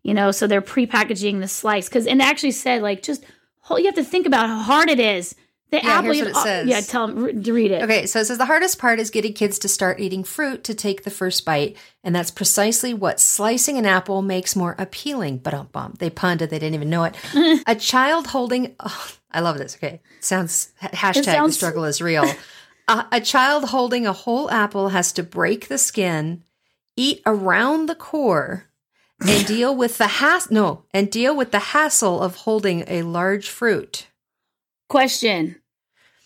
you 0.07 0.13
know 0.13 0.31
so 0.31 0.47
they're 0.47 0.61
pre-packaging 0.61 1.39
the 1.39 1.47
slice 1.47 1.87
because 1.87 2.07
and 2.07 2.21
actually 2.21 2.51
said 2.51 2.81
like 2.81 3.03
just 3.03 3.23
you 3.69 3.85
have 3.85 3.95
to 3.95 4.03
think 4.03 4.25
about 4.25 4.47
how 4.47 4.59
hard 4.59 4.89
it 4.89 4.99
is 4.99 5.35
the 5.69 5.77
yeah, 5.77 5.89
apple 5.89 6.13
here's 6.13 6.19
what 6.19 6.29
it 6.29 6.35
says. 6.35 6.67
yeah 6.67 6.81
tell 6.81 7.07
them 7.07 7.43
to 7.43 7.53
read 7.53 7.71
it. 7.71 7.83
Okay 7.83 8.05
so 8.05 8.19
it 8.19 8.25
says 8.25 8.37
the 8.37 8.45
hardest 8.45 8.79
part 8.79 8.99
is 8.99 9.09
getting 9.09 9.33
kids 9.33 9.59
to 9.59 9.67
start 9.67 9.99
eating 9.99 10.23
fruit 10.23 10.63
to 10.63 10.73
take 10.73 11.03
the 11.03 11.09
first 11.09 11.45
bite 11.45 11.75
and 12.03 12.15
that's 12.15 12.31
precisely 12.31 12.93
what 12.93 13.19
slicing 13.19 13.77
an 13.77 13.85
apple 13.85 14.21
makes 14.21 14.55
more 14.55 14.75
appealing. 14.77 15.39
But 15.39 15.53
um 15.53 15.69
bum 15.71 15.95
they 15.99 16.09
punted 16.09 16.49
they 16.49 16.59
didn't 16.59 16.75
even 16.75 16.89
know 16.89 17.03
it. 17.03 17.15
A 17.67 17.75
child 17.75 18.27
holding 18.27 18.75
oh, 18.79 19.11
i 19.31 19.39
love 19.39 19.57
this. 19.57 19.75
Okay 19.75 20.01
sounds 20.19 20.71
hashtag 20.81 21.25
sounds, 21.25 21.53
the 21.53 21.57
struggle 21.57 21.83
is 21.83 22.01
real. 22.01 22.25
Uh, 22.89 23.03
a 23.11 23.19
child 23.19 23.65
holding 23.65 24.07
a 24.07 24.13
whole 24.13 24.49
apple 24.49 24.89
has 24.89 25.11
to 25.11 25.21
break 25.21 25.67
the 25.67 25.77
skin 25.77 26.43
eat 26.95 27.21
around 27.25 27.87
the 27.87 27.95
core 27.95 28.65
and 29.25 29.45
deal 29.45 29.75
with 29.75 29.97
the 29.97 30.07
has 30.07 30.51
no 30.51 30.83
and 30.93 31.11
deal 31.11 31.35
with 31.35 31.51
the 31.51 31.59
hassle 31.59 32.21
of 32.21 32.35
holding 32.35 32.83
a 32.87 33.03
large 33.03 33.49
fruit. 33.49 34.07
Question. 34.89 35.57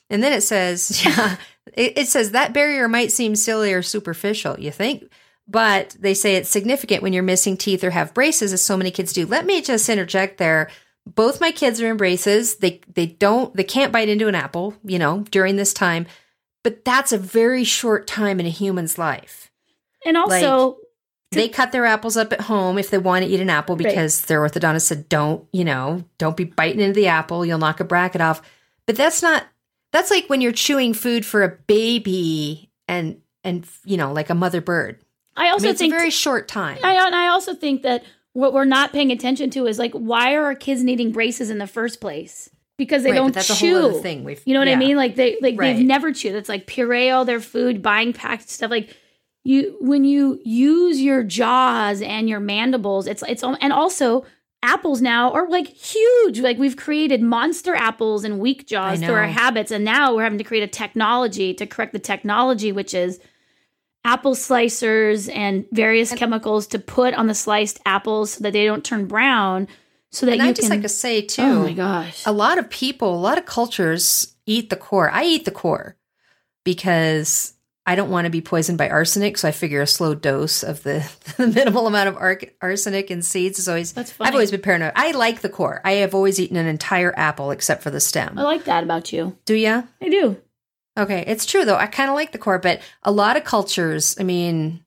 And 0.09 0.21
then 0.21 0.33
it 0.33 0.41
says, 0.41 1.03
yeah, 1.05 1.37
it, 1.73 1.97
it 1.97 2.07
says 2.07 2.31
that 2.31 2.53
barrier 2.53 2.87
might 2.87 3.11
seem 3.11 3.35
silly 3.35 3.73
or 3.73 3.81
superficial, 3.81 4.59
you 4.59 4.71
think? 4.71 5.09
But 5.47 5.95
they 5.99 6.13
say 6.13 6.35
it's 6.35 6.49
significant 6.49 7.03
when 7.03 7.13
you're 7.13 7.23
missing 7.23 7.57
teeth 7.57 7.83
or 7.83 7.89
have 7.89 8.13
braces, 8.13 8.53
as 8.53 8.63
so 8.63 8.77
many 8.77 8.91
kids 8.91 9.11
do. 9.11 9.25
Let 9.25 9.45
me 9.45 9.61
just 9.61 9.89
interject 9.89 10.37
there. 10.37 10.69
Both 11.05 11.41
my 11.41 11.51
kids 11.51 11.81
are 11.81 11.89
in 11.89 11.97
braces. 11.97 12.57
They 12.57 12.79
they 12.93 13.07
don't 13.07 13.53
they 13.55 13.63
can't 13.63 13.91
bite 13.91 14.07
into 14.07 14.27
an 14.27 14.35
apple, 14.35 14.75
you 14.83 14.99
know, 14.99 15.25
during 15.31 15.55
this 15.55 15.73
time. 15.73 16.05
But 16.63 16.85
that's 16.85 17.11
a 17.11 17.17
very 17.17 17.63
short 17.63 18.05
time 18.05 18.39
in 18.39 18.45
a 18.45 18.49
human's 18.49 18.97
life. 18.97 19.51
And 20.05 20.15
also, 20.15 20.67
like, 20.67 20.75
they 21.31 21.47
cut 21.47 21.71
their 21.71 21.85
apples 21.85 22.17
up 22.17 22.33
at 22.33 22.41
home 22.41 22.77
if 22.77 22.89
they 22.89 22.97
want 22.97 23.23
to 23.25 23.31
eat 23.31 23.39
an 23.39 23.49
apple 23.49 23.75
because 23.75 24.21
right. 24.21 24.27
their 24.27 24.41
orthodontist 24.41 24.83
said 24.83 25.09
don't 25.09 25.47
you 25.51 25.63
know 25.63 26.03
don't 26.17 26.37
be 26.37 26.43
biting 26.43 26.81
into 26.81 26.93
the 26.93 27.07
apple 27.07 27.45
you'll 27.45 27.57
knock 27.57 27.79
a 27.79 27.83
bracket 27.83 28.21
off 28.21 28.41
but 28.85 28.95
that's 28.95 29.21
not 29.21 29.45
that's 29.91 30.11
like 30.11 30.27
when 30.27 30.41
you're 30.41 30.51
chewing 30.51 30.93
food 30.93 31.25
for 31.25 31.43
a 31.43 31.49
baby 31.67 32.69
and 32.87 33.19
and 33.43 33.67
you 33.85 33.97
know 33.97 34.11
like 34.11 34.29
a 34.29 34.35
mother 34.35 34.61
bird 34.61 34.99
i 35.35 35.49
also 35.49 35.67
I 35.67 35.69
mean, 35.69 35.77
think 35.77 35.93
a 35.93 35.97
very 35.97 36.11
short 36.11 36.47
time 36.47 36.77
I, 36.83 37.05
and 37.05 37.15
i 37.15 37.27
also 37.27 37.53
think 37.53 37.83
that 37.83 38.03
what 38.33 38.53
we're 38.53 38.65
not 38.65 38.93
paying 38.93 39.11
attention 39.11 39.49
to 39.51 39.67
is 39.67 39.79
like 39.79 39.93
why 39.93 40.35
are 40.35 40.43
our 40.43 40.55
kids 40.55 40.83
needing 40.83 41.11
braces 41.11 41.49
in 41.49 41.57
the 41.57 41.67
first 41.67 42.01
place 42.01 42.49
because 42.81 43.03
they 43.03 43.11
right, 43.11 43.17
don't 43.17 43.33
that's 43.35 43.59
chew. 43.59 43.77
A 43.77 43.81
whole 43.81 44.01
thing. 44.01 44.23
We've, 44.23 44.41
you 44.43 44.55
know 44.55 44.59
what 44.59 44.67
yeah. 44.67 44.73
I 44.73 44.77
mean? 44.77 44.97
Like 44.97 45.15
they 45.15 45.37
like 45.39 45.53
right. 45.55 45.75
they've 45.75 45.85
never 45.85 46.11
chewed. 46.11 46.33
It's 46.33 46.49
like 46.49 46.65
puree 46.65 47.11
all 47.11 47.25
their 47.25 47.39
food, 47.39 47.83
buying 47.83 48.11
packed 48.11 48.49
stuff. 48.49 48.71
Like 48.71 48.97
you 49.43 49.75
when 49.79 50.03
you 50.03 50.39
use 50.43 51.01
your 51.01 51.23
jaws 51.23 52.01
and 52.01 52.29
your 52.29 52.39
mandibles 52.39 53.07
it's 53.07 53.23
it's 53.27 53.43
and 53.43 53.73
also 53.73 54.25
apples 54.63 55.01
now 55.01 55.31
are 55.31 55.49
like 55.49 55.67
huge. 55.67 56.39
Like 56.39 56.59
we've 56.59 56.77
created 56.77 57.21
monster 57.21 57.73
apples 57.73 58.23
and 58.23 58.39
weak 58.39 58.67
jaws 58.67 58.99
through 58.99 59.15
our 59.15 59.25
habits 59.25 59.71
and 59.71 59.83
now 59.83 60.13
we're 60.15 60.23
having 60.23 60.37
to 60.37 60.43
create 60.43 60.63
a 60.63 60.67
technology 60.67 61.53
to 61.55 61.65
correct 61.65 61.93
the 61.93 61.99
technology 61.99 62.71
which 62.71 62.93
is 62.93 63.19
apple 64.03 64.35
slicers 64.35 65.33
and 65.33 65.65
various 65.71 66.11
and, 66.11 66.19
chemicals 66.19 66.67
to 66.67 66.79
put 66.79 67.13
on 67.15 67.27
the 67.27 67.33
sliced 67.35 67.79
apples 67.85 68.33
so 68.33 68.43
that 68.43 68.53
they 68.53 68.65
don't 68.65 68.85
turn 68.85 69.07
brown 69.07 69.67
so 70.11 70.25
that 70.25 70.33
and 70.33 70.41
you 70.41 70.49
I 70.49 70.53
just 70.53 70.69
can, 70.69 70.77
like 70.77 70.81
to 70.83 70.89
say 70.89 71.23
oh 71.23 71.25
too 71.25 71.41
oh 71.41 71.63
my 71.63 71.73
gosh. 71.73 72.23
a 72.25 72.31
lot 72.31 72.59
of 72.59 72.69
people 72.69 73.15
a 73.15 73.17
lot 73.17 73.37
of 73.39 73.45
cultures 73.45 74.35
eat 74.45 74.69
the 74.69 74.75
core. 74.75 75.09
I 75.09 75.23
eat 75.23 75.45
the 75.45 75.51
core 75.51 75.95
because 76.63 77.53
I 77.85 77.95
don't 77.95 78.11
want 78.11 78.25
to 78.25 78.31
be 78.31 78.41
poisoned 78.41 78.77
by 78.77 78.89
arsenic, 78.89 79.37
so 79.37 79.47
I 79.47 79.51
figure 79.51 79.81
a 79.81 79.87
slow 79.87 80.13
dose 80.13 80.61
of 80.63 80.83
the, 80.83 81.09
the 81.37 81.47
minimal 81.47 81.87
amount 81.87 82.09
of 82.09 82.17
ar- 82.17 82.39
arsenic 82.61 83.09
in 83.09 83.21
seeds 83.23 83.57
is 83.59 83.67
always. 83.67 83.93
That's 83.93 84.11
funny. 84.11 84.27
I've 84.27 84.35
always 84.35 84.51
been 84.51 84.61
paranoid. 84.61 84.93
I 84.95 85.11
like 85.11 85.41
the 85.41 85.49
core. 85.49 85.81
I 85.83 85.93
have 85.93 86.13
always 86.13 86.39
eaten 86.39 86.57
an 86.57 86.67
entire 86.67 87.13
apple 87.17 87.51
except 87.51 87.81
for 87.81 87.89
the 87.89 87.99
stem. 87.99 88.37
I 88.37 88.43
like 88.43 88.65
that 88.65 88.83
about 88.83 89.11
you. 89.11 89.35
Do 89.45 89.55
you? 89.55 89.87
I 90.01 90.09
do. 90.09 90.37
Okay, 90.97 91.23
it's 91.25 91.45
true 91.45 91.65
though. 91.65 91.77
I 91.77 91.87
kind 91.87 92.09
of 92.09 92.15
like 92.15 92.31
the 92.33 92.37
core, 92.37 92.59
but 92.59 92.81
a 93.03 93.11
lot 93.11 93.37
of 93.37 93.45
cultures, 93.45 94.15
I 94.19 94.23
mean, 94.23 94.83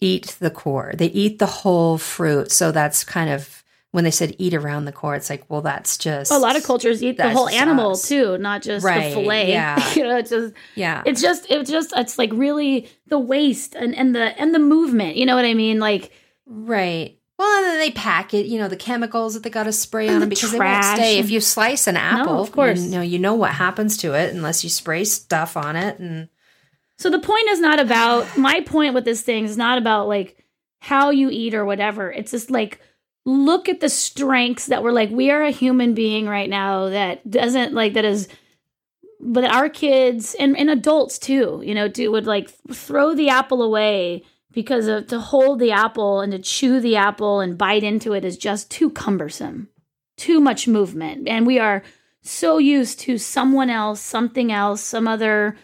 eat 0.00 0.36
the 0.40 0.50
core. 0.50 0.92
They 0.94 1.06
eat 1.06 1.38
the 1.38 1.46
whole 1.46 1.98
fruit, 1.98 2.50
so 2.50 2.72
that's 2.72 3.04
kind 3.04 3.30
of 3.30 3.59
when 3.92 4.04
they 4.04 4.10
said 4.10 4.36
eat 4.38 4.54
around 4.54 4.84
the 4.84 4.92
core, 4.92 5.16
it's 5.16 5.28
like, 5.28 5.44
well, 5.48 5.62
that's 5.62 5.98
just 5.98 6.30
a 6.30 6.38
lot 6.38 6.56
of 6.56 6.62
cultures 6.62 7.02
eat 7.02 7.16
the 7.16 7.30
whole 7.30 7.48
animal 7.48 7.92
us. 7.92 8.06
too, 8.08 8.38
not 8.38 8.62
just 8.62 8.84
right, 8.84 9.14
the 9.14 9.20
fillet. 9.20 9.50
Yeah, 9.50 9.94
you 9.94 10.04
know, 10.04 10.16
it's 10.16 10.30
just 10.30 10.54
yeah, 10.76 11.02
it's 11.04 11.20
just 11.20 11.50
it's 11.50 11.70
just 11.70 11.92
it's 11.96 12.18
like 12.18 12.30
really 12.32 12.88
the 13.06 13.18
waste 13.18 13.74
and 13.74 13.94
and 13.94 14.14
the 14.14 14.38
and 14.40 14.54
the 14.54 14.58
movement. 14.60 15.16
You 15.16 15.26
know 15.26 15.34
what 15.34 15.44
I 15.44 15.54
mean? 15.54 15.80
Like 15.80 16.12
right. 16.46 17.16
Well, 17.36 17.56
and 17.56 17.66
then 17.66 17.78
they 17.78 17.90
pack 17.90 18.34
it, 18.34 18.44
you 18.46 18.58
know, 18.58 18.68
the 18.68 18.76
chemicals 18.76 19.32
that 19.32 19.42
they 19.42 19.48
got 19.48 19.62
to 19.62 19.72
spray 19.72 20.10
on 20.10 20.20
them 20.20 20.28
because 20.28 20.50
trash. 20.50 20.58
they 20.58 20.88
won't 20.88 20.96
stay. 20.98 21.18
If 21.18 21.30
you 21.30 21.40
slice 21.40 21.86
an 21.86 21.96
apple, 21.96 22.34
no, 22.34 22.40
of 22.40 22.52
course, 22.52 22.82
you 22.82 22.90
know, 22.90 23.00
you 23.00 23.18
know 23.18 23.34
what 23.34 23.52
happens 23.52 23.96
to 23.98 24.12
it 24.12 24.34
unless 24.34 24.62
you 24.62 24.68
spray 24.68 25.04
stuff 25.04 25.56
on 25.56 25.74
it. 25.74 25.98
And 25.98 26.28
so 26.98 27.08
the 27.08 27.18
point 27.18 27.48
is 27.48 27.58
not 27.58 27.80
about 27.80 28.36
my 28.36 28.60
point 28.60 28.92
with 28.92 29.06
this 29.06 29.22
thing 29.22 29.46
is 29.46 29.56
not 29.56 29.78
about 29.78 30.06
like 30.06 30.44
how 30.80 31.08
you 31.08 31.30
eat 31.30 31.54
or 31.54 31.64
whatever. 31.64 32.12
It's 32.12 32.30
just 32.30 32.50
like 32.50 32.78
look 33.24 33.68
at 33.68 33.80
the 33.80 33.88
strengths 33.88 34.66
that 34.66 34.82
we're 34.82 34.92
like 34.92 35.10
we 35.10 35.30
are 35.30 35.42
a 35.42 35.50
human 35.50 35.94
being 35.94 36.26
right 36.26 36.50
now 36.50 36.88
that 36.88 37.28
doesn't 37.30 37.74
like 37.74 37.94
that 37.94 38.04
is 38.04 38.28
but 39.22 39.44
our 39.44 39.68
kids 39.68 40.34
and, 40.40 40.56
and 40.56 40.70
adults 40.70 41.18
too 41.18 41.60
you 41.64 41.74
know 41.74 41.86
do 41.86 42.10
would 42.10 42.26
like 42.26 42.50
throw 42.72 43.14
the 43.14 43.28
apple 43.28 43.62
away 43.62 44.22
because 44.52 44.86
of 44.86 45.06
to 45.06 45.20
hold 45.20 45.58
the 45.58 45.70
apple 45.70 46.20
and 46.20 46.32
to 46.32 46.38
chew 46.38 46.80
the 46.80 46.96
apple 46.96 47.40
and 47.40 47.58
bite 47.58 47.84
into 47.84 48.14
it 48.14 48.24
is 48.24 48.36
just 48.36 48.70
too 48.70 48.90
cumbersome 48.90 49.68
too 50.20 50.38
much 50.38 50.68
movement. 50.68 51.26
And 51.26 51.46
we 51.46 51.58
are 51.58 51.82
so 52.22 52.58
used 52.58 53.00
to 53.00 53.16
someone 53.16 53.70
else 53.70 54.00
something 54.02 54.52
else 54.52 54.82
some 54.82 55.08
other 55.08 55.56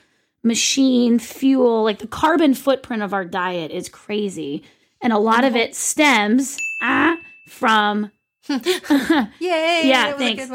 machine 0.43 1.19
fuel 1.19 1.85
like 1.85 1.99
the 1.99 2.07
carbon 2.07 2.55
footprint 2.55 3.03
of 3.03 3.13
our 3.13 3.27
diet 3.27 3.71
is 3.71 3.91
crazy. 3.91 4.65
And 5.03 5.13
a 5.13 5.19
lot 5.19 5.45
of 5.45 5.55
it 5.55 5.75
stems 5.75 6.57
ah, 6.81 7.19
from 7.47 8.11
Yay! 8.49 9.31
yeah, 9.41 10.13
thanks. 10.17 10.49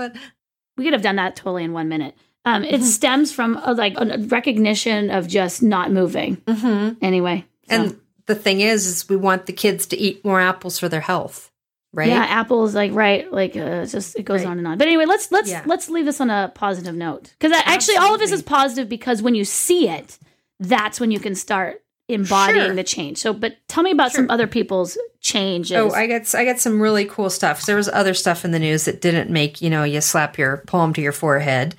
We 0.78 0.86
could 0.86 0.94
have 0.94 1.02
done 1.02 1.18
that 1.18 1.36
totally 1.36 1.64
in 1.64 1.74
one 1.74 1.90
minute. 1.90 2.16
Um, 2.46 2.64
it 2.64 2.76
mm-hmm. 2.76 2.84
stems 2.84 3.32
from 3.32 3.58
a, 3.64 3.74
like 3.74 3.94
a 3.98 4.18
recognition 4.18 5.12
of 5.12 5.28
just 5.28 5.62
not 5.62 5.92
moving. 5.92 6.38
Mm-hmm. 6.38 7.04
Anyway, 7.04 7.46
so. 7.70 7.76
and 7.76 8.00
the 8.26 8.36
thing 8.36 8.62
is, 8.62 8.88
is 8.88 9.10
we 9.10 9.16
want 9.16 9.46
the 9.46 9.54
kids 9.54 9.86
to 9.88 9.98
eat 9.98 10.26
more 10.26 10.40
apples 10.40 10.80
for 10.80 10.90
their 10.90 11.02
health, 11.02 11.52
right? 11.94 12.08
Yeah, 12.08 12.24
apples, 12.24 12.74
like 12.74 12.94
right, 12.94 13.32
like 13.32 13.56
uh, 13.56 13.86
just 13.86 14.18
it 14.18 14.24
goes 14.24 14.40
right. 14.40 14.52
on 14.52 14.58
and 14.58 14.68
on. 14.68 14.78
But 14.78 14.88
anyway, 14.88 15.06
let's 15.06 15.32
let's 15.32 15.50
yeah. 15.52 15.64
let's 15.66 15.90
leave 15.90 16.06
this 16.06 16.22
on 16.22 16.30
a 16.30 16.52
positive 16.56 16.96
note 16.96 17.34
because 17.40 17.52
actually 17.66 17.98
all 17.98 18.14
of 18.14 18.20
this 18.20 18.32
is 18.32 18.42
positive 18.42 18.90
because 18.90 19.22
when 19.22 19.36
you 19.36 19.46
see 19.46 19.90
it, 19.90 20.18
that's 20.60 21.00
when 21.00 21.12
you 21.12 21.20
can 21.20 21.36
start 21.36 21.84
embodying 22.14 22.66
sure. 22.66 22.76
the 22.76 22.84
change. 22.84 23.18
So, 23.18 23.34
but 23.34 23.58
tell 23.68 23.84
me 23.84 23.92
about 23.92 24.12
sure. 24.12 24.22
some 24.22 24.30
other 24.30 24.48
people's 24.48 24.98
changes. 25.20 25.78
Oh, 25.78 25.92
I 25.92 26.08
got 26.08 26.34
I 26.36 26.46
got 26.46 26.60
some 26.60 26.82
really 26.82 27.06
cool 27.06 27.30
stuff. 27.30 27.66
There 27.66 27.76
was 27.76 27.90
other 27.90 28.14
stuff 28.14 28.46
in 28.46 28.52
the 28.52 28.60
news 28.60 28.86
that 28.86 29.02
didn't 29.02 29.30
make 29.30 29.62
you 29.62 29.70
know 29.70 29.84
you 29.84 30.02
slap 30.02 30.38
your 30.38 30.58
palm 30.58 30.94
to 30.94 31.02
your 31.02 31.12
forehead. 31.12 31.76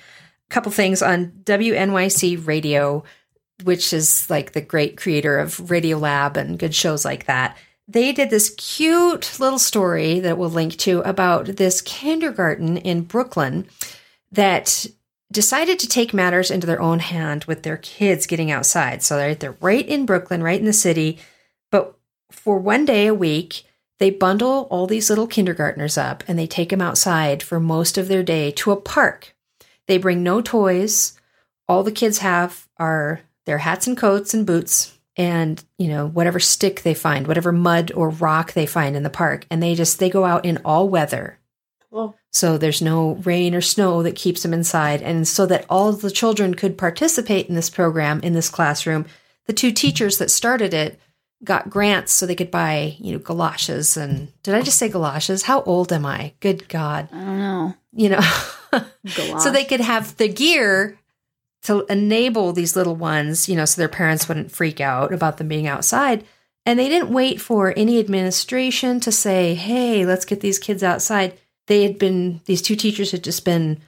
A 0.51 0.55
couple 0.55 0.73
things 0.73 1.03
on 1.03 1.33
WNYC 1.45 2.47
Radio, 2.47 3.05
which 3.65 3.93
is 3.93 4.29
like 4.29 4.53
the 4.53 4.61
great 4.61 4.97
creator 4.97 5.39
of 5.39 5.57
Radiolab 5.57 6.37
and 6.37 6.59
good 6.59 6.75
shows 6.75 7.05
like 7.05 7.27
that. 7.27 7.57
They 7.89 8.13
did 8.13 8.31
this 8.31 8.55
cute 8.57 9.39
little 9.41 9.59
story 9.59 10.21
that 10.21 10.39
we'll 10.39 10.51
link 10.51 10.77
to 10.79 11.01
about 11.01 11.47
this 11.47 11.81
kindergarten 11.81 12.77
in 12.79 13.03
Brooklyn 13.03 13.67
that 14.31 14.87
decided 15.33 15.79
to 15.79 15.89
take 15.89 16.15
matters 16.15 16.51
into 16.51 16.67
their 16.67 16.81
own 16.81 17.01
hand 17.01 17.45
with 17.45 17.63
their 17.63 17.79
kids 17.79 18.27
getting 18.27 18.51
outside. 18.51 19.03
So 19.03 19.17
they're, 19.17 19.35
they're 19.35 19.57
right 19.61 19.87
in 19.87 20.07
Brooklyn, 20.07 20.43
right 20.43 20.61
in 20.61 20.67
the 20.67 20.73
city. 20.73 21.19
But 21.71 21.97
for 22.31 22.59
one 22.59 22.85
day 22.85 23.07
a 23.07 23.15
week, 23.15 23.65
they 23.99 24.11
bundle 24.11 24.67
all 24.71 24.87
these 24.87 25.09
little 25.09 25.27
kindergartners 25.27 25.97
up 25.97 26.23
and 26.29 26.39
they 26.39 26.47
take 26.47 26.71
them 26.71 26.81
outside 26.81 27.43
for 27.43 27.59
most 27.59 27.97
of 27.97 28.09
their 28.09 28.23
day 28.23 28.51
to 28.53 28.73
a 28.73 28.81
park. 28.81 29.35
They 29.87 29.99
bring 29.99 30.23
no 30.23 30.41
toys. 30.41 31.19
All 31.69 31.83
the 31.83 31.93
kids 31.93 32.19
have 32.19 32.69
are 32.77 33.21
their 33.47 33.59
hats 33.59 33.87
and 33.87 33.97
coats 33.97 34.35
and 34.35 34.47
boots 34.47 34.99
and, 35.17 35.63
you 35.79 35.89
know, 35.89 36.07
whatever 36.07 36.41
stick 36.41 36.83
they 36.83 36.95
find, 36.95 37.27
whatever 37.27 37.53
mud 37.53 37.93
or 37.95 38.09
rock 38.11 38.53
they 38.53 38.67
find 38.67 38.97
in 38.97 39.03
the 39.03 39.11
park. 39.11 39.47
And 39.51 39.63
they 39.63 39.75
just, 39.75 39.99
they 39.99 40.11
go 40.11 40.25
out 40.25 40.45
in 40.45 40.59
all 40.65 40.89
weather. 40.89 41.39
Cool. 41.91 42.17
So 42.33 42.57
there's 42.57 42.81
no 42.81 43.13
rain 43.17 43.55
or 43.55 43.61
snow 43.61 44.03
that 44.03 44.17
keeps 44.17 44.43
them 44.43 44.55
inside. 44.55 45.03
And 45.03 45.29
so 45.29 45.45
that 45.47 45.67
all 45.69 45.93
the 45.93 46.11
children 46.11 46.55
could 46.55 46.79
participate 46.79 47.47
in 47.47 47.55
this 47.55 47.69
program 47.69 48.21
in 48.21 48.33
this 48.33 48.49
classroom, 48.49 49.05
the 49.47 49.53
two 49.53 49.71
teachers 49.71 50.19
that 50.19 50.31
started 50.31 50.73
it 50.73 50.99
got 51.45 51.69
grants 51.69 52.13
so 52.13 52.25
they 52.25 52.35
could 52.35 52.51
buy, 52.51 52.97
you 52.99 53.13
know, 53.13 53.19
galoshes 53.19 53.97
and 53.97 54.33
did 54.43 54.55
I 54.55 54.63
just 54.63 54.79
say 54.79 54.89
galoshes? 54.89 55.43
How 55.43 55.63
old 55.63 55.93
am 55.93 56.07
I? 56.07 56.33
Good 56.41 56.69
God. 56.69 57.09
I 57.13 57.21
don't 57.21 57.39
know. 57.39 57.75
You 57.93 58.09
know, 58.11 58.21
so 59.39 59.51
they 59.51 59.65
could 59.65 59.81
have 59.81 60.17
the 60.17 60.29
gear 60.29 60.99
to 61.65 61.85
enable 61.87 62.53
these 62.53 62.75
little 62.75 62.97
ones, 62.97 63.49
you 63.49 63.57
know, 63.57 63.65
so 63.65 63.81
their 63.81 63.89
parents 63.89 64.27
wouldn't 64.27 64.53
freak 64.53 64.81
out 64.81 65.13
about 65.13 65.37
them 65.37 65.49
being 65.49 65.67
outside. 65.67 66.25
And 66.65 66.79
they 66.79 66.89
didn't 66.89 67.13
wait 67.13 67.41
for 67.41 67.75
any 67.77 67.99
administration 67.99 69.01
to 69.01 69.13
say, 69.13 69.55
hey, 69.55 70.07
let's 70.07 70.25
get 70.25 70.41
these 70.41 70.59
kids 70.59 70.83
outside. 70.83 71.39
They 71.73 71.85
had 71.85 71.99
been, 71.99 72.43
these 72.45 72.61
two 72.61 72.77
teachers 72.77 73.13
had 73.13 73.25
just 73.25 73.47
been 73.47 73.81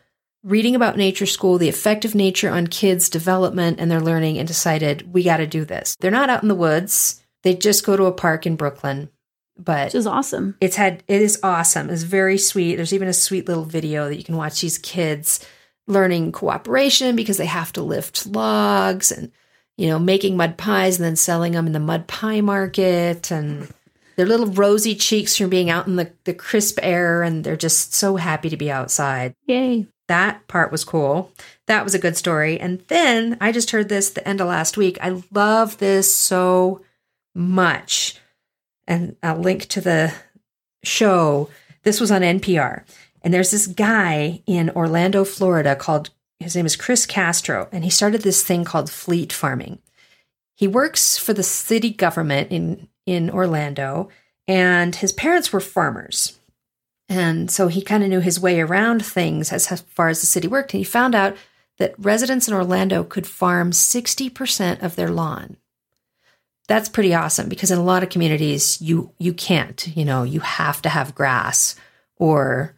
reading 0.43 0.75
about 0.75 0.97
nature 0.97 1.27
school, 1.27 1.59
the 1.59 1.69
effect 1.69 2.07
of 2.07 2.15
nature 2.15 2.49
on 2.49 2.67
kids' 2.67 3.11
development 3.11 3.79
and 3.79 3.91
their 3.91 4.01
learning, 4.01 4.39
and 4.39 4.49
decided, 4.49 5.13
we 5.13 5.23
got 5.23 5.37
to 5.37 5.47
do 5.47 5.67
this. 5.67 5.95
They're 6.01 6.11
not 6.11 6.31
out 6.31 6.41
in 6.43 6.49
the 6.49 6.55
woods. 6.55 7.23
They 7.43 7.53
just 7.53 7.85
go 7.85 7.95
to 7.95 8.07
a 8.07 8.13
park 8.13 8.47
in 8.47 8.57
Brooklyn. 8.57 9.11
But 9.59 9.89
Which 9.89 9.97
is 9.97 10.07
awesome. 10.07 10.57
it's 10.63 10.77
had 10.77 11.05
it 11.09 11.21
is 11.21 11.39
awesome. 11.43 11.91
It's 11.91 12.05
very 12.05 12.39
sweet. 12.39 12.77
There's 12.77 12.95
even 12.95 13.07
a 13.07 13.13
sweet 13.13 13.49
little 13.49 13.67
video 13.67 14.09
that 14.09 14.17
you 14.17 14.25
can 14.25 14.39
watch 14.39 14.63
these 14.63 14.79
kids 14.79 15.47
learning 15.87 16.33
cooperation 16.33 17.15
because 17.15 17.37
they 17.37 17.45
have 17.45 17.71
to 17.75 17.83
lift 17.83 18.25
logs 18.25 19.13
and 19.13 19.31
you 19.77 19.89
know 19.89 19.99
making 19.99 20.39
mud 20.39 20.57
pies 20.57 20.97
and 20.97 21.05
then 21.05 21.17
selling 21.17 21.53
them 21.53 21.67
in 21.67 21.75
the 21.75 21.81
mud 21.81 22.07
pie 22.07 22.41
market 22.41 23.31
and 23.31 23.69
their 24.17 24.27
little 24.27 24.47
rosy 24.47 24.95
cheeks 24.95 25.37
from 25.37 25.51
being 25.51 25.71
out 25.71 25.87
in 25.87 25.97
the, 25.97 26.13
the 26.25 26.35
crisp 26.35 26.79
air 26.83 27.23
and 27.23 27.45
they're 27.45 27.57
just 27.57 27.95
so 27.95 28.17
happy 28.17 28.49
to 28.49 28.57
be 28.57 28.71
outside. 28.71 29.35
Yay. 29.47 29.87
That 30.09 30.47
part 30.49 30.71
was 30.71 30.85
cool. 30.85 31.33
That 31.67 31.83
was 31.83 31.95
a 31.95 31.99
good 31.99 32.17
story. 32.17 32.61
And 32.61 32.81
then 32.89 33.39
I 33.41 33.53
just 33.53 33.71
heard 33.71 33.89
this 33.89 34.11
the 34.11 34.27
end 34.27 34.41
of 34.41 34.49
last 34.49 34.77
week. 34.77 34.99
I 35.01 35.23
love 35.33 35.79
this 35.79 36.15
so 36.15 36.83
much. 37.35 38.19
And 38.87 39.17
I'll 39.23 39.39
link 39.39 39.67
to 39.69 39.81
the 39.81 40.13
show. 40.83 41.49
This 41.83 42.01
was 42.01 42.11
on 42.11 42.21
NPR. 42.21 42.85
And 43.23 43.33
there's 43.33 43.51
this 43.51 43.67
guy 43.67 44.43
in 44.47 44.69
Orlando, 44.71 45.25
Florida 45.25 45.75
called, 45.75 46.11
his 46.39 46.55
name 46.55 46.67
is 46.67 46.77
Chris 46.77 47.07
Castro. 47.07 47.69
And 47.73 47.83
he 47.83 47.91
started 47.91 48.21
this 48.21 48.45
thing 48.45 48.65
called 48.65 48.91
fleet 48.91 49.33
farming. 49.33 49.79
He 50.55 50.69
works 50.69 51.17
for 51.17 51.33
the 51.33 51.43
city 51.43 51.91
government 51.91 52.53
in, 52.53 52.89
in 53.07 53.31
Orlando. 53.31 54.09
And 54.47 54.95
his 54.97 55.13
parents 55.13 55.53
were 55.53 55.61
farmers. 55.61 56.39
And 57.09 57.51
so 57.51 57.69
he 57.69 57.83
kind 57.83 58.03
of 58.03 58.09
knew 58.09 58.21
his 58.21 58.41
way 58.41 58.61
around 58.61 59.05
things 59.05 59.53
as 59.53 59.69
far 59.83 60.09
as 60.09 60.21
the 60.21 60.27
city 60.27 60.49
worked. 60.49 60.73
And 60.73 60.79
he 60.79 60.85
found 60.85 61.15
out 61.15 61.37
that 61.79 61.95
residents 61.99 62.49
in 62.49 62.55
Orlando 62.55 63.05
could 63.05 63.27
farm 63.27 63.73
60% 63.73 64.83
of 64.83 64.97
their 64.97 65.11
lawn. 65.11 65.57
That's 66.67 66.89
pretty 66.89 67.15
awesome 67.15 67.49
because 67.49 67.71
in 67.71 67.79
a 67.79 67.85
lot 67.85 68.03
of 68.03 68.09
communities 68.09 68.81
you 68.81 69.13
you 69.19 69.35
can't, 69.35 69.87
you 69.95 70.05
know, 70.05 70.23
you 70.23 70.41
have 70.41 70.81
to 70.83 70.89
have 70.89 71.15
grass 71.15 71.77
or 72.17 72.75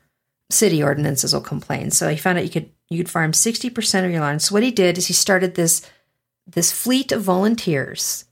city 0.51 0.83
ordinances 0.83 1.33
will 1.33 1.41
complain. 1.41 1.93
So 1.93 2.09
he 2.09 2.17
found 2.17 2.39
out 2.39 2.45
you 2.45 2.51
could 2.51 2.71
you 2.89 2.99
could 2.99 3.11
farm 3.11 3.33
60% 3.33 4.05
of 4.05 4.11
your 4.11 4.21
lawn. 4.21 4.39
So 4.39 4.55
what 4.55 4.63
he 4.63 4.71
did 4.71 4.99
is 4.99 5.07
he 5.07 5.13
started 5.13 5.55
this 5.55 5.89
this 6.47 6.73
fleet 6.73 7.13
of 7.13 7.23
volunteers 7.23 8.26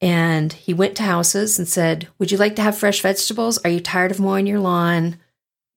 and 0.00 0.52
he 0.52 0.72
went 0.72 0.96
to 0.96 1.02
houses 1.02 1.58
and 1.58 1.68
said, 1.68 2.08
"Would 2.18 2.30
you 2.30 2.38
like 2.38 2.56
to 2.56 2.62
have 2.62 2.78
fresh 2.78 3.00
vegetables? 3.00 3.58
Are 3.58 3.70
you 3.70 3.80
tired 3.80 4.10
of 4.10 4.20
mowing 4.20 4.46
your 4.46 4.60
lawn? 4.60 5.18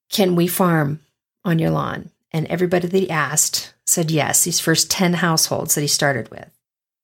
Can 0.10 0.36
we 0.36 0.48
farm 0.48 1.02
on 1.44 1.60
your 1.60 1.72
lawn?" 1.72 2.12
And 2.32 2.46
everybody 2.48 2.88
that 2.88 2.98
he 2.98 3.10
asked 3.10 3.74
said 3.86 4.12
yes. 4.12 4.44
These 4.44 4.60
first 4.60 4.90
10 4.90 5.16
households 5.16 5.76
that 5.76 5.82
he 5.82 5.88
started 5.88 6.30
with. 6.30 6.50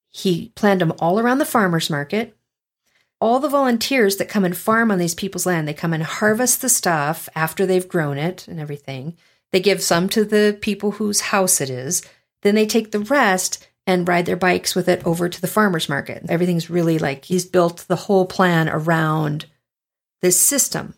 He 0.09 0.51
planned 0.55 0.82
them 0.82 0.93
all 0.99 1.20
around 1.20 1.39
the 1.39 1.45
farmers 1.45 1.89
market. 1.89 2.36
All 3.20 3.39
the 3.39 3.49
volunteers 3.49 4.18
that 4.18 4.30
come 4.30 4.45
and 4.45 4.55
farm 4.55 4.91
on 4.91 4.99
these 4.99 5.15
people's 5.15 5.45
land, 5.45 5.68
they 5.68 5.74
come 5.74 5.93
and 5.93 6.03
harvest 6.03 6.61
the 6.61 6.70
stuff 6.70 7.28
after 7.36 7.65
they've 7.65 7.88
grown 7.88 8.18
it 8.18 8.47
and 8.47 8.59
everything. 8.59 9.18
They 9.51 9.59
give 9.59 9.82
some 9.82 10.07
to 10.09 10.24
the 10.24 10.57
people 10.61 10.91
whose 10.91 11.22
house 11.22 11.59
it 11.59 11.70
is. 11.70 12.03
Then 12.43 12.55
they 12.55 12.65
take 12.65 12.91
the 12.91 12.99
rest 12.99 13.68
and 13.88 14.08
ride 14.08 14.26
their 14.28 14.36
bikes 14.36 14.76
with 14.76 14.88
it 14.90 15.02
over 15.08 15.30
to 15.30 15.42
the 15.42 15.48
farmers 15.48 15.88
market. 15.90 16.24
Everything's 16.30 16.70
really 16.70 17.00
like 17.00 17.26
he's 17.26 17.46
built 17.46 17.86
the 17.88 17.96
whole 17.96 18.26
plan 18.26 18.68
around 18.70 19.46
this 20.22 20.40
system 20.40 20.94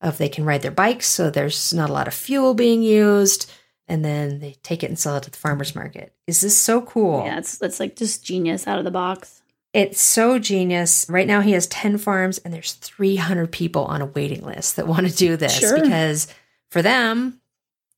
of 0.00 0.18
they 0.18 0.28
can 0.28 0.44
ride 0.44 0.60
their 0.62 0.70
bikes, 0.70 1.06
so 1.08 1.30
there's 1.30 1.72
not 1.72 1.88
a 1.88 1.92
lot 1.92 2.06
of 2.06 2.12
fuel 2.14 2.52
being 2.52 2.82
used, 2.82 3.50
and 3.88 4.04
then 4.04 4.38
they 4.40 4.54
take 4.62 4.82
it 4.82 4.88
and 4.90 4.98
sell 4.98 5.16
it 5.16 5.26
at 5.26 5.32
the 5.32 5.38
farmers 5.38 5.74
market. 5.74 6.12
Is 6.26 6.42
this 6.42 6.56
so 6.56 6.82
cool? 6.82 7.24
Yeah, 7.24 7.38
it's 7.38 7.56
that's 7.58 7.80
like 7.80 7.96
just 7.96 8.22
genius 8.22 8.66
out 8.66 8.78
of 8.78 8.84
the 8.84 8.90
box. 8.90 9.40
It's 9.72 10.00
so 10.00 10.38
genius. 10.38 11.06
Right 11.08 11.26
now 11.26 11.40
he 11.40 11.50
has 11.52 11.66
10 11.66 11.98
farms 11.98 12.38
and 12.38 12.54
there's 12.54 12.74
300 12.74 13.50
people 13.50 13.84
on 13.86 14.02
a 14.02 14.06
waiting 14.06 14.42
list 14.44 14.76
that 14.76 14.86
want 14.86 15.08
to 15.08 15.16
do 15.16 15.36
this 15.36 15.58
Sure. 15.58 15.80
because 15.80 16.28
for 16.70 16.80
them, 16.80 17.40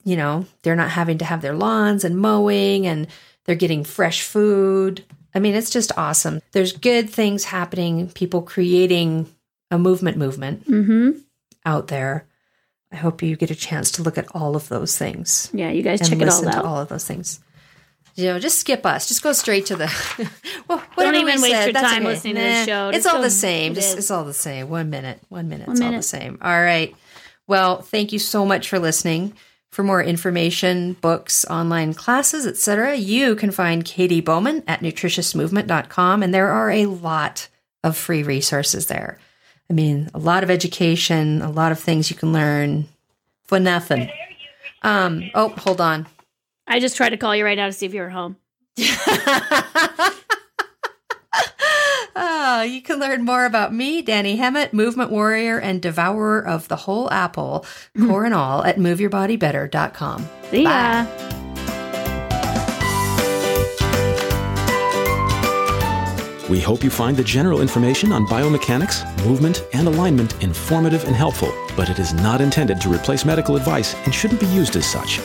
you 0.02 0.16
know, 0.16 0.46
they're 0.62 0.74
not 0.74 0.90
having 0.92 1.18
to 1.18 1.26
have 1.26 1.42
their 1.42 1.54
lawns 1.54 2.02
and 2.02 2.16
mowing 2.16 2.86
and 2.86 3.08
they're 3.46 3.54
getting 3.56 3.84
fresh 3.84 4.22
food. 4.22 5.04
I 5.34 5.38
mean, 5.38 5.54
it's 5.54 5.70
just 5.70 5.92
awesome. 5.96 6.40
There's 6.52 6.72
good 6.72 7.10
things 7.10 7.44
happening, 7.44 8.08
people 8.10 8.42
creating 8.42 9.32
a 9.70 9.78
movement 9.78 10.16
movement 10.16 10.66
Mm-hmm. 10.68 11.18
out 11.64 11.88
there. 11.88 12.26
I 12.92 12.96
hope 12.96 13.22
you 13.22 13.36
get 13.36 13.50
a 13.50 13.54
chance 13.56 13.90
to 13.92 14.02
look 14.02 14.16
at 14.16 14.28
all 14.34 14.54
of 14.56 14.68
those 14.68 14.96
things 14.96 15.50
Yeah, 15.52 15.70
you 15.70 15.82
guys 15.82 16.08
check 16.08 16.20
it 16.20 16.28
all 16.28 16.48
out. 16.48 16.64
all 16.64 16.78
of 16.80 16.88
those 16.88 17.04
things. 17.04 17.40
You 18.14 18.26
know, 18.26 18.38
just 18.38 18.58
skip 18.58 18.86
us. 18.86 19.08
Just 19.08 19.22
go 19.22 19.32
straight 19.34 19.66
to 19.66 19.76
the. 19.76 20.30
well, 20.68 20.82
Don't 20.96 21.16
even 21.16 21.42
waste 21.42 21.54
said, 21.54 21.64
your 21.64 21.72
that's 21.74 21.92
time 21.92 22.02
okay. 22.02 22.06
listening 22.14 22.34
to 22.36 22.40
this 22.40 22.64
show. 22.66 22.88
It's 22.88 23.04
all 23.04 23.16
go- 23.16 23.22
the 23.22 23.30
same. 23.30 23.72
it 23.72 23.74
Just 23.74 23.98
it's 23.98 24.10
all 24.10 24.24
the 24.24 24.32
same. 24.32 24.70
One 24.70 24.88
minute. 24.88 25.20
One 25.28 25.48
minute. 25.50 25.66
One 25.66 25.76
it's 25.76 25.84
all 25.84 25.92
the 25.92 26.02
same. 26.02 26.38
All 26.40 26.58
right. 26.62 26.94
Well, 27.46 27.82
thank 27.82 28.12
you 28.12 28.18
so 28.18 28.46
much 28.46 28.70
for 28.70 28.78
listening. 28.78 29.34
For 29.76 29.82
more 29.82 30.02
information, 30.02 30.94
books, 31.02 31.44
online 31.50 31.92
classes, 31.92 32.46
etc., 32.46 32.94
you 32.94 33.36
can 33.36 33.50
find 33.50 33.84
Katy 33.84 34.22
Bowman 34.22 34.64
at 34.66 34.80
nutritiousmovement.com, 34.80 36.22
and 36.22 36.32
there 36.32 36.48
are 36.48 36.70
a 36.70 36.86
lot 36.86 37.48
of 37.84 37.94
free 37.94 38.22
resources 38.22 38.86
there. 38.86 39.18
I 39.68 39.74
mean, 39.74 40.08
a 40.14 40.18
lot 40.18 40.42
of 40.42 40.50
education, 40.50 41.42
a 41.42 41.50
lot 41.50 41.72
of 41.72 41.78
things 41.78 42.08
you 42.08 42.16
can 42.16 42.32
learn 42.32 42.88
for 43.44 43.60
nothing. 43.60 44.10
Um, 44.80 45.30
oh, 45.34 45.50
hold 45.50 45.82
on. 45.82 46.06
I 46.66 46.80
just 46.80 46.96
tried 46.96 47.10
to 47.10 47.18
call 47.18 47.36
you 47.36 47.44
right 47.44 47.58
now 47.58 47.66
to 47.66 47.72
see 47.72 47.84
if 47.84 47.92
you 47.92 48.00
were 48.00 48.08
home. 48.08 48.38
Ah, 52.18 52.62
you 52.62 52.80
can 52.80 52.98
learn 52.98 53.24
more 53.26 53.44
about 53.44 53.74
me, 53.74 54.02
Dani 54.02 54.38
Hemmat, 54.38 54.72
movement 54.72 55.10
warrior 55.10 55.60
and 55.60 55.82
devourer 55.82 56.44
of 56.44 56.66
the 56.68 56.76
whole 56.76 57.10
apple, 57.12 57.66
core 58.06 58.24
and 58.24 58.32
all, 58.32 58.64
at 58.64 58.78
moveyourbodybetter.com. 58.78 60.26
See 60.50 60.62
ya. 60.62 61.06
We 66.48 66.60
hope 66.60 66.84
you 66.84 66.90
find 66.90 67.16
the 67.16 67.24
general 67.24 67.60
information 67.60 68.12
on 68.12 68.24
biomechanics, 68.26 69.04
movement, 69.26 69.64
and 69.74 69.88
alignment 69.88 70.42
informative 70.42 71.04
and 71.04 71.14
helpful, 71.14 71.52
but 71.76 71.90
it 71.90 71.98
is 71.98 72.14
not 72.14 72.40
intended 72.40 72.80
to 72.82 72.88
replace 72.88 73.24
medical 73.24 73.56
advice 73.56 73.94
and 74.04 74.14
shouldn't 74.14 74.40
be 74.40 74.46
used 74.46 74.76
as 74.76 74.86
such. 74.86 75.20